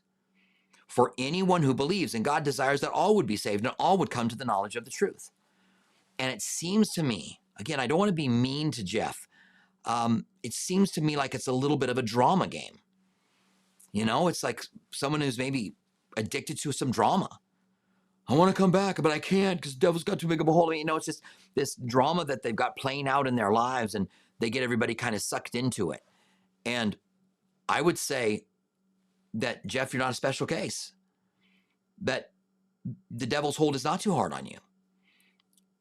For 0.88 1.14
anyone 1.18 1.64
who 1.64 1.74
believes, 1.74 2.14
and 2.14 2.26
God 2.26 2.44
desires 2.44 2.82
that 2.82 2.92
all 2.92 3.16
would 3.16 3.26
be 3.26 3.38
saved 3.38 3.66
and 3.66 3.74
all 3.80 3.98
would 3.98 4.10
come 4.10 4.28
to 4.28 4.36
the 4.36 4.46
knowledge 4.46 4.76
of 4.76 4.86
the 4.86 4.92
truth. 4.92 5.32
And 6.20 6.32
it 6.32 6.42
seems 6.42 6.90
to 6.90 7.04
me, 7.04 7.40
again, 7.60 7.80
I 7.80 7.88
don't 7.88 8.00
want 8.00 8.10
to 8.10 8.14
be 8.14 8.28
mean 8.28 8.72
to 8.72 8.84
Jeff. 8.84 9.28
Um, 9.86 10.26
it 10.44 10.54
seems 10.54 10.92
to 10.92 11.02
me 11.02 11.18
like 11.18 11.36
it's 11.36 11.48
a 11.48 11.54
little 11.54 11.78
bit 11.78 11.90
of 11.90 11.98
a 11.98 12.02
drama 12.02 12.48
game. 12.48 12.80
You 13.92 14.06
know, 14.06 14.28
it's 14.28 14.44
like 14.44 14.64
someone 14.92 15.22
who's 15.22 15.38
maybe 15.38 15.76
addicted 16.18 16.58
to 16.60 16.72
some 16.72 16.92
drama. 16.92 17.30
I 18.28 18.36
want 18.36 18.56
to 18.56 18.60
come 18.60 18.72
back, 18.72 19.02
but 19.02 19.12
I 19.12 19.18
can't 19.18 19.60
because 19.60 19.74
the 19.74 19.80
devil's 19.80 20.04
got 20.04 20.20
too 20.20 20.28
big 20.28 20.40
of 20.40 20.48
a 20.48 20.52
hold 20.52 20.70
on 20.70 20.74
me. 20.74 20.80
You 20.80 20.86
know, 20.86 20.96
it's 20.96 21.08
just 21.08 21.24
this 21.56 21.76
drama 21.76 22.26
that 22.26 22.44
they've 22.44 22.56
got 22.56 22.78
playing 22.78 23.08
out 23.08 23.28
in 23.28 23.36
their 23.36 23.52
lives 23.52 23.96
and 23.96 24.08
they 24.40 24.52
get 24.52 24.62
everybody 24.62 24.94
kind 24.94 25.16
of 25.16 25.22
sucked 25.22 25.56
into 25.56 25.92
it. 25.92 26.02
And 26.66 26.96
I 27.68 27.82
would 27.82 27.98
say 27.98 28.46
that, 29.34 29.66
Jeff, 29.66 29.94
you're 29.94 30.04
not 30.04 30.12
a 30.12 30.16
special 30.16 30.46
case. 30.46 30.94
That 32.02 32.32
the 33.10 33.26
devil's 33.26 33.58
hold 33.58 33.76
is 33.76 33.84
not 33.84 34.02
too 34.02 34.14
hard 34.14 34.32
on 34.32 34.46
you. 34.46 34.58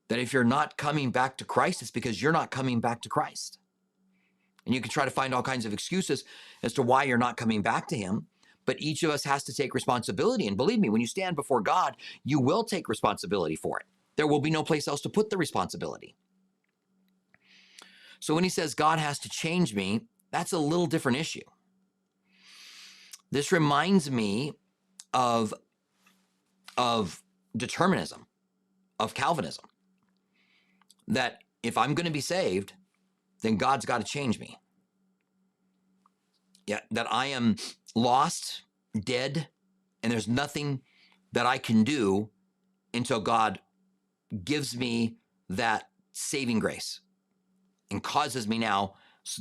That 0.09 0.19
if 0.19 0.33
you're 0.33 0.45
not 0.45 0.77
coming 0.77 1.11
back 1.11 1.37
to 1.39 1.45
Christ, 1.45 1.83
it's 1.83 1.91
because 1.91 2.21
you're 2.23 2.33
not 2.33 2.51
coming 2.51 2.81
back 2.81 3.03
to 3.03 3.09
Christ. 3.09 3.59
And 4.65 4.75
you 4.75 4.81
can 4.81 4.91
try 4.91 5.05
to 5.05 5.11
find 5.11 5.35
all 5.35 5.43
kinds 5.43 5.65
of 5.65 5.73
excuses 5.73 6.25
as 6.63 6.73
to 6.75 6.83
why 6.83 7.05
you're 7.05 7.19
not 7.19 7.37
coming 7.37 7.63
back 7.63 7.89
to 7.89 7.97
Him. 7.97 8.27
But 8.67 8.81
each 8.81 9.03
of 9.03 9.11
us 9.11 9.25
has 9.25 9.45
to 9.45 9.55
take 9.55 9.75
responsibility. 9.75 10.47
And 10.47 10.57
believe 10.57 10.79
me, 10.79 10.91
when 10.91 11.01
you 11.01 11.07
stand 11.07 11.37
before 11.37 11.63
God, 11.63 11.97
you 12.25 12.39
will 12.39 12.65
take 12.65 12.89
responsibility 12.89 13.57
for 13.57 13.79
it. 13.79 13.87
There 14.17 14.27
will 14.27 14.41
be 14.41 14.51
no 14.51 14.63
place 14.63 14.89
else 14.89 15.01
to 15.03 15.09
put 15.09 15.31
the 15.31 15.39
responsibility. 15.39 16.17
So 18.21 18.35
when 18.35 18.45
he 18.45 18.51
says 18.51 18.75
God 18.75 18.99
has 18.99 19.19
to 19.21 19.29
change 19.29 19.75
me, 19.75 20.03
that's 20.31 20.53
a 20.53 20.59
little 20.59 20.87
different 20.87 21.19
issue. 21.19 21.41
This 23.31 23.53
reminds 23.53 24.11
me 24.11 24.53
of, 25.15 25.55
of 26.77 27.23
determinism, 27.57 28.27
of 28.99 29.15
Calvinism. 29.15 29.65
That 31.09 31.43
if 31.63 31.77
I'm 31.77 31.95
going 31.95 32.07
to 32.07 32.13
be 32.13 32.21
saved, 32.21 32.75
then 33.43 33.57
God's 33.57 33.87
got 33.87 33.99
to 33.99 34.07
change 34.07 34.39
me. 34.39 34.59
Yeah, 36.67 36.81
that 36.91 37.13
I 37.13 37.27
am 37.27 37.57
lost, 37.95 38.63
dead, 39.05 39.49
and 40.03 40.13
there's 40.13 40.29
nothing 40.29 40.83
that 41.33 41.47
I 41.47 41.59
can 41.59 41.83
do 41.83 42.31
until 42.95 43.21
God 43.21 43.59
gives 44.45 44.77
me 44.77 45.17
that 45.49 45.89
saving 46.13 46.59
grace 46.59 47.01
and 47.91 48.03
causes 48.03 48.47
me 48.47 48.59
now 48.59 48.95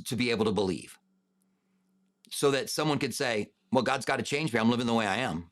to 0.05 0.15
be 0.15 0.32
able 0.32 0.45
to 0.45 0.51
believe. 0.51 0.97
So 2.30 2.51
that 2.51 2.70
someone 2.70 2.99
could 2.99 3.13
say, 3.13 3.51
well, 3.72 3.84
God's 3.84 4.05
got 4.05 4.18
to 4.18 4.24
change 4.24 4.53
me. 4.53 4.59
I'm 4.59 4.70
living 4.70 4.88
the 4.88 4.93
way 4.93 5.05
I 5.05 5.18
am. 5.18 5.49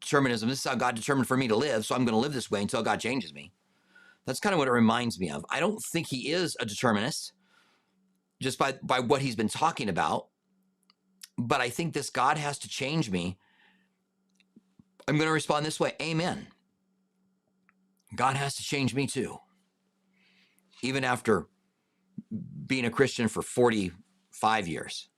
Determinism, 0.00 0.48
this 0.48 0.58
is 0.58 0.64
how 0.64 0.74
God 0.76 0.94
determined 0.94 1.26
for 1.26 1.36
me 1.36 1.48
to 1.48 1.56
live, 1.56 1.84
so 1.84 1.94
I'm 1.94 2.04
going 2.04 2.14
to 2.14 2.20
live 2.20 2.32
this 2.32 2.50
way 2.50 2.62
until 2.62 2.82
God 2.82 3.00
changes 3.00 3.34
me. 3.34 3.52
That's 4.26 4.40
kind 4.40 4.52
of 4.52 4.58
what 4.58 4.68
it 4.68 4.72
reminds 4.72 5.18
me 5.20 5.30
of. 5.30 5.44
I 5.50 5.60
don't 5.60 5.80
think 5.92 6.08
he 6.08 6.32
is 6.32 6.56
a 6.60 6.66
determinist 6.66 7.32
just 8.40 8.58
by, 8.58 8.74
by 8.82 9.00
what 9.00 9.22
he's 9.22 9.36
been 9.36 9.48
talking 9.48 9.88
about, 9.88 10.26
but 11.38 11.60
I 11.60 11.68
think 11.70 11.94
this 11.94 12.10
God 12.10 12.36
has 12.36 12.58
to 12.60 12.68
change 12.68 13.10
me. 13.10 13.38
I'm 15.08 15.16
going 15.16 15.28
to 15.28 15.32
respond 15.32 15.64
this 15.64 15.78
way 15.78 15.92
Amen. 16.02 16.48
God 18.14 18.36
has 18.36 18.56
to 18.56 18.62
change 18.62 18.94
me 18.94 19.06
too. 19.06 19.38
Even 20.82 21.04
after 21.04 21.46
being 22.66 22.84
a 22.84 22.90
Christian 22.90 23.28
for 23.28 23.42
45 23.42 24.68
years, 24.68 25.08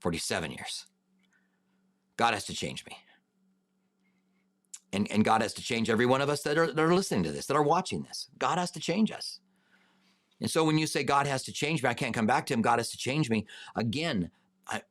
47 0.00 0.52
years. 0.52 0.86
God 2.16 2.34
has 2.34 2.44
to 2.46 2.54
change 2.54 2.84
me. 2.84 2.96
And, 4.92 5.10
and 5.10 5.24
God 5.24 5.42
has 5.42 5.52
to 5.54 5.62
change 5.62 5.90
every 5.90 6.06
one 6.06 6.22
of 6.22 6.28
us 6.30 6.42
that 6.42 6.56
are, 6.56 6.72
that 6.72 6.82
are 6.82 6.94
listening 6.94 7.22
to 7.24 7.32
this, 7.32 7.46
that 7.46 7.56
are 7.56 7.62
watching 7.62 8.02
this. 8.02 8.28
God 8.38 8.58
has 8.58 8.70
to 8.72 8.80
change 8.80 9.12
us. 9.12 9.40
And 10.40 10.50
so 10.50 10.64
when 10.64 10.78
you 10.78 10.86
say 10.86 11.02
God 11.02 11.26
has 11.26 11.42
to 11.44 11.52
change 11.52 11.82
me, 11.82 11.90
I 11.90 11.94
can't 11.94 12.14
come 12.14 12.26
back 12.26 12.46
to 12.46 12.54
him, 12.54 12.62
God 12.62 12.78
has 12.78 12.90
to 12.90 12.98
change 12.98 13.28
me. 13.28 13.46
Again, 13.76 14.30
I, 14.66 14.82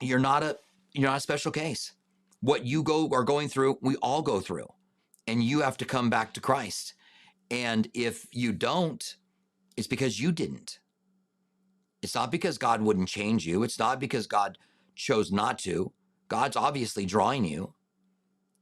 you're 0.00 0.18
not 0.18 0.42
a 0.42 0.58
you're 0.92 1.08
not 1.08 1.18
a 1.18 1.20
special 1.20 1.52
case. 1.52 1.92
What 2.40 2.64
you 2.64 2.82
go 2.82 3.08
are 3.12 3.22
going 3.22 3.48
through, 3.48 3.78
we 3.80 3.96
all 3.96 4.22
go 4.22 4.40
through. 4.40 4.66
And 5.26 5.44
you 5.44 5.60
have 5.60 5.76
to 5.76 5.84
come 5.84 6.10
back 6.10 6.34
to 6.34 6.40
Christ. 6.40 6.94
And 7.50 7.88
if 7.94 8.26
you 8.32 8.52
don't, 8.52 9.16
it's 9.76 9.86
because 9.86 10.20
you 10.20 10.32
didn't. 10.32 10.80
It's 12.02 12.14
not 12.14 12.32
because 12.32 12.58
God 12.58 12.82
wouldn't 12.82 13.08
change 13.08 13.46
you. 13.46 13.62
It's 13.62 13.78
not 13.78 14.00
because 14.00 14.26
God 14.26 14.58
chose 14.96 15.30
not 15.30 15.58
to. 15.60 15.92
God's 16.28 16.56
obviously 16.56 17.06
drawing 17.06 17.44
you. 17.44 17.74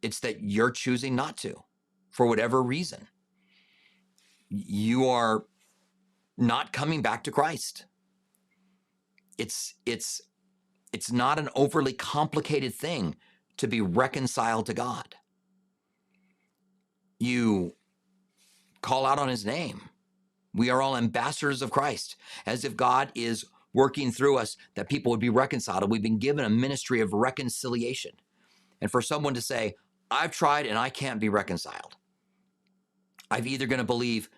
It's 0.03 0.21
that 0.21 0.43
you're 0.43 0.71
choosing 0.71 1.17
not 1.17 1.37
to 1.39 1.63
for 2.11 2.27
whatever 2.27 2.63
reason. 2.63 3.09
You 4.49 5.09
are 5.09 5.45
not 6.37 6.73
coming 6.73 7.03
back 7.03 7.25
to 7.25 7.31
Christ. 7.31 7.85
It's 9.37 9.75
it's 9.85 10.23
it's 10.93 11.13
not 11.13 11.39
an 11.39 11.49
overly 11.55 11.93
complicated 11.93 12.75
thing 12.75 13.17
to 13.59 13.67
be 13.67 13.81
reconciled 13.81 14.67
to 14.67 14.75
God. 14.75 15.17
You 17.19 17.75
call 18.81 19.05
out 19.05 19.19
on 19.19 19.29
his 19.29 19.45
name. 19.45 19.83
We 20.55 20.71
are 20.71 20.81
all 20.81 20.97
ambassadors 20.97 21.61
of 21.61 21.71
Christ, 21.71 22.17
as 22.47 22.65
if 22.65 22.77
God 22.77 23.13
is 23.15 23.45
working 23.75 24.11
through 24.11 24.39
us 24.39 24.57
that 24.75 24.89
people 24.89 25.11
would 25.11 25.21
be 25.21 25.29
reconciled. 25.29 25.91
We've 25.91 26.03
been 26.03 26.19
given 26.19 26.45
a 26.45 26.51
ministry 26.51 27.01
of 27.01 27.13
reconciliation. 27.13 28.13
And 28.81 28.91
for 28.91 29.03
someone 29.03 29.35
to 29.35 29.41
say, 29.41 29.75
I've 30.11 30.33
tried 30.33 30.67
and 30.67 30.79
I 30.79 30.91
can't 30.91 31.21
be 31.21 31.29
reconciled, 31.29 31.97
I've 33.31 33.47
either 33.47 33.67
going 33.67 33.79
to 33.79 33.85
believe 33.85 34.29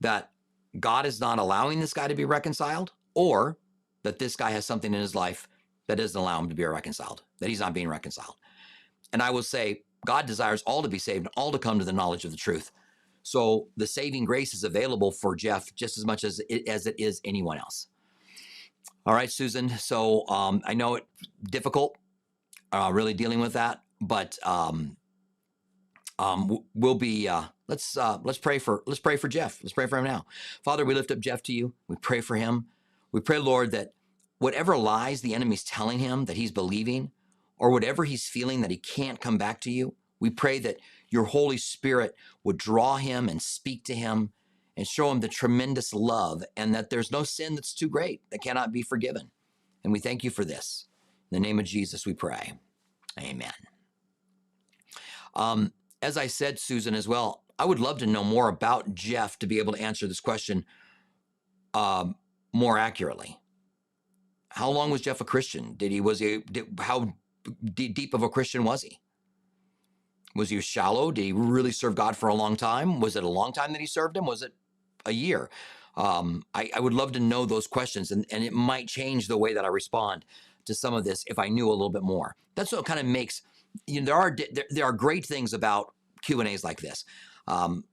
that 0.00 0.30
God 0.78 1.06
is 1.06 1.20
not 1.20 1.38
allowing 1.38 1.80
this 1.80 1.92
guy 1.92 2.08
to 2.08 2.14
be 2.14 2.24
reconciled 2.24 2.92
or 3.14 3.58
that 4.04 4.18
this 4.18 4.36
guy 4.36 4.50
has 4.50 4.64
something 4.64 4.94
in 4.94 5.00
his 5.00 5.14
life 5.14 5.48
that 5.86 5.96
doesn't 5.96 6.18
allow 6.18 6.38
him 6.38 6.48
to 6.48 6.54
be 6.54 6.64
reconciled, 6.64 7.22
that 7.40 7.48
he's 7.48 7.60
not 7.60 7.74
being 7.74 7.88
reconciled. 7.88 8.36
And 9.12 9.22
I 9.22 9.30
will 9.30 9.42
say, 9.42 9.82
God 10.06 10.26
desires 10.26 10.62
all 10.62 10.82
to 10.82 10.88
be 10.88 10.98
saved 10.98 11.26
and 11.26 11.34
all 11.36 11.50
to 11.50 11.58
come 11.58 11.78
to 11.78 11.84
the 11.84 11.92
knowledge 11.92 12.24
of 12.24 12.30
the 12.30 12.36
truth. 12.36 12.70
So 13.22 13.68
the 13.76 13.86
saving 13.86 14.24
grace 14.24 14.54
is 14.54 14.64
available 14.64 15.10
for 15.10 15.34
Jeff 15.34 15.74
just 15.74 15.98
as 15.98 16.04
much 16.04 16.24
as 16.24 16.40
it, 16.48 16.68
as 16.68 16.86
it 16.86 16.94
is 16.98 17.20
anyone 17.24 17.58
else. 17.58 17.88
All 19.04 19.14
right, 19.14 19.30
Susan. 19.30 19.70
So 19.70 20.26
um, 20.28 20.62
I 20.64 20.74
know 20.74 20.96
it's 20.96 21.06
difficult, 21.50 21.96
uh, 22.72 22.90
really 22.92 23.14
dealing 23.14 23.40
with 23.40 23.54
that, 23.54 23.82
but 24.00 24.38
um, 24.44 24.97
um, 26.18 26.58
we'll 26.74 26.94
be. 26.94 27.28
Uh, 27.28 27.44
let's 27.68 27.96
uh, 27.96 28.18
let's 28.22 28.38
pray 28.38 28.58
for 28.58 28.82
let's 28.86 29.00
pray 29.00 29.16
for 29.16 29.28
Jeff. 29.28 29.60
Let's 29.62 29.72
pray 29.72 29.86
for 29.86 29.98
him 29.98 30.04
now. 30.04 30.26
Father, 30.64 30.84
we 30.84 30.94
lift 30.94 31.10
up 31.10 31.20
Jeff 31.20 31.42
to 31.44 31.52
you. 31.52 31.74
We 31.86 31.96
pray 31.96 32.20
for 32.20 32.36
him. 32.36 32.66
We 33.12 33.20
pray, 33.20 33.38
Lord, 33.38 33.70
that 33.72 33.92
whatever 34.38 34.76
lies 34.76 35.20
the 35.20 35.34
enemy's 35.34 35.64
telling 35.64 35.98
him 35.98 36.26
that 36.26 36.36
he's 36.36 36.50
believing, 36.50 37.10
or 37.58 37.70
whatever 37.70 38.04
he's 38.04 38.26
feeling 38.26 38.60
that 38.62 38.70
he 38.70 38.76
can't 38.76 39.20
come 39.20 39.38
back 39.38 39.60
to 39.62 39.70
you, 39.70 39.94
we 40.20 40.30
pray 40.30 40.58
that 40.60 40.76
your 41.08 41.24
Holy 41.24 41.56
Spirit 41.56 42.14
would 42.44 42.58
draw 42.58 42.96
him 42.96 43.28
and 43.28 43.40
speak 43.40 43.84
to 43.84 43.94
him 43.94 44.32
and 44.76 44.86
show 44.86 45.10
him 45.10 45.20
the 45.20 45.28
tremendous 45.28 45.92
love 45.92 46.44
and 46.56 46.74
that 46.74 46.90
there's 46.90 47.10
no 47.10 47.24
sin 47.24 47.54
that's 47.54 47.74
too 47.74 47.88
great 47.88 48.22
that 48.30 48.42
cannot 48.42 48.72
be 48.72 48.82
forgiven. 48.82 49.30
And 49.82 49.92
we 49.92 49.98
thank 49.98 50.22
you 50.22 50.30
for 50.30 50.44
this. 50.44 50.86
In 51.30 51.40
the 51.40 51.46
name 51.46 51.58
of 51.58 51.64
Jesus, 51.64 52.06
we 52.06 52.14
pray. 52.14 52.52
Amen. 53.18 53.52
Um, 55.34 55.72
as 56.02 56.16
I 56.16 56.26
said, 56.26 56.58
Susan, 56.58 56.94
as 56.94 57.08
well, 57.08 57.44
I 57.58 57.64
would 57.64 57.80
love 57.80 57.98
to 57.98 58.06
know 58.06 58.22
more 58.22 58.48
about 58.48 58.94
Jeff 58.94 59.38
to 59.40 59.46
be 59.46 59.58
able 59.58 59.72
to 59.72 59.82
answer 59.82 60.06
this 60.06 60.20
question 60.20 60.64
um, 61.74 62.16
more 62.52 62.78
accurately. 62.78 63.38
How 64.50 64.70
long 64.70 64.90
was 64.90 65.00
Jeff 65.00 65.20
a 65.20 65.24
Christian? 65.24 65.74
Did 65.76 65.92
he 65.92 66.00
was 66.00 66.20
he 66.20 66.38
did, 66.38 66.66
how 66.80 67.14
d- 67.74 67.88
deep 67.88 68.14
of 68.14 68.22
a 68.22 68.28
Christian 68.28 68.64
was 68.64 68.82
he? 68.82 68.98
Was 70.34 70.50
he 70.50 70.60
shallow? 70.60 71.10
Did 71.10 71.22
he 71.22 71.32
really 71.32 71.72
serve 71.72 71.94
God 71.94 72.16
for 72.16 72.28
a 72.28 72.34
long 72.34 72.56
time? 72.56 73.00
Was 73.00 73.16
it 73.16 73.24
a 73.24 73.28
long 73.28 73.52
time 73.52 73.72
that 73.72 73.80
he 73.80 73.86
served 73.86 74.16
him? 74.16 74.24
Was 74.24 74.42
it 74.42 74.54
a 75.04 75.12
year? 75.12 75.50
Um, 75.96 76.44
I, 76.54 76.70
I, 76.76 76.80
would 76.80 76.92
love 76.92 77.10
to 77.12 77.20
know 77.20 77.44
those 77.44 77.66
questions, 77.66 78.12
and, 78.12 78.24
and 78.30 78.44
it 78.44 78.52
might 78.52 78.86
change 78.86 79.26
the 79.26 79.36
way 79.36 79.52
that 79.52 79.64
I 79.64 79.68
respond 79.68 80.24
to 80.66 80.74
some 80.74 80.94
of 80.94 81.04
this 81.04 81.24
if 81.26 81.40
I 81.40 81.48
knew 81.48 81.68
a 81.68 81.72
little 81.72 81.90
bit 81.90 82.04
more. 82.04 82.36
That's 82.54 82.70
what 82.70 82.84
kind 82.84 83.00
of 83.00 83.06
makes 83.06 83.42
you 83.86 84.00
know 84.00 84.06
there 84.06 84.14
are 84.14 84.36
there, 84.52 84.64
there 84.70 84.84
are 84.84 84.92
great 84.92 85.24
things 85.24 85.52
about 85.52 85.94
Q 86.22 86.40
and 86.40 86.48
A's 86.48 86.64
like 86.64 86.80
this. 86.80 87.04
Um, 87.46 87.84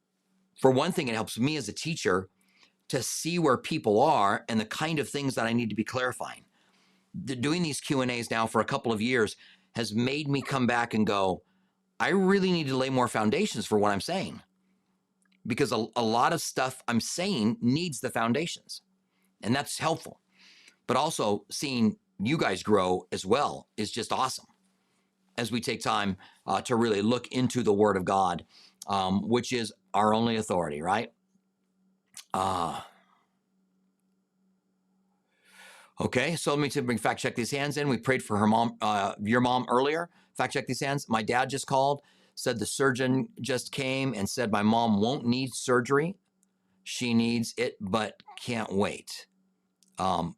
for 0.59 0.71
one 0.71 0.91
thing, 0.91 1.07
it 1.07 1.15
helps 1.15 1.37
me 1.37 1.57
as 1.57 1.67
a 1.67 1.73
teacher 1.73 2.29
to 2.89 3.01
see 3.01 3.39
where 3.39 3.57
people 3.57 4.01
are 4.01 4.45
and 4.47 4.59
the 4.59 4.65
kind 4.65 4.99
of 4.99 5.09
things 5.09 5.35
that 5.35 5.45
I 5.45 5.53
need 5.53 5.69
to 5.69 5.75
be 5.75 5.83
clarifying. 5.83 6.45
The, 7.25 7.35
doing 7.35 7.63
these 7.63 7.81
Q 7.81 8.01
and 8.01 8.11
A's 8.11 8.29
now 8.31 8.47
for 8.47 8.61
a 8.61 8.65
couple 8.65 8.91
of 8.91 9.01
years 9.01 9.35
has 9.75 9.93
made 9.93 10.27
me 10.27 10.41
come 10.41 10.67
back 10.67 10.93
and 10.93 11.05
go, 11.05 11.41
I 11.99 12.09
really 12.09 12.51
need 12.51 12.67
to 12.67 12.77
lay 12.77 12.89
more 12.89 13.07
foundations 13.07 13.65
for 13.65 13.77
what 13.77 13.91
I'm 13.91 14.01
saying 14.01 14.41
because 15.47 15.71
a, 15.71 15.85
a 15.95 16.03
lot 16.03 16.33
of 16.33 16.41
stuff 16.41 16.83
I'm 16.87 16.99
saying 16.99 17.57
needs 17.61 17.99
the 17.99 18.09
foundations, 18.09 18.81
and 19.41 19.55
that's 19.55 19.77
helpful. 19.77 20.19
But 20.87 20.97
also 20.97 21.45
seeing 21.49 21.97
you 22.19 22.37
guys 22.37 22.63
grow 22.63 23.07
as 23.11 23.25
well 23.25 23.67
is 23.77 23.91
just 23.91 24.13
awesome 24.13 24.45
as 25.37 25.51
we 25.51 25.61
take 25.61 25.81
time 25.81 26.17
uh, 26.47 26.61
to 26.61 26.75
really 26.75 27.01
look 27.01 27.27
into 27.29 27.63
the 27.63 27.73
Word 27.73 27.97
of 27.97 28.05
God, 28.05 28.45
um, 28.87 29.27
which 29.27 29.51
is 29.51 29.73
our 29.93 30.13
only 30.13 30.37
authority, 30.37 30.81
right? 30.81 31.11
Uh, 32.33 32.79
okay, 35.99 36.35
so 36.35 36.53
let 36.55 36.75
me 36.75 36.81
bring 36.81 36.97
fact 36.97 37.19
check 37.19 37.35
these 37.35 37.51
hands 37.51 37.77
in. 37.77 37.87
We 37.87 37.97
prayed 37.97 38.23
for 38.23 38.37
her 38.37 38.47
mom, 38.47 38.77
uh, 38.81 39.13
your 39.21 39.41
mom 39.41 39.65
earlier. 39.69 40.09
Fact 40.35 40.53
check 40.53 40.67
these 40.67 40.81
hands. 40.81 41.07
My 41.07 41.21
dad 41.21 41.49
just 41.49 41.67
called, 41.67 42.01
said 42.35 42.59
the 42.59 42.65
surgeon 42.65 43.29
just 43.41 43.71
came 43.71 44.13
and 44.13 44.29
said 44.29 44.51
my 44.51 44.63
mom 44.63 44.99
won't 44.99 45.25
need 45.25 45.53
surgery. 45.53 46.17
She 46.83 47.13
needs 47.13 47.53
it, 47.57 47.75
but 47.79 48.21
can't 48.41 48.71
wait. 48.71 49.27
Um, 49.97 50.35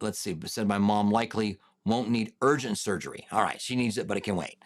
let's 0.00 0.18
see, 0.18 0.36
said 0.46 0.68
my 0.68 0.78
mom 0.78 1.10
likely 1.10 1.58
won't 1.88 2.10
need 2.10 2.32
urgent 2.42 2.78
surgery. 2.78 3.26
All 3.32 3.42
right, 3.42 3.60
she 3.60 3.76
needs 3.76 3.98
it, 3.98 4.06
but 4.06 4.16
it 4.16 4.22
can 4.22 4.36
wait. 4.36 4.56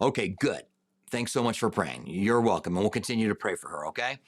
Okay, 0.00 0.28
good. 0.28 0.62
Thanks 1.10 1.32
so 1.32 1.42
much 1.42 1.58
for 1.58 1.70
praying. 1.70 2.04
You're 2.06 2.40
welcome, 2.40 2.74
and 2.74 2.82
we'll 2.82 2.90
continue 2.90 3.28
to 3.28 3.34
pray 3.34 3.54
for 3.56 3.68
her, 3.68 3.86
okay? 3.88 4.18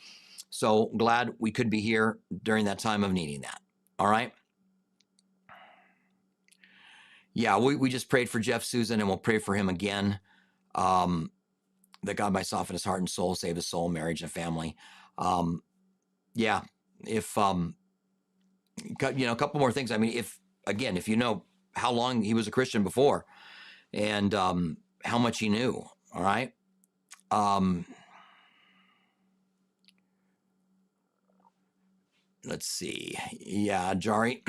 So 0.51 0.91
glad 0.97 1.35
we 1.39 1.51
could 1.51 1.71
be 1.71 1.81
here 1.81 2.19
during 2.43 2.67
that 2.67 2.79
time 2.79 3.03
of 3.03 3.13
needing 3.13 3.41
that. 3.41 3.61
All 3.99 4.07
right? 4.07 4.33
Yeah, 7.33 7.59
we, 7.59 7.75
we 7.75 7.91
just 7.91 8.09
prayed 8.09 8.29
for 8.31 8.39
Jeff 8.39 8.63
Susan, 8.63 9.01
and 9.01 9.09
we'll 9.09 9.19
pray 9.19 9.39
for 9.39 9.55
him 9.55 9.69
again. 9.69 10.21
Um, 10.75 11.31
that 12.05 12.15
God 12.15 12.33
might 12.33 12.47
soften 12.47 12.75
his 12.75 12.85
heart 12.85 13.01
and 13.01 13.09
soul, 13.09 13.35
save 13.35 13.57
his 13.57 13.67
soul, 13.67 13.89
marriage, 13.89 14.23
and 14.23 14.31
family. 14.31 14.77
Um, 15.19 15.63
yeah, 16.35 16.63
if 17.07 17.37
um, 17.39 17.77
you 19.17 19.27
know, 19.27 19.33
a 19.33 19.37
couple 19.37 19.61
more 19.61 19.73
things. 19.73 19.91
I 19.91 19.97
mean, 19.97 20.17
if 20.17 20.39
again, 20.67 20.97
if 20.97 21.09
you 21.09 21.17
know 21.17 21.45
how 21.77 21.93
long 21.93 22.23
he 22.23 22.35
was 22.35 22.47
a 22.47 22.51
Christian 22.51 22.83
before 22.83 23.25
and 23.93 24.35
um, 24.35 24.77
how 25.05 25.19
much 25.19 25.39
he 25.39 25.49
knew. 25.49 25.85
All 26.13 26.23
right. 26.23 26.53
Um, 27.31 27.85
let's 32.45 32.67
see. 32.67 33.17
Yeah, 33.33 33.95
Jari, 33.95 34.43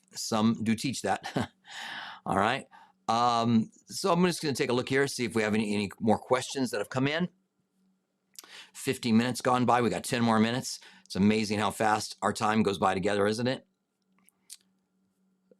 some 0.14 0.62
do 0.62 0.74
teach 0.74 1.02
that. 1.02 1.26
all 2.26 2.36
right. 2.36 2.66
Um, 3.08 3.70
so 3.88 4.12
I'm 4.12 4.24
just 4.24 4.42
going 4.42 4.54
to 4.54 4.62
take 4.62 4.70
a 4.70 4.74
look 4.74 4.88
here, 4.88 5.06
see 5.06 5.24
if 5.24 5.34
we 5.34 5.42
have 5.42 5.54
any, 5.54 5.74
any 5.74 5.90
more 6.00 6.18
questions 6.18 6.70
that 6.70 6.78
have 6.78 6.88
come 6.88 7.08
in. 7.08 7.28
50 8.74 9.12
minutes 9.12 9.40
gone 9.40 9.64
by. 9.64 9.82
We 9.82 9.90
got 9.90 10.04
10 10.04 10.22
more 10.22 10.38
minutes. 10.38 10.80
It's 11.04 11.16
amazing 11.16 11.58
how 11.58 11.70
fast 11.70 12.16
our 12.22 12.32
time 12.32 12.62
goes 12.62 12.78
by 12.78 12.94
together, 12.94 13.26
isn't 13.26 13.46
it? 13.46 13.66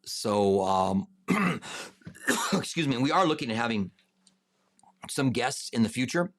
So, 0.05 0.62
um, 0.62 1.07
excuse 2.53 2.88
me, 2.88 2.98
we 2.98 3.11
are 3.11 3.26
looking 3.26 3.50
at 3.50 3.57
having 3.57 3.90
some 5.09 5.30
guests 5.30 5.70
in 5.70 5.82
the 5.82 5.88
future. 5.88 6.32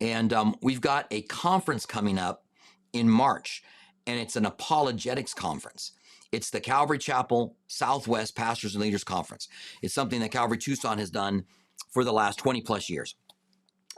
And 0.00 0.32
um, 0.32 0.56
we've 0.62 0.80
got 0.80 1.06
a 1.10 1.22
conference 1.22 1.86
coming 1.86 2.18
up 2.18 2.44
in 2.92 3.08
March, 3.08 3.62
and 4.06 4.20
it's 4.20 4.36
an 4.36 4.44
apologetics 4.44 5.32
conference. 5.32 5.92
It's 6.32 6.50
the 6.50 6.60
Calvary 6.60 6.98
Chapel 6.98 7.56
Southwest 7.66 8.36
Pastors 8.36 8.74
and 8.74 8.82
Leaders 8.82 9.04
Conference. 9.04 9.48
It's 9.82 9.94
something 9.94 10.20
that 10.20 10.32
Calvary 10.32 10.58
Tucson 10.58 10.98
has 10.98 11.10
done 11.10 11.44
for 11.92 12.04
the 12.04 12.12
last 12.12 12.38
20 12.38 12.60
plus 12.62 12.90
years. 12.90 13.14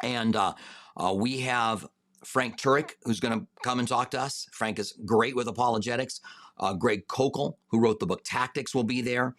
And 0.02 0.36
uh, 0.36 0.54
uh, 0.96 1.14
we 1.16 1.40
have 1.40 1.86
Frank 2.24 2.60
Turek, 2.60 2.92
who's 3.02 3.20
going 3.20 3.40
to 3.40 3.46
come 3.62 3.78
and 3.78 3.88
talk 3.88 4.10
to 4.12 4.20
us. 4.20 4.46
Frank 4.52 4.78
is 4.78 4.92
great 5.04 5.34
with 5.34 5.48
apologetics. 5.48 6.20
Uh, 6.60 6.74
Greg 6.74 7.06
Koukl, 7.06 7.54
who 7.68 7.80
wrote 7.80 8.00
the 8.00 8.06
book 8.06 8.22
Tactics, 8.24 8.74
will 8.74 8.84
be 8.84 9.00
there. 9.00 9.34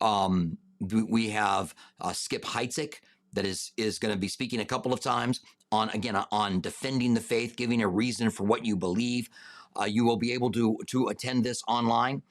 Um, 0.00 0.58
we 0.80 1.30
have 1.30 1.74
uh, 2.00 2.12
Skip 2.12 2.44
Heitzig 2.44 2.94
that 3.32 3.46
is 3.46 3.72
is 3.76 3.98
going 3.98 4.12
to 4.12 4.18
be 4.18 4.28
speaking 4.28 4.60
a 4.60 4.64
couple 4.64 4.92
of 4.92 5.00
times 5.00 5.40
on 5.72 5.90
again 5.90 6.16
on 6.30 6.60
defending 6.60 7.14
the 7.14 7.20
faith, 7.20 7.56
giving 7.56 7.82
a 7.82 7.88
reason 7.88 8.30
for 8.30 8.44
what 8.44 8.64
you 8.64 8.76
believe. 8.76 9.28
Uh, 9.78 9.84
you 9.84 10.04
will 10.04 10.16
be 10.16 10.32
able 10.32 10.50
to 10.52 10.78
to 10.86 11.08
attend 11.08 11.44
this 11.44 11.62
online. 11.68 12.22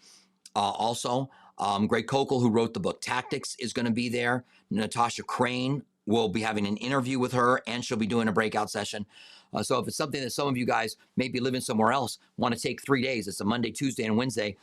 Uh, 0.56 0.72
also, 0.72 1.30
um, 1.58 1.88
Greg 1.88 2.08
Koukl, 2.08 2.42
who 2.42 2.50
wrote 2.50 2.74
the 2.74 2.80
book 2.80 3.02
Tactics, 3.02 3.56
is 3.60 3.74
going 3.74 3.86
to 3.86 3.92
be 3.92 4.10
there. 4.10 4.46
Natasha 4.70 5.24
Crain 5.24 5.84
will 6.06 6.30
be 6.30 6.42
having 6.42 6.68
an 6.68 6.78
interview 6.78 7.20
with 7.20 7.34
her, 7.34 7.62
and 7.68 7.84
she'll 7.84 7.98
be 7.98 8.08
doing 8.08 8.28
a 8.28 8.32
breakout 8.32 8.70
session. 8.70 9.06
Uh, 9.54 9.64
so 9.64 9.80
if 9.80 9.88
it's 9.88 9.98
something 9.98 10.22
that 10.22 10.32
some 10.32 10.48
of 10.48 10.58
you 10.58 10.66
guys 10.66 10.98
may 11.16 11.28
be 11.28 11.40
living 11.40 11.62
somewhere 11.62 11.92
else, 11.92 12.20
want 12.38 12.54
to 12.54 12.60
take 12.60 12.82
three 12.82 13.02
days, 13.02 13.28
it's 13.28 13.42
a 13.42 13.46
Monday, 13.46 13.72
Tuesday, 13.72 14.04
and 14.04 14.18
Wednesday, 14.18 14.58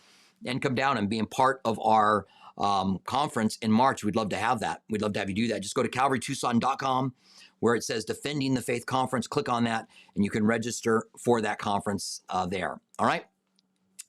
and 0.45 0.61
come 0.61 0.75
down 0.75 0.99
and 0.99 1.09
being 1.09 1.27
part 1.27 1.61
of 1.65 1.79
our 1.81 2.27
um, 2.59 3.01
conference 3.05 3.57
in 3.63 3.73
March, 3.73 4.05
we'd 4.05 4.17
love 4.17 4.29
to 4.29 4.37
have 4.37 4.61
that. 4.61 4.83
We'd 4.91 5.03
love 5.03 5.15
to 5.15 5.21
have 5.21 5.29
you 5.29 5.35
do 5.35 5.49
that. 5.49 5.63
Just 5.63 5.75
go 5.75 5.83
to 5.83 5.89
calvarytucson.com 5.89 7.15
where 7.61 7.77
it 7.77 7.85
says 7.85 8.05
Defending 8.05 8.55
the 8.55 8.61
Faith 8.61 8.87
Conference. 8.87 9.29
Click 9.29 9.49
on 9.49 9.63
that, 9.65 9.87
and 10.17 10.25
you 10.25 10.31
can 10.31 10.45
register 10.45 11.05
for 11.17 11.41
that 11.43 11.61
conference 11.61 12.23
uh, 12.29 12.45
there. 12.45 12.81
All 12.99 13.07
right. 13.07 13.25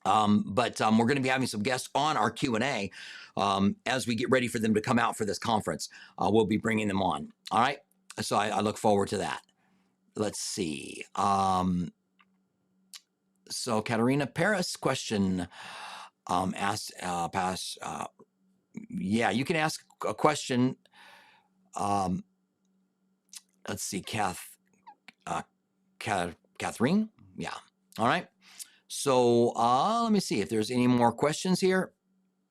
Um, 0.04 0.44
but 0.46 0.80
um, 0.80 0.98
we're 0.98 1.06
going 1.06 1.16
to 1.16 1.22
be 1.22 1.28
having 1.28 1.46
some 1.46 1.62
guests 1.62 1.88
on 1.94 2.16
our 2.16 2.30
Q 2.30 2.54
and 2.56 2.64
A 2.64 2.90
um, 3.36 3.76
as 3.86 4.06
we 4.06 4.14
get 4.14 4.30
ready 4.30 4.48
for 4.48 4.58
them 4.58 4.74
to 4.74 4.80
come 4.80 4.98
out 4.98 5.16
for 5.16 5.24
this 5.24 5.38
conference. 5.38 5.88
Uh, 6.18 6.28
we'll 6.30 6.46
be 6.46 6.58
bringing 6.58 6.88
them 6.88 7.02
on. 7.02 7.30
All 7.50 7.60
right. 7.60 7.78
So 8.20 8.36
I, 8.36 8.48
I 8.48 8.60
look 8.60 8.78
forward 8.78 9.08
to 9.08 9.18
that 9.18 9.40
let's 10.16 10.40
see. 10.40 11.04
Um, 11.14 11.92
so 13.50 13.82
Katerina 13.82 14.26
Paris 14.26 14.76
question 14.76 15.48
um, 16.26 16.54
asked, 16.56 16.92
uh, 17.02 17.28
pass, 17.28 17.76
uh, 17.82 18.06
yeah, 18.90 19.30
you 19.30 19.44
can 19.44 19.56
ask 19.56 19.84
a 20.06 20.14
question. 20.14 20.76
Um, 21.76 22.24
let's 23.68 23.82
see, 23.82 24.00
Kath, 24.00 24.56
uh, 25.26 25.42
Catherine. 26.58 27.10
Yeah. 27.36 27.54
All 27.98 28.06
right. 28.06 28.26
So 28.96 29.52
uh, 29.56 30.04
let 30.04 30.12
me 30.12 30.20
see 30.20 30.40
if 30.40 30.48
there's 30.48 30.70
any 30.70 30.86
more 30.86 31.10
questions 31.10 31.60
here. 31.60 31.90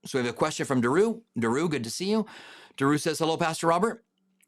So 0.06 0.20
we 0.20 0.26
have 0.26 0.34
a 0.34 0.38
question 0.38 0.66
from 0.66 0.82
Daru. 0.82 1.22
Daru, 1.40 1.70
good 1.70 1.86
to 1.86 1.90
see 1.90 2.10
you. 2.10 2.26
Daru 2.76 2.98
says, 2.98 3.20
hello, 3.20 3.38
Pastor 3.38 3.68
Robert. 3.68 4.04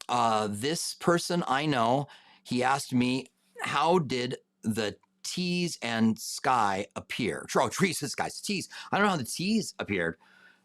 Uh, 0.09 0.49
this 0.51 0.95
person 0.95 1.41
I 1.47 1.65
know 1.65 2.07
he 2.43 2.63
asked 2.63 2.93
me, 2.93 3.27
How 3.61 3.99
did 3.99 4.37
the 4.61 4.97
T's 5.23 5.79
and 5.81 6.19
sky 6.19 6.85
appear? 6.97 7.47
Oh, 7.55 7.69
trees 7.69 8.01
and 8.01 8.11
skies. 8.11 8.41
T's. 8.41 8.67
I 8.91 8.97
don't 8.97 9.05
know 9.05 9.11
how 9.11 9.17
the 9.17 9.23
T's 9.23 9.73
appeared. 9.79 10.17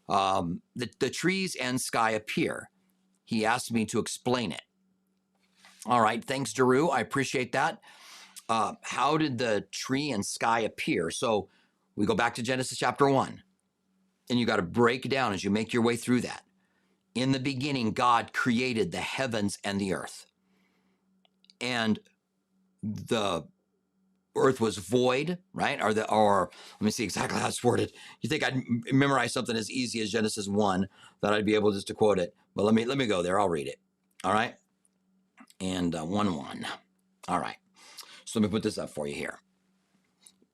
Um, 0.08 0.60
the, 0.74 0.90
the 0.98 1.10
trees 1.10 1.54
and 1.54 1.80
sky 1.80 2.10
appear. 2.10 2.70
He 3.24 3.46
asked 3.46 3.72
me 3.72 3.86
to 3.86 4.00
explain 4.00 4.50
it. 4.50 4.62
All 5.86 6.00
right. 6.00 6.22
Thanks, 6.22 6.52
Daru. 6.52 6.88
I 6.88 7.00
appreciate 7.00 7.52
that. 7.52 7.80
Uh, 8.50 8.74
how 8.82 9.18
did 9.18 9.38
the 9.38 9.66
tree 9.72 10.12
and 10.12 10.26
sky 10.26 10.60
appear? 10.62 11.10
So 11.12 11.48
we 11.96 12.06
go 12.06 12.16
back 12.16 12.34
to 12.36 12.44
Genesis 12.44 12.78
chapter 12.78 13.08
1. 13.10 13.42
and 14.30 14.40
you 14.40 14.46
got 14.46 14.56
to 14.56 14.62
break 14.62 15.08
down 15.10 15.34
as 15.34 15.44
you 15.44 15.50
make 15.50 15.72
your 15.74 15.82
way 15.84 15.96
through 15.96 16.22
that. 16.22 16.44
In 17.14 17.32
the 17.32 17.40
beginning, 17.40 17.92
God 17.92 18.32
created 18.34 18.92
the 18.92 18.98
heavens 18.98 19.58
and 19.64 19.80
the 19.80 19.94
earth. 19.94 20.26
And 21.60 22.00
the 22.82 23.46
earth 24.36 24.60
was 24.60 24.78
void, 24.78 25.38
right? 25.54 25.82
Or 25.82 25.94
the 25.94 26.10
or 26.10 26.50
let 26.80 26.84
me 26.84 26.92
see 26.92 27.04
exactly 27.04 27.40
how 27.40 27.48
it's 27.48 27.64
worded. 27.64 27.92
You 28.22 28.30
think 28.30 28.44
I'd 28.44 28.62
memorize 28.92 29.32
something 29.32 29.56
as 29.56 29.70
easy 29.70 30.00
as 30.02 30.12
Genesis 30.12 30.48
1 30.48 30.88
that 31.22 31.34
I'd 31.34 31.46
be 31.46 31.56
able 31.56 31.72
just 31.72 31.88
to 31.88 31.94
quote 31.94 32.18
it. 32.20 32.34
But 32.56 32.64
let 32.64 32.74
me 32.74 32.86
let 32.86 32.98
me 32.98 33.06
go 33.06 33.22
there. 33.22 33.40
I'll 33.40 33.48
read 33.50 33.68
it. 33.68 33.78
All 34.24 34.32
right. 34.34 34.56
And 35.60 35.94
uh, 35.96 36.04
1 36.04 36.36
1. 36.36 36.66
All 37.28 37.40
right. 37.40 37.56
So 38.30 38.38
let 38.38 38.48
me 38.48 38.52
put 38.52 38.62
this 38.62 38.78
up 38.78 38.90
for 38.90 39.08
you 39.08 39.14
here. 39.14 39.40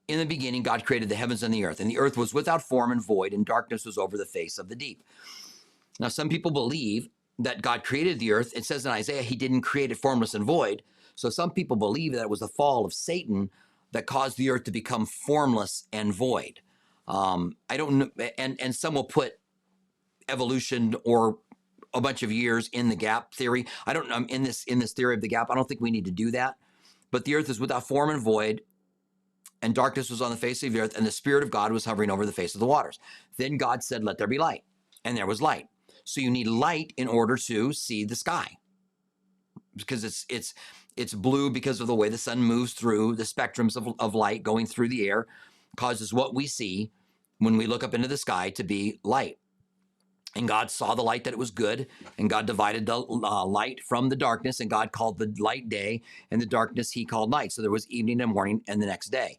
In 0.09 0.19
the 0.19 0.25
beginning, 0.25 0.63
God 0.63 0.87
created 0.87 1.11
the 1.11 1.15
heavens 1.15 1.43
and 1.43 1.53
the 1.53 1.67
earth, 1.67 1.79
and 1.79 1.91
the 1.91 1.99
earth 1.99 2.17
was 2.17 2.33
without 2.33 2.63
form 2.63 2.91
and 2.91 3.05
void, 3.05 3.35
and 3.35 3.45
darkness 3.45 3.85
was 3.85 3.99
over 3.99 4.17
the 4.17 4.25
face 4.25 4.57
of 4.57 4.71
the 4.71 4.77
deep. 4.77 5.03
Now, 6.01 6.09
some 6.09 6.31
people 6.31 6.51
believe 6.51 7.11
that 7.39 7.61
God 7.61 7.85
created 7.85 8.19
the 8.19 8.33
earth. 8.33 8.57
It 8.57 8.65
says 8.65 8.87
in 8.87 8.93
Isaiah, 8.93 9.21
He 9.21 9.37
didn't 9.37 9.61
create 9.61 9.91
it 9.91 9.99
formless 9.99 10.33
and 10.33 10.45
void. 10.45 10.83
So 11.17 11.29
some 11.29 11.51
people 11.51 11.77
believe 11.77 12.13
that 12.13 12.23
it 12.23 12.31
was 12.31 12.41
the 12.41 12.49
fall 12.49 12.87
of 12.87 12.95
Satan 12.95 13.51
that 13.93 14.07
caused 14.07 14.39
the 14.39 14.49
earth 14.49 14.65
to 14.65 14.71
become 14.71 15.05
formless 15.05 15.87
and 15.93 16.15
void. 16.15 16.61
Um, 17.07 17.57
I 17.69 17.77
don't 17.77 17.99
know, 17.99 18.11
and 18.39 18.59
and 18.59 18.75
some 18.75 18.95
will 18.95 19.05
put 19.05 19.35
evolution 20.31 20.97
or 21.05 21.39
a 21.93 22.01
bunch 22.01 22.23
of 22.23 22.33
years 22.33 22.69
in 22.69 22.89
the 22.89 22.97
gap 22.97 23.35
theory. 23.35 23.67
I 23.87 23.93
don't 23.93 24.09
know 24.09 24.15
I'm 24.15 24.27
in 24.29 24.45
this 24.45 24.65
in 24.65 24.79
this 24.79 24.93
theory 24.95 25.15
of 25.15 25.21
the 25.21 25.29
gap. 25.29 25.51
I 25.51 25.55
don't 25.55 25.69
think 25.69 25.83
we 25.83 25.91
need 25.91 26.07
to 26.07 26.11
do 26.11 26.31
that. 26.31 26.57
But 27.11 27.25
the 27.25 27.35
earth 27.35 27.49
is 27.49 27.61
without 27.61 27.87
form 27.87 28.11
and 28.11 28.23
void, 28.23 28.63
and 29.63 29.75
darkness 29.75 30.11
was 30.11 30.23
on 30.23 30.31
the 30.31 30.37
face 30.37 30.63
of 30.63 30.73
the 30.73 30.81
earth, 30.81 30.97
and 30.97 31.07
the 31.07 31.11
Spirit 31.11 31.43
of 31.43 31.51
God 31.51 31.73
was 31.73 31.85
hovering 31.85 32.11
over 32.11 32.27
the 32.27 32.33
face 32.33 32.55
of 32.55 32.61
the 32.61 32.67
waters. 32.67 32.99
Then 33.37 33.57
God 33.57 33.83
said, 33.83 34.05
Let 34.05 34.19
there 34.19 34.27
be 34.27 34.39
light. 34.39 34.65
And 35.05 35.17
there 35.17 35.27
was 35.27 35.41
light. 35.41 35.67
So 36.05 36.21
you 36.21 36.31
need 36.31 36.47
light 36.47 36.93
in 36.97 37.09
order 37.09 37.37
to 37.37 37.73
see 37.73 38.05
the 38.05 38.17
sky. 38.17 38.49
Because 39.77 40.05
it's 40.05 40.25
it's 40.29 40.55
it's 40.97 41.15
blue 41.15 41.51
because 41.51 41.81
of 41.81 41.87
the 41.87 41.95
way 41.95 42.09
the 42.09 42.19
sun 42.19 42.39
moves 42.39 42.73
through 42.73 43.17
the 43.17 43.25
spectrums 43.25 43.77
of, 43.77 43.93
of 43.99 44.15
light 44.15 44.43
going 44.43 44.67
through 44.67 44.89
the 44.89 45.09
air, 45.09 45.27
causes 45.77 46.13
what 46.13 46.35
we 46.35 46.47
see 46.47 46.91
when 47.39 47.57
we 47.57 47.67
look 47.67 47.85
up 47.85 47.93
into 47.93 48.09
the 48.09 48.17
sky 48.17 48.51
to 48.51 48.65
be 48.65 48.99
light. 49.05 49.39
And 50.37 50.47
God 50.47 50.71
saw 50.71 50.95
the 50.95 51.03
light 51.03 51.25
that 51.25 51.33
it 51.33 51.39
was 51.39 51.51
good, 51.51 51.87
and 52.19 52.29
God 52.29 52.45
divided 52.47 52.85
the 52.85 52.99
uh, 52.99 53.45
light 53.47 53.83
from 53.83 54.11
the 54.11 54.17
darkness, 54.17 54.61
and 54.61 54.69
God 54.69 54.93
called 54.93 55.19
the 55.19 55.35
light 55.39 55.71
day, 55.71 56.03
and 56.31 56.41
the 56.41 56.47
darkness 56.47 56.91
he 56.91 57.07
called 57.07 57.31
night. 57.31 57.53
So 57.53 57.63
there 57.63 57.71
was 57.71 57.91
evening 57.91 58.21
and 58.21 58.33
morning 58.33 58.61
and 58.69 58.81
the 58.81 58.87
next 58.87 59.09
day. 59.09 59.39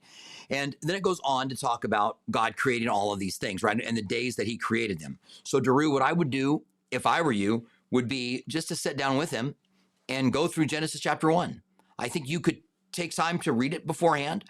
And 0.49 0.75
then 0.81 0.95
it 0.95 1.03
goes 1.03 1.21
on 1.23 1.49
to 1.49 1.55
talk 1.55 1.83
about 1.83 2.17
God 2.31 2.57
creating 2.57 2.87
all 2.87 3.13
of 3.13 3.19
these 3.19 3.37
things, 3.37 3.61
right? 3.61 3.79
And 3.79 3.95
the 3.95 4.01
days 4.01 4.35
that 4.37 4.47
he 4.47 4.57
created 4.57 4.99
them. 4.99 5.19
So, 5.43 5.59
Daru, 5.59 5.91
what 5.91 6.01
I 6.01 6.13
would 6.13 6.31
do 6.31 6.63
if 6.89 7.05
I 7.05 7.21
were 7.21 7.31
you 7.31 7.67
would 7.91 8.07
be 8.07 8.43
just 8.47 8.67
to 8.69 8.75
sit 8.75 8.97
down 8.97 9.17
with 9.17 9.29
him 9.29 9.55
and 10.09 10.33
go 10.33 10.47
through 10.47 10.65
Genesis 10.65 11.01
chapter 11.01 11.31
one. 11.31 11.61
I 11.99 12.07
think 12.07 12.27
you 12.27 12.39
could 12.39 12.61
take 12.91 13.13
time 13.15 13.39
to 13.39 13.51
read 13.51 13.73
it 13.73 13.85
beforehand, 13.85 14.45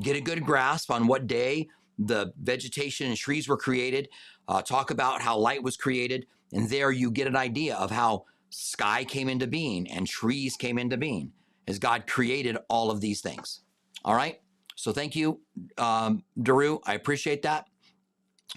get 0.00 0.16
a 0.16 0.20
good 0.20 0.44
grasp 0.44 0.90
on 0.90 1.06
what 1.06 1.26
day 1.26 1.68
the 2.06 2.32
vegetation 2.40 3.08
and 3.08 3.16
trees 3.16 3.48
were 3.48 3.56
created, 3.56 4.08
uh, 4.48 4.62
talk 4.62 4.90
about 4.90 5.22
how 5.22 5.36
light 5.36 5.62
was 5.62 5.76
created, 5.76 6.26
and 6.52 6.68
there 6.68 6.90
you 6.90 7.10
get 7.10 7.26
an 7.26 7.36
idea 7.36 7.76
of 7.76 7.90
how 7.90 8.24
sky 8.50 9.04
came 9.04 9.28
into 9.28 9.46
being 9.46 9.90
and 9.90 10.06
trees 10.06 10.56
came 10.56 10.78
into 10.78 10.96
being 10.96 11.32
as 11.66 11.78
God 11.78 12.06
created 12.06 12.56
all 12.68 12.90
of 12.90 13.00
these 13.00 13.20
things. 13.20 13.60
All 14.04 14.14
right. 14.14 14.40
So 14.76 14.92
thank 14.92 15.14
you, 15.14 15.40
um, 15.78 16.24
Daru. 16.40 16.78
I 16.84 16.94
appreciate 16.94 17.42
that. 17.42 17.66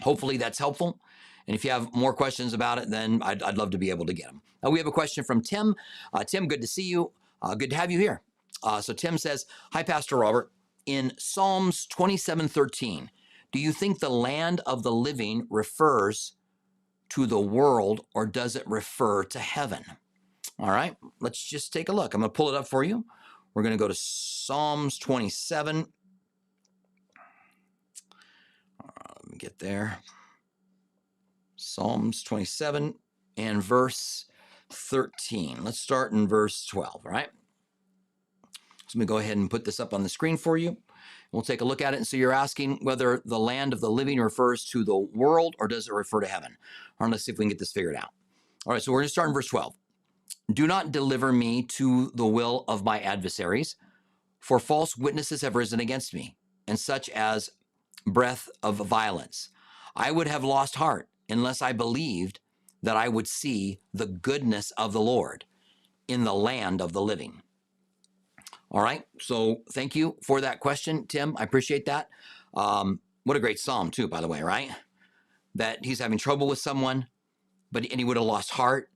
Hopefully 0.01 0.37
that's 0.37 0.57
helpful. 0.57 0.99
And 1.47 1.55
if 1.55 1.63
you 1.63 1.71
have 1.71 1.93
more 1.93 2.13
questions 2.13 2.53
about 2.53 2.79
it, 2.79 2.89
then 2.89 3.21
I'd, 3.21 3.43
I'd 3.43 3.57
love 3.57 3.69
to 3.71 3.77
be 3.77 3.89
able 3.89 4.05
to 4.07 4.13
get 4.13 4.27
them. 4.27 4.41
We 4.63 4.79
have 4.79 4.87
a 4.87 4.91
question 4.91 5.23
from 5.23 5.41
Tim. 5.41 5.75
Uh, 6.11 6.23
Tim, 6.23 6.47
good 6.47 6.61
to 6.61 6.67
see 6.67 6.83
you. 6.83 7.11
Uh, 7.41 7.53
good 7.53 7.69
to 7.69 7.75
have 7.75 7.91
you 7.91 7.99
here. 7.99 8.21
Uh, 8.63 8.81
so 8.81 8.93
Tim 8.93 9.17
says, 9.17 9.45
"Hi, 9.73 9.83
Pastor 9.83 10.17
Robert. 10.17 10.51
In 10.87 11.13
Psalms 11.19 11.87
27:13, 11.87 13.09
do 13.55 13.61
you 13.61 13.71
think 13.71 13.99
the 13.99 14.09
land 14.09 14.59
of 14.65 14.83
the 14.83 14.91
living 14.91 15.47
refers 15.49 16.33
to 17.07 17.25
the 17.25 17.39
world 17.39 18.05
or 18.13 18.25
does 18.25 18.57
it 18.57 18.67
refer 18.67 19.23
to 19.23 19.39
heaven? 19.39 19.81
All 20.59 20.71
right, 20.71 20.97
let's 21.21 21.41
just 21.41 21.71
take 21.71 21.87
a 21.87 21.93
look. 21.93 22.13
I'm 22.13 22.19
going 22.19 22.29
to 22.29 22.35
pull 22.35 22.49
it 22.49 22.55
up 22.55 22.67
for 22.67 22.83
you. 22.83 23.05
We're 23.53 23.63
going 23.63 23.73
to 23.73 23.81
go 23.81 23.87
to 23.87 23.95
Psalms 23.95 24.99
27. 24.99 25.85
Uh, 28.83 28.89
let 29.23 29.31
me 29.31 29.37
get 29.37 29.57
there. 29.59 29.99
Psalms 31.55 32.23
27 32.23 32.93
and 33.37 33.63
verse 33.63 34.25
13. 34.69 35.63
Let's 35.63 35.79
start 35.79 36.11
in 36.11 36.27
verse 36.27 36.65
12, 36.65 37.05
all 37.05 37.11
right? 37.11 37.29
So 38.87 38.99
let 38.99 38.99
me 38.99 39.05
go 39.05 39.19
ahead 39.19 39.37
and 39.37 39.49
put 39.49 39.63
this 39.63 39.79
up 39.79 39.93
on 39.93 40.03
the 40.03 40.09
screen 40.09 40.35
for 40.35 40.57
you. 40.57 40.75
We'll 41.35 41.43
take 41.43 41.59
a 41.59 41.65
look 41.65 41.81
at 41.81 41.93
it. 41.93 41.97
And 41.97 42.07
so 42.07 42.15
you're 42.15 42.31
asking 42.31 42.79
whether 42.81 43.21
the 43.25 43.37
land 43.37 43.73
of 43.73 43.81
the 43.81 43.89
living 43.89 44.21
refers 44.21 44.63
to 44.69 44.85
the 44.85 44.95
world 44.95 45.53
or 45.59 45.67
does 45.67 45.89
it 45.89 45.93
refer 45.93 46.21
to 46.21 46.27
heaven? 46.27 46.55
All 46.97 47.05
right, 47.05 47.11
let's 47.11 47.25
see 47.25 47.33
if 47.33 47.37
we 47.37 47.43
can 47.43 47.49
get 47.49 47.59
this 47.59 47.73
figured 47.73 47.97
out. 47.97 48.11
All 48.65 48.71
right, 48.71 48.81
so 48.81 48.93
we're 48.93 48.99
going 48.99 49.07
to 49.07 49.11
start 49.11 49.27
in 49.27 49.33
verse 49.33 49.49
12. 49.49 49.75
Do 50.53 50.65
not 50.65 50.93
deliver 50.93 51.33
me 51.33 51.63
to 51.63 52.11
the 52.15 52.25
will 52.25 52.63
of 52.69 52.85
my 52.85 53.01
adversaries, 53.01 53.75
for 54.39 54.59
false 54.59 54.95
witnesses 54.95 55.41
have 55.41 55.55
risen 55.55 55.81
against 55.81 56.13
me, 56.13 56.37
and 56.67 56.79
such 56.79 57.09
as 57.09 57.49
breath 58.07 58.47
of 58.63 58.77
violence. 58.77 59.49
I 59.93 60.11
would 60.11 60.27
have 60.27 60.43
lost 60.45 60.75
heart 60.75 61.09
unless 61.27 61.61
I 61.61 61.73
believed 61.73 62.39
that 62.81 62.95
I 62.95 63.09
would 63.09 63.27
see 63.27 63.81
the 63.93 64.07
goodness 64.07 64.71
of 64.77 64.93
the 64.93 65.01
Lord 65.01 65.43
in 66.07 66.23
the 66.23 66.33
land 66.33 66.81
of 66.81 66.93
the 66.93 67.01
living. 67.01 67.41
All 68.75 68.83
right. 68.83 69.03
So 69.21 69.61
thank 69.71 69.95
you 69.95 70.17
for 70.21 70.41
that 70.41 70.59
question, 70.59 71.07
Tim. 71.07 71.33
I 71.39 71.43
appreciate 71.43 71.85
that. 71.85 72.09
Um, 72.55 72.99
what 73.23 73.37
a 73.37 73.39
great 73.39 73.57
psalm, 73.57 73.89
too, 73.89 74.09
by 74.09 74.19
the 74.19 74.27
way, 74.27 74.41
right? 74.41 74.69
That 75.55 75.85
he's 75.85 75.99
having 75.99 76.17
trouble 76.17 76.45
with 76.45 76.59
someone, 76.59 77.07
but 77.71 77.89
and 77.89 78.01
he 78.01 78.03
would 78.03 78.17
have 78.17 78.25
lost 78.25 78.51
heart 78.51 78.89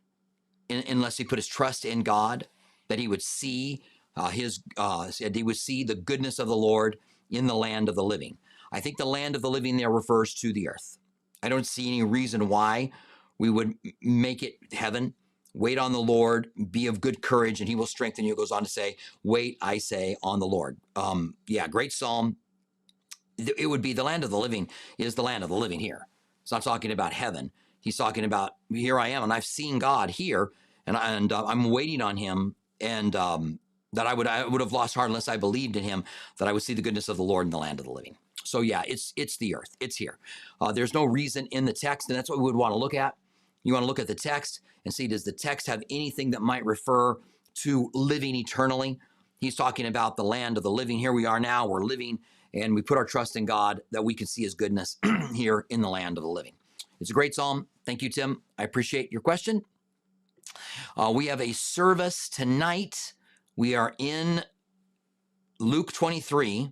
in, 0.67 0.83
unless 0.89 1.17
he 1.17 1.23
put 1.23 1.39
his 1.39 1.47
trust 1.47 1.85
in 1.85 2.03
God. 2.03 2.49
That 2.89 2.99
he 2.99 3.07
would 3.07 3.21
see 3.21 3.81
uh, 4.17 4.31
his, 4.31 4.61
uh, 4.75 5.11
he 5.17 5.43
would 5.43 5.55
see 5.55 5.85
the 5.85 5.95
goodness 5.95 6.39
of 6.39 6.49
the 6.49 6.57
Lord 6.57 6.97
in 7.31 7.47
the 7.47 7.55
land 7.55 7.87
of 7.87 7.95
the 7.95 8.03
living. 8.03 8.37
I 8.73 8.81
think 8.81 8.97
the 8.97 9.05
land 9.05 9.33
of 9.33 9.41
the 9.41 9.49
living 9.49 9.77
there 9.77 9.91
refers 9.91 10.33
to 10.35 10.51
the 10.51 10.67
earth. 10.67 10.97
I 11.41 11.47
don't 11.47 11.65
see 11.65 11.87
any 11.87 12.03
reason 12.03 12.49
why 12.49 12.91
we 13.37 13.49
would 13.49 13.75
make 14.01 14.43
it 14.43 14.55
heaven 14.73 15.13
wait 15.53 15.77
on 15.77 15.91
the 15.91 15.99
Lord, 15.99 16.49
be 16.71 16.87
of 16.87 17.01
good 17.01 17.21
courage, 17.21 17.59
and 17.59 17.69
he 17.69 17.75
will 17.75 17.85
strengthen 17.85 18.25
you. 18.25 18.33
It 18.33 18.37
goes 18.37 18.51
on 18.51 18.63
to 18.63 18.69
say, 18.69 18.97
wait, 19.23 19.57
I 19.61 19.77
say, 19.77 20.15
on 20.23 20.39
the 20.39 20.47
Lord. 20.47 20.77
Um, 20.95 21.35
yeah, 21.47 21.67
great 21.67 21.91
psalm. 21.91 22.37
It 23.37 23.67
would 23.67 23.81
be 23.81 23.93
the 23.93 24.03
land 24.03 24.23
of 24.23 24.31
the 24.31 24.37
living 24.37 24.69
is 24.97 25.15
the 25.15 25.23
land 25.23 25.43
of 25.43 25.49
the 25.49 25.55
living 25.55 25.79
here. 25.79 26.07
It's 26.41 26.51
not 26.51 26.61
talking 26.61 26.91
about 26.91 27.13
heaven. 27.13 27.51
He's 27.79 27.95
talking 27.95 28.25
about 28.25 28.51
here 28.69 28.99
I 28.99 29.09
am, 29.09 29.23
and 29.23 29.31
I've 29.31 29.45
seen 29.45 29.79
God 29.79 30.09
here, 30.09 30.51
and, 30.85 30.97
and 30.97 31.31
uh, 31.31 31.45
I'm 31.45 31.69
waiting 31.69 32.01
on 32.01 32.17
him, 32.17 32.55
and 32.81 33.15
um, 33.15 33.59
that 33.93 34.07
I 34.07 34.13
would 34.13 34.27
I 34.27 34.45
would 34.45 34.59
have 34.61 34.73
lost 34.73 34.95
heart 34.95 35.09
unless 35.09 35.29
I 35.29 35.37
believed 35.37 35.77
in 35.77 35.83
him, 35.83 36.03
that 36.37 36.47
I 36.47 36.51
would 36.51 36.63
see 36.63 36.73
the 36.73 36.81
goodness 36.81 37.07
of 37.07 37.17
the 37.17 37.23
Lord 37.23 37.47
in 37.47 37.51
the 37.51 37.57
land 37.57 37.79
of 37.79 37.85
the 37.85 37.91
living. 37.91 38.17
So 38.43 38.61
yeah, 38.61 38.83
it's 38.85 39.13
it's 39.15 39.37
the 39.37 39.55
earth. 39.55 39.77
It's 39.79 39.95
here. 39.95 40.17
Uh, 40.59 40.73
there's 40.73 40.93
no 40.93 41.05
reason 41.05 41.45
in 41.47 41.63
the 41.65 41.73
text, 41.73 42.09
and 42.09 42.17
that's 42.17 42.29
what 42.29 42.39
we 42.39 42.45
would 42.45 42.55
want 42.55 42.73
to 42.73 42.77
look 42.77 42.93
at. 42.93 43.13
You 43.63 43.73
want 43.73 43.83
to 43.83 43.87
look 43.87 43.99
at 43.99 44.07
the 44.07 44.15
text 44.15 44.61
and 44.85 44.93
see 44.93 45.07
does 45.07 45.23
the 45.23 45.31
text 45.31 45.67
have 45.67 45.83
anything 45.89 46.31
that 46.31 46.41
might 46.41 46.65
refer 46.65 47.17
to 47.55 47.89
living 47.93 48.35
eternally? 48.35 48.99
He's 49.39 49.55
talking 49.55 49.85
about 49.85 50.17
the 50.17 50.23
land 50.23 50.57
of 50.57 50.63
the 50.63 50.71
living. 50.71 50.97
Here 50.97 51.13
we 51.13 51.25
are 51.25 51.39
now, 51.39 51.67
we're 51.67 51.83
living, 51.83 52.19
and 52.53 52.73
we 52.73 52.81
put 52.81 52.97
our 52.97 53.05
trust 53.05 53.35
in 53.35 53.45
God 53.45 53.81
that 53.91 54.03
we 54.03 54.13
can 54.13 54.27
see 54.27 54.43
his 54.43 54.53
goodness 54.53 54.97
here 55.33 55.65
in 55.69 55.81
the 55.81 55.89
land 55.89 56.17
of 56.17 56.23
the 56.23 56.29
living. 56.29 56.53
It's 56.99 57.09
a 57.09 57.13
great 57.13 57.35
psalm. 57.35 57.67
Thank 57.85 58.01
you, 58.01 58.09
Tim. 58.09 58.41
I 58.57 58.63
appreciate 58.63 59.11
your 59.11 59.21
question. 59.21 59.61
Uh, 60.97 61.11
we 61.13 61.27
have 61.27 61.41
a 61.41 61.53
service 61.53 62.27
tonight. 62.27 63.13
We 63.55 63.75
are 63.75 63.93
in 63.97 64.43
Luke 65.59 65.91
23, 65.91 66.71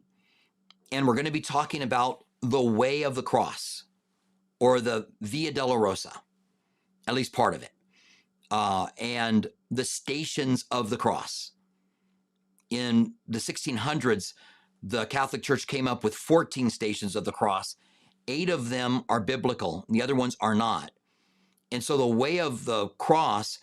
and 0.91 1.07
we're 1.07 1.13
going 1.13 1.25
to 1.25 1.31
be 1.31 1.41
talking 1.41 1.81
about 1.81 2.25
the 2.41 2.61
way 2.61 3.03
of 3.03 3.15
the 3.15 3.23
cross 3.23 3.83
or 4.59 4.81
the 4.81 5.07
Via 5.21 5.51
Dolorosa 5.51 6.13
at 7.07 7.13
least 7.13 7.33
part 7.33 7.55
of 7.55 7.63
it, 7.63 7.71
uh, 8.51 8.87
and 8.99 9.47
the 9.71 9.85
stations 9.85 10.65
of 10.71 10.89
the 10.89 10.97
cross. 10.97 11.51
In 12.69 13.13
the 13.27 13.39
1600s, 13.39 14.33
the 14.83 15.05
Catholic 15.05 15.41
Church 15.41 15.67
came 15.67 15.87
up 15.87 16.03
with 16.03 16.13
14 16.15 16.69
stations 16.69 17.15
of 17.15 17.25
the 17.25 17.31
cross. 17.31 17.75
Eight 18.27 18.49
of 18.49 18.69
them 18.69 19.03
are 19.09 19.21
biblical, 19.21 19.85
the 19.89 20.01
other 20.01 20.15
ones 20.15 20.35
are 20.41 20.55
not. 20.55 20.91
And 21.71 21.83
so 21.83 21.97
the 21.97 22.07
way 22.07 22.39
of 22.39 22.65
the 22.65 22.89
cross 22.97 23.59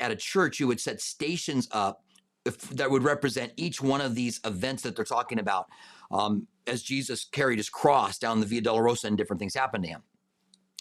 at 0.00 0.10
a 0.10 0.16
church, 0.16 0.60
you 0.60 0.66
would 0.66 0.80
set 0.80 1.00
stations 1.00 1.68
up 1.72 2.04
if, 2.44 2.58
that 2.70 2.90
would 2.90 3.02
represent 3.02 3.52
each 3.56 3.80
one 3.80 4.00
of 4.00 4.14
these 4.14 4.40
events 4.44 4.82
that 4.82 4.96
they're 4.96 5.04
talking 5.04 5.38
about. 5.38 5.66
Um, 6.10 6.46
as 6.66 6.82
Jesus 6.82 7.24
carried 7.24 7.58
his 7.58 7.68
cross 7.68 8.18
down 8.18 8.40
the 8.40 8.46
Via 8.46 8.62
Dolorosa 8.62 9.04
and 9.04 9.16
different 9.16 9.38
things 9.38 9.54
happened 9.54 9.84
to 9.84 9.90
him. 9.90 10.02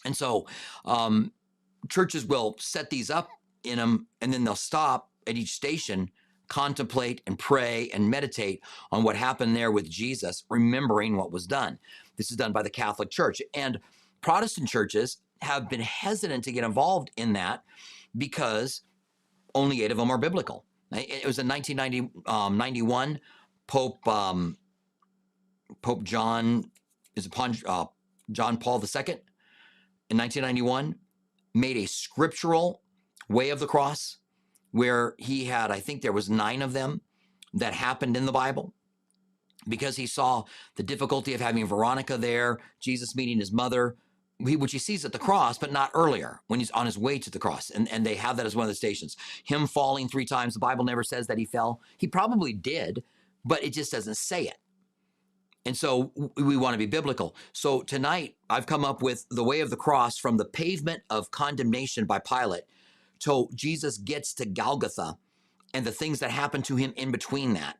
And 0.06 0.16
so 0.16 0.48
um, 0.86 1.32
churches 1.88 2.26
will 2.26 2.56
set 2.60 2.90
these 2.90 3.10
up 3.10 3.30
in 3.64 3.78
them 3.78 4.08
and 4.22 4.34
then 4.34 4.44
they'll 4.44 4.56
stop 4.56 5.10
at 5.28 5.36
each 5.36 5.54
station, 5.54 6.10
contemplate 6.48 7.22
and 7.28 7.38
pray 7.38 7.90
and 7.94 8.10
meditate 8.10 8.62
on 8.92 9.04
what 9.04 9.16
happened 9.16 9.56
there 9.56 9.72
with 9.72 9.90
Jesus, 9.90 10.44
remembering 10.50 11.16
what 11.16 11.32
was 11.32 11.46
done. 11.48 11.78
This 12.18 12.32
is 12.32 12.38
done 12.38 12.52
by 12.52 12.64
the 12.64 12.70
Catholic 12.70 13.10
Church. 13.10 13.42
And 13.54 13.80
Protestant 14.22 14.68
churches 14.68 15.18
have 15.42 15.70
been 15.70 15.82
hesitant 15.82 16.44
to 16.44 16.52
get 16.52 16.64
involved 16.64 17.12
in 17.16 17.34
that 17.34 17.64
because 18.18 18.82
only 19.56 19.84
eight 19.84 19.92
of 19.92 19.98
them 19.98 20.12
are 20.12 20.18
biblical. 20.18 20.66
It 20.92 21.26
was 21.26 21.40
in 21.40 21.48
1991, 21.48 23.10
um, 23.10 23.20
Pope 23.68 24.08
um, 24.08 24.58
Pope 25.84 26.04
John 26.04 26.72
is 27.16 27.28
upon 27.28 27.56
uh, 27.66 27.86
John 28.32 28.58
Paul 28.58 28.84
II 28.84 29.20
in 30.10 30.18
1991 30.18 30.96
made 31.60 31.78
a 31.78 31.88
scriptural 31.88 32.82
way 33.28 33.49
of 33.49 33.60
the 33.60 33.68
cross 33.68 34.18
where 34.72 35.16
he 35.18 35.45
had 35.45 35.72
I 35.72 35.80
think 35.80 36.01
there 36.01 36.12
was 36.12 36.30
9 36.30 36.62
of 36.62 36.74
them 36.74 37.01
that 37.53 37.74
happened 37.74 38.16
in 38.16 38.26
the 38.26 38.32
Bible 38.32 38.74
because 39.68 39.95
he 39.95 40.07
saw 40.07 40.43
the 40.76 40.84
difficulty 40.84 41.34
of 41.34 41.41
having 41.41 41.66
Veronica 41.66 42.18
there, 42.18 42.60
Jesus 42.80 43.16
meeting 43.16 43.39
his 43.39 43.51
mother, 43.51 43.95
which 44.39 44.72
he 44.72 44.80
sees 44.80 45.03
at 45.03 45.12
the 45.12 45.20
cross, 45.20 45.57
but 45.57 45.72
not 45.72 45.91
earlier 45.93 46.41
when 46.47 46.60
he's 46.60 46.72
on 46.72 46.86
his 46.86 46.97
way 46.97 47.20
to 47.20 47.30
the 47.30 47.39
cross. 47.39 47.70
And, 47.70 47.91
and 47.91 48.05
they 48.05 48.16
have 48.16 48.38
that 48.38 48.45
as 48.45 48.55
one 48.55 48.64
of 48.64 48.70
the 48.70 48.76
stations. 48.76 49.18
Him 49.43 49.68
falling 49.68 50.07
three 50.07 50.26
times, 50.26 50.53
the 50.53 50.60
Bible 50.60 50.86
never 50.86 51.03
says 51.03 51.28
that 51.28 51.38
he 51.38 51.45
fell. 51.45 51.82
He 51.97 52.07
probably 52.07 52.53
did, 52.53 53.03
but 53.43 53.64
it 53.64 53.74
just 53.74 53.91
doesn't 53.91 54.16
say 54.16 54.43
it. 54.43 54.57
And 55.66 55.76
so 55.76 56.12
we 56.38 56.57
want 56.57 56.74
to 56.74 56.78
be 56.78 56.86
biblical. 56.86 57.36
So 57.51 57.82
tonight, 57.82 58.36
I've 58.49 58.66
come 58.66 58.86
up 58.86 59.01
with 59.01 59.26
the 59.30 59.43
way 59.43 59.60
of 59.60 59.70
the 59.70 59.76
cross 59.76 60.18
from 60.18 60.38
the 60.38 60.45
pavement 60.45 61.03
of 61.10 61.32
condemnation 61.32 62.05
by 62.05 62.20
Pilate 62.20 62.64
till 63.20 63.49
Jesus 63.53 63.97
gets 63.97 64.34
to 64.36 64.45
Golgotha 64.45 65.18
and 65.74 65.86
the 65.86 65.91
things 65.91 66.20
that 66.20 66.32
happen 66.32 66.62
to 66.64 66.76
him 66.76 66.93
in 66.95 67.12
between 67.12 67.53
that. 67.53 67.78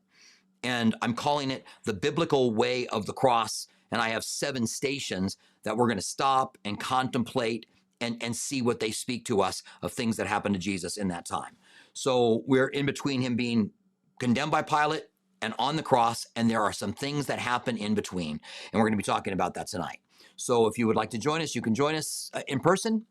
And 0.62 0.96
I'm 1.02 1.14
calling 1.14 1.52
it 1.52 1.66
the 1.86 1.94
biblical 1.94 2.54
way 2.54 2.86
of 2.88 3.06
the 3.06 3.14
cross. 3.14 3.68
And 3.92 4.02
I 4.02 4.10
have 4.10 4.24
seven 4.24 4.68
stations 4.68 5.38
that 5.64 5.78
we're 5.78 5.88
going 5.88 5.98
to 5.98 6.04
stop 6.04 6.58
and 6.66 6.80
contemplate 6.80 7.66
and, 8.02 8.22
and 8.22 8.36
see 8.36 8.62
what 8.62 8.80
they 8.80 8.92
speak 8.92 9.26
to 9.26 9.42
us 9.42 9.64
of 9.82 9.92
things 9.92 10.18
that 10.18 10.28
happened 10.28 10.56
to 10.56 10.60
Jesus 10.60 10.98
in 10.98 11.08
that 11.08 11.26
time. 11.26 11.56
So 11.94 12.44
we're 12.46 12.68
in 12.68 12.86
between 12.86 13.22
him 13.22 13.36
being 13.36 13.72
condemned 14.20 14.52
by 14.52 14.62
Pilate 14.62 15.06
and 15.42 15.54
on 15.60 15.76
the 15.76 15.84
cross, 15.84 16.28
and 16.36 16.50
there 16.50 16.62
are 16.62 16.74
some 16.74 16.94
things 16.94 17.28
that 17.28 17.40
happen 17.40 17.78
in 17.78 17.96
between. 17.96 18.40
And 18.72 18.80
we're 18.80 18.88
going 18.88 18.94
to 18.94 18.98
be 18.98 19.04
talking 19.04 19.34
about 19.34 19.54
that 19.56 19.68
tonight. 19.68 20.00
So 20.36 20.68
if 20.68 20.78
you 20.78 20.88
would 20.88 20.96
like 20.96 21.10
to 21.12 21.18
join 21.18 21.42
us, 21.42 21.56
you 21.56 21.62
can 21.62 21.76
join 21.76 21.96
us 21.96 22.32
uh, 22.34 22.42
in 22.48 22.60
person 22.60 23.06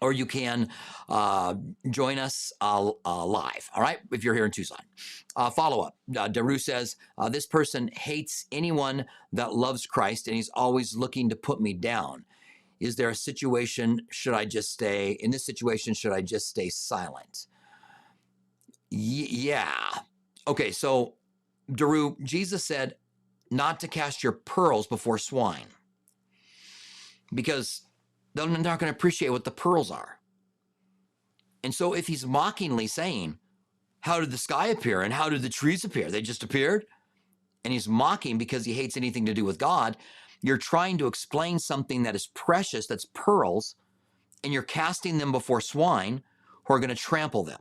or 0.00 0.12
you 0.12 0.26
can 0.26 0.68
uh, 1.08 1.54
join 1.90 2.18
us 2.18 2.52
uh, 2.60 2.90
uh, 3.04 3.24
live, 3.24 3.70
all 3.74 3.82
right, 3.82 3.98
if 4.12 4.22
you're 4.22 4.34
here 4.34 4.44
in 4.44 4.50
Tucson. 4.50 4.82
Uh, 5.34 5.50
follow 5.50 5.82
up 5.82 5.96
uh, 6.16 6.28
Daru 6.28 6.58
says, 6.58 6.96
uh, 7.18 7.28
This 7.28 7.46
person 7.46 7.88
hates 7.92 8.46
anyone 8.52 9.06
that 9.32 9.54
loves 9.54 9.86
Christ 9.86 10.26
and 10.26 10.36
he's 10.36 10.50
always 10.54 10.94
looking 10.94 11.28
to 11.30 11.36
put 11.36 11.60
me 11.60 11.72
down. 11.72 12.24
Is 12.78 12.96
there 12.96 13.08
a 13.08 13.14
situation, 13.14 14.02
should 14.10 14.34
I 14.34 14.44
just 14.44 14.70
stay, 14.70 15.12
in 15.12 15.30
this 15.30 15.46
situation, 15.46 15.94
should 15.94 16.12
I 16.12 16.20
just 16.20 16.48
stay 16.48 16.68
silent? 16.68 17.46
Y- 18.92 19.28
yeah. 19.30 19.72
Okay, 20.46 20.70
so 20.72 21.14
Daru, 21.70 22.16
Jesus 22.22 22.64
said 22.64 22.94
not 23.50 23.80
to 23.80 23.88
cast 23.88 24.22
your 24.22 24.32
pearls 24.32 24.86
before 24.86 25.18
swine 25.18 25.66
because 27.34 27.82
they're 28.34 28.46
not 28.46 28.78
going 28.78 28.92
to 28.92 28.96
appreciate 28.96 29.30
what 29.30 29.44
the 29.44 29.50
pearls 29.50 29.90
are. 29.90 30.18
And 31.64 31.74
so 31.74 31.94
if 31.94 32.06
he's 32.06 32.26
mockingly 32.26 32.86
saying, 32.86 33.38
How 34.00 34.20
did 34.20 34.30
the 34.30 34.38
sky 34.38 34.68
appear 34.68 35.02
and 35.02 35.12
how 35.12 35.28
did 35.28 35.42
the 35.42 35.48
trees 35.48 35.84
appear? 35.84 36.10
They 36.10 36.22
just 36.22 36.42
appeared. 36.42 36.84
And 37.64 37.72
he's 37.72 37.88
mocking 37.88 38.38
because 38.38 38.64
he 38.64 38.74
hates 38.74 38.96
anything 38.96 39.26
to 39.26 39.34
do 39.34 39.44
with 39.44 39.58
God. 39.58 39.96
You're 40.42 40.58
trying 40.58 40.98
to 40.98 41.08
explain 41.08 41.58
something 41.58 42.04
that 42.04 42.14
is 42.14 42.28
precious, 42.28 42.86
that's 42.86 43.06
pearls, 43.14 43.74
and 44.44 44.52
you're 44.52 44.62
casting 44.62 45.18
them 45.18 45.32
before 45.32 45.60
swine 45.60 46.22
who 46.64 46.74
are 46.74 46.78
going 46.78 46.90
to 46.90 46.94
trample 46.94 47.42
them. 47.42 47.58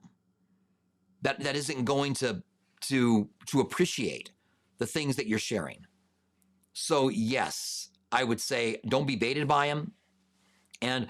That, 1.24 1.40
that 1.40 1.56
isn't 1.56 1.86
going 1.86 2.14
to 2.16 2.44
to 2.82 3.30
to 3.48 3.60
appreciate 3.62 4.32
the 4.78 4.86
things 4.86 5.16
that 5.16 5.28
you're 5.28 5.40
sharing. 5.40 5.86
So 6.74 7.10
yes, 7.10 7.90
I 8.12 8.24
would 8.24 8.42
say 8.42 8.82
don't 8.88 9.08
be 9.08 9.16
baited 9.16 9.48
by 9.48 9.68
him 9.68 9.94
and 10.82 11.08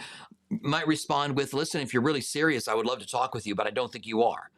might 0.49 0.87
respond 0.87 1.35
with, 1.35 1.53
"Listen, 1.53 1.81
if 1.81 1.93
you're 1.93 2.03
really 2.03 2.21
serious, 2.21 2.67
I 2.67 2.75
would 2.75 2.85
love 2.85 2.99
to 2.99 3.07
talk 3.07 3.33
with 3.33 3.47
you, 3.47 3.55
but 3.55 3.67
I 3.67 3.71
don't 3.71 3.91
think 3.91 4.05
you 4.05 4.23
are. 4.23 4.51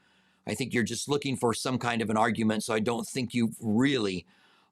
I 0.45 0.53
think 0.53 0.73
you're 0.73 0.83
just 0.83 1.09
looking 1.09 1.35
for 1.35 1.53
some 1.53 1.77
kind 1.77 2.01
of 2.01 2.09
an 2.09 2.17
argument, 2.17 2.63
so 2.63 2.73
I 2.73 2.79
don't 2.79 3.07
think 3.07 3.33
you've 3.33 3.55
really 3.61 4.25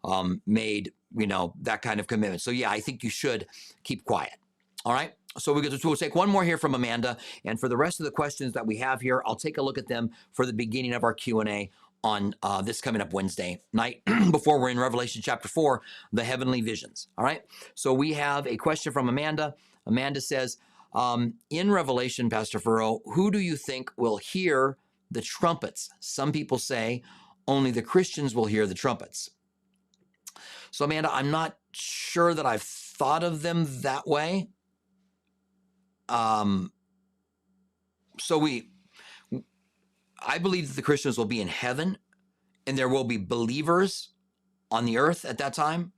um, 0.03 0.41
made 0.45 0.93
you 1.15 1.27
know 1.27 1.53
that 1.61 1.81
kind 1.81 1.99
of 1.99 2.07
commitment. 2.07 2.41
So 2.41 2.51
yeah, 2.51 2.69
I 2.69 2.79
think 2.79 3.03
you 3.03 3.09
should 3.09 3.47
keep 3.83 4.05
quiet. 4.05 4.33
All 4.85 4.93
right. 4.93 5.13
So 5.37 5.51
we 5.51 5.61
get 5.61 5.77
to 5.77 5.87
we'll 5.87 5.97
take 5.97 6.15
one 6.15 6.29
more 6.29 6.45
here 6.45 6.57
from 6.57 6.75
Amanda, 6.75 7.17
and 7.43 7.59
for 7.59 7.67
the 7.67 7.75
rest 7.75 7.99
of 7.99 8.05
the 8.05 8.11
questions 8.11 8.53
that 8.53 8.65
we 8.65 8.77
have 8.77 9.01
here, 9.01 9.21
I'll 9.25 9.35
take 9.35 9.57
a 9.57 9.61
look 9.61 9.77
at 9.77 9.87
them 9.87 10.11
for 10.31 10.45
the 10.45 10.53
beginning 10.53 10.93
of 10.93 11.03
our 11.03 11.13
Q 11.13 11.41
and 11.41 11.49
A 11.49 11.69
on 12.03 12.35
uh, 12.43 12.61
this 12.61 12.81
coming 12.81 13.01
up 13.01 13.13
Wednesday 13.13 13.61
night 13.73 14.01
before 14.31 14.59
we're 14.59 14.69
in 14.69 14.79
Revelation 14.79 15.21
chapter 15.23 15.47
4, 15.47 15.81
the 16.13 16.23
heavenly 16.23 16.61
visions. 16.61 17.07
All 17.17 17.25
right. 17.25 17.41
So 17.73 17.93
we 17.93 18.13
have 18.13 18.45
a 18.47 18.57
question 18.57 18.91
from 18.91 19.09
Amanda. 19.09 19.55
Amanda 19.87 20.21
says, 20.21 20.57
um, 20.93 21.33
in 21.49 21.71
Revelation, 21.71 22.29
Pastor 22.29 22.59
Furrow, 22.59 22.99
who 23.05 23.31
do 23.31 23.39
you 23.39 23.57
think 23.57 23.91
will 23.97 24.17
hear 24.17 24.77
the 25.11 25.21
trumpets? 25.21 25.89
Some 25.99 26.31
people 26.31 26.57
say 26.57 27.03
only 27.47 27.71
the 27.71 27.81
Christians 27.81 28.33
will 28.33 28.45
hear 28.45 28.65
the 28.65 28.73
trumpets. 28.73 29.29
So, 30.71 30.85
Amanda, 30.85 31.13
I'm 31.13 31.31
not 31.31 31.57
sure 31.71 32.33
that 32.33 32.45
I've 32.45 32.61
thought 32.61 33.23
of 33.23 33.41
them 33.41 33.65
that 33.81 34.07
way. 34.07 34.49
Um, 36.07 36.71
so 38.19 38.37
we 38.37 38.69
I 40.21 40.37
believe 40.37 40.67
that 40.67 40.75
the 40.75 40.81
Christians 40.81 41.17
will 41.17 41.25
be 41.25 41.41
in 41.41 41.47
heaven 41.47 41.97
and 42.67 42.77
there 42.77 42.89
will 42.89 43.03
be 43.03 43.17
believers 43.17 44.13
on 44.71 44.85
the 44.85 44.97
earth 44.97 45.25
at 45.25 45.37
that 45.37 45.53
time 45.53 45.91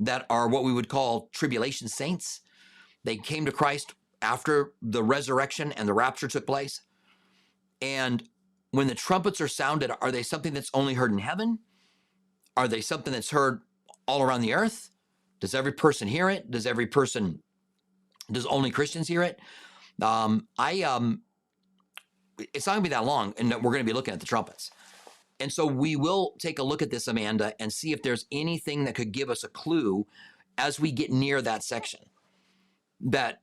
that 0.00 0.26
are 0.30 0.48
what 0.48 0.64
we 0.64 0.72
would 0.72 0.88
call 0.88 1.28
tribulation 1.32 1.88
saints. 1.88 2.40
They 3.04 3.16
came 3.16 3.44
to 3.46 3.52
Christ 3.52 3.94
after 4.22 4.72
the 4.82 5.02
resurrection 5.02 5.72
and 5.72 5.88
the 5.88 5.94
rapture 5.94 6.28
took 6.28 6.46
place. 6.46 6.82
And 7.80 8.22
when 8.72 8.86
the 8.86 8.94
trumpets 8.94 9.40
are 9.40 9.48
sounded, 9.48 9.90
are 10.00 10.12
they 10.12 10.22
something 10.22 10.52
that's 10.52 10.70
only 10.74 10.94
heard 10.94 11.12
in 11.12 11.18
heaven? 11.18 11.60
Are 12.56 12.68
they 12.68 12.80
something 12.80 13.12
that's 13.12 13.30
heard 13.30 13.62
all 14.06 14.22
around 14.22 14.42
the 14.42 14.54
earth? 14.54 14.90
Does 15.40 15.54
every 15.54 15.72
person 15.72 16.08
hear 16.08 16.28
it? 16.28 16.50
Does 16.50 16.66
every 16.66 16.86
person, 16.86 17.42
does 18.30 18.46
only 18.46 18.70
Christians 18.70 19.08
hear 19.08 19.22
it? 19.22 19.40
Um, 20.02 20.46
I 20.58 20.82
um, 20.82 21.22
it's 22.54 22.66
not 22.66 22.74
going 22.74 22.84
to 22.84 22.90
be 22.90 22.94
that 22.94 23.04
long, 23.04 23.34
and 23.38 23.50
we're 23.50 23.72
going 23.72 23.84
to 23.84 23.90
be 23.90 23.92
looking 23.92 24.14
at 24.14 24.20
the 24.20 24.26
trumpets. 24.26 24.70
And 25.40 25.50
so 25.50 25.66
we 25.66 25.96
will 25.96 26.34
take 26.38 26.58
a 26.58 26.62
look 26.62 26.82
at 26.82 26.90
this, 26.90 27.08
Amanda, 27.08 27.54
and 27.60 27.72
see 27.72 27.92
if 27.92 28.02
there's 28.02 28.26
anything 28.30 28.84
that 28.84 28.94
could 28.94 29.12
give 29.12 29.30
us 29.30 29.42
a 29.42 29.48
clue 29.48 30.06
as 30.58 30.78
we 30.78 30.92
get 30.92 31.10
near 31.10 31.40
that 31.40 31.64
section 31.64 32.00
that 33.00 33.40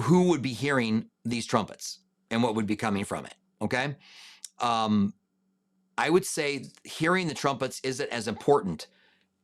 who 0.00 0.28
would 0.28 0.42
be 0.42 0.52
hearing 0.52 1.06
these 1.24 1.46
trumpets 1.46 2.00
and 2.30 2.42
what 2.42 2.54
would 2.54 2.66
be 2.66 2.76
coming 2.76 3.04
from 3.04 3.24
it. 3.24 3.34
Okay. 3.62 3.96
Um, 4.60 5.14
I 5.96 6.10
would 6.10 6.24
say 6.24 6.66
hearing 6.84 7.26
the 7.26 7.34
trumpets 7.34 7.80
isn't 7.82 8.10
as 8.10 8.28
important 8.28 8.86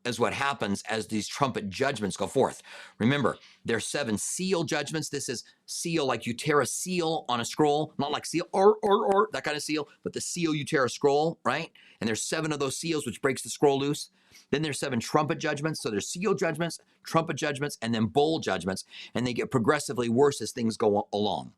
as 0.04 0.20
what 0.20 0.32
happens 0.32 0.82
as 0.88 1.06
these 1.06 1.26
trumpet 1.26 1.70
judgments 1.70 2.16
go 2.16 2.26
forth. 2.26 2.62
Remember, 2.98 3.38
there's 3.64 3.86
seven 3.86 4.18
seal 4.18 4.64
judgments. 4.64 5.08
This 5.08 5.28
is 5.28 5.44
seal 5.66 6.06
like 6.06 6.26
you 6.26 6.34
tear 6.34 6.60
a 6.60 6.66
seal 6.66 7.24
on 7.28 7.40
a 7.40 7.44
scroll, 7.44 7.94
not 7.98 8.12
like 8.12 8.26
seal 8.26 8.46
or 8.52 8.76
or 8.82 9.06
or 9.06 9.28
that 9.32 9.44
kind 9.44 9.56
of 9.56 9.62
seal, 9.62 9.88
but 10.02 10.12
the 10.12 10.20
seal 10.20 10.54
you 10.54 10.64
tear 10.64 10.84
a 10.84 10.90
scroll, 10.90 11.38
right? 11.44 11.70
And 12.00 12.08
there's 12.08 12.22
seven 12.22 12.52
of 12.52 12.58
those 12.58 12.76
seals 12.76 13.06
which 13.06 13.22
breaks 13.22 13.42
the 13.42 13.50
scroll 13.50 13.78
loose. 13.78 14.10
Then 14.50 14.62
there's 14.62 14.78
seven 14.78 15.00
trumpet 15.00 15.38
judgments. 15.38 15.82
So 15.82 15.90
there's 15.90 16.08
seal 16.08 16.34
judgments, 16.34 16.78
trumpet 17.04 17.36
judgments, 17.36 17.78
and 17.80 17.94
then 17.94 18.06
bowl 18.06 18.40
judgments, 18.40 18.84
and 19.14 19.26
they 19.26 19.32
get 19.32 19.50
progressively 19.50 20.08
worse 20.08 20.40
as 20.40 20.52
things 20.52 20.76
go 20.76 21.08
along. 21.12 21.52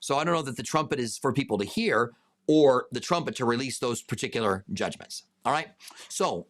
So 0.00 0.18
I 0.18 0.24
don't 0.24 0.34
know 0.34 0.42
that 0.42 0.56
the 0.56 0.62
trumpet 0.62 1.00
is 1.00 1.18
for 1.18 1.32
people 1.32 1.58
to 1.58 1.64
hear 1.64 2.12
or 2.46 2.86
the 2.92 3.00
trumpet 3.00 3.36
to 3.36 3.44
release 3.44 3.78
those 3.78 4.02
particular 4.02 4.64
judgments. 4.72 5.24
All 5.44 5.52
right. 5.52 5.68
So 6.08 6.46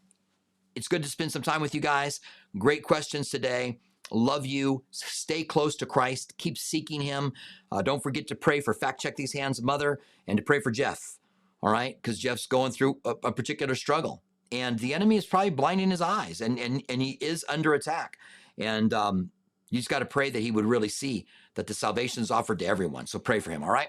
it's 0.75 0.89
good 0.89 1.03
to 1.03 1.09
spend 1.09 1.33
some 1.33 1.43
time 1.43 1.61
with 1.61 1.75
you 1.75 1.81
guys. 1.81 2.21
Great 2.57 2.83
questions 2.83 3.31
today. 3.31 3.79
Love 4.11 4.47
you. 4.47 4.85
Stay 4.91 5.45
close 5.45 5.77
to 5.77 5.87
Christ. 5.87 6.35
Keep 6.39 6.57
seeking 6.57 7.01
Him. 7.01 7.33
Uh, 7.71 7.83
don't 7.83 8.03
forget 8.03 8.27
to 8.29 8.35
pray 8.35 8.61
for 8.61 8.73
Fact 8.73 9.01
Check 9.01 9.17
These 9.17 9.35
Hands 9.35 9.61
Mother 9.63 10.01
and 10.27 10.37
to 10.39 10.43
pray 10.43 10.61
for 10.61 10.71
Jeff. 10.71 11.19
All 11.63 11.73
right, 11.73 11.97
because 12.01 12.19
Jeff's 12.19 12.47
going 12.47 12.71
through 12.71 12.99
a, 13.05 13.15
a, 13.25 13.33
particular 13.33 13.75
struggle, 13.75 14.23
and 14.53 14.79
the 14.79 14.95
enemy 14.95 15.17
is 15.17 15.27
probably 15.27 15.51
blinding 15.51 15.91
his 15.91 16.01
eyes, 16.01 16.41
and 16.41 16.57
and 16.59 16.85
and 16.89 17.03
he 17.03 17.19
is 17.21 17.45
under 17.49 17.75
attack. 17.75 18.17
And 18.57 18.95
um, 18.95 19.31
You 19.71 19.79
just 19.79 19.89
got 19.89 19.99
to 19.99 20.07
pray 20.07 20.31
that 20.31 20.41
he 20.41 20.51
would 20.51 20.65
really 20.65 20.89
see 20.89 21.27
that 21.55 21.67
the 21.67 21.75
salvation 21.75 22.23
is 22.23 22.31
offered 22.31 22.61
to 22.61 22.67
everyone. 22.67 23.07
So 23.07 23.19
pray 23.19 23.41
for 23.41 23.51
him, 23.51 23.65
all 23.65 23.71
right? 23.71 23.89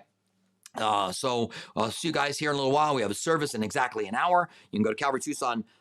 Uh, 0.76 1.12
so 1.12 1.52
I'll 1.76 1.92
see 1.92 2.08
you 2.08 2.14
guys 2.14 2.38
here 2.38 2.52
in 2.52 2.56
a 2.56 2.58
little 2.58 2.72
while. 2.74 2.96
We 2.96 3.02
have 3.02 3.12
a 3.12 3.16
service 3.16 3.54
in 3.54 3.64
exactly 3.64 4.08
an 4.08 4.16
hour. 4.16 4.50
You 4.72 4.78
can 4.78 4.84
go 4.84 4.94
to 4.94 4.96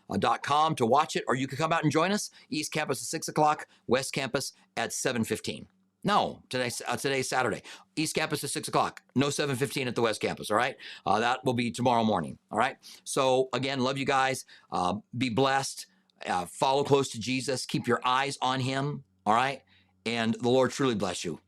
calvarytucson.com 0.08 0.74
to 0.76 0.86
watch 0.86 1.16
it, 1.16 1.24
or 1.26 1.34
you 1.34 1.46
can 1.46 1.58
come 1.58 1.72
out 1.72 1.82
and 1.82 1.92
join 1.92 2.12
us. 2.12 2.30
East 2.50 2.72
Campus 2.72 3.00
at 3.00 3.06
6 3.06 3.28
o'clock, 3.28 3.66
West 3.86 4.12
Campus 4.12 4.52
at 4.76 4.90
7.15. 4.90 5.66
No, 6.04 6.40
today's 6.48 6.80
uh, 6.86 6.96
today's 6.96 7.28
Saturday. 7.28 7.60
East 7.96 8.14
Campus 8.14 8.44
at 8.44 8.50
six 8.50 8.68
o'clock. 8.68 9.02
No 9.16 9.30
seven 9.30 9.56
fifteen 9.56 9.88
at 9.88 9.96
the 9.96 10.00
West 10.00 10.20
Campus. 10.20 10.48
All 10.48 10.56
right, 10.56 10.76
uh, 11.04 11.18
that 11.18 11.44
will 11.44 11.54
be 11.54 11.72
tomorrow 11.72 12.04
morning. 12.04 12.38
All 12.52 12.58
right. 12.58 12.76
So 13.02 13.48
again, 13.52 13.80
love 13.80 13.98
you 13.98 14.04
guys. 14.06 14.44
Uh, 14.70 14.94
be 15.18 15.28
blessed. 15.28 15.86
Uh, 16.24 16.46
follow 16.46 16.84
close 16.84 17.08
to 17.10 17.20
Jesus. 17.20 17.66
Keep 17.66 17.88
your 17.88 18.00
eyes 18.04 18.38
on 18.40 18.60
Him. 18.60 19.02
All 19.26 19.34
right, 19.34 19.60
and 20.06 20.34
the 20.34 20.48
Lord 20.48 20.70
truly 20.70 20.94
bless 20.94 21.24
you. 21.24 21.40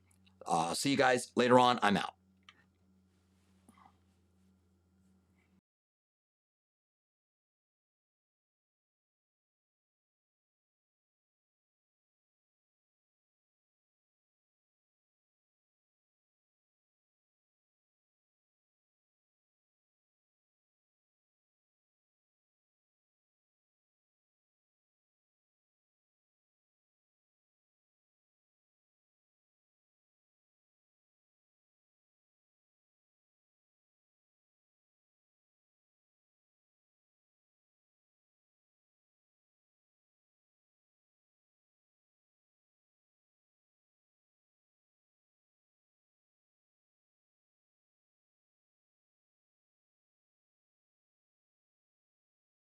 Uh, 0.45 0.75
see 0.75 0.91
you 0.91 0.97
guys 0.97 1.31
later 1.37 1.61
on. 1.61 1.79
I'm 1.81 1.97
out. 1.97 2.15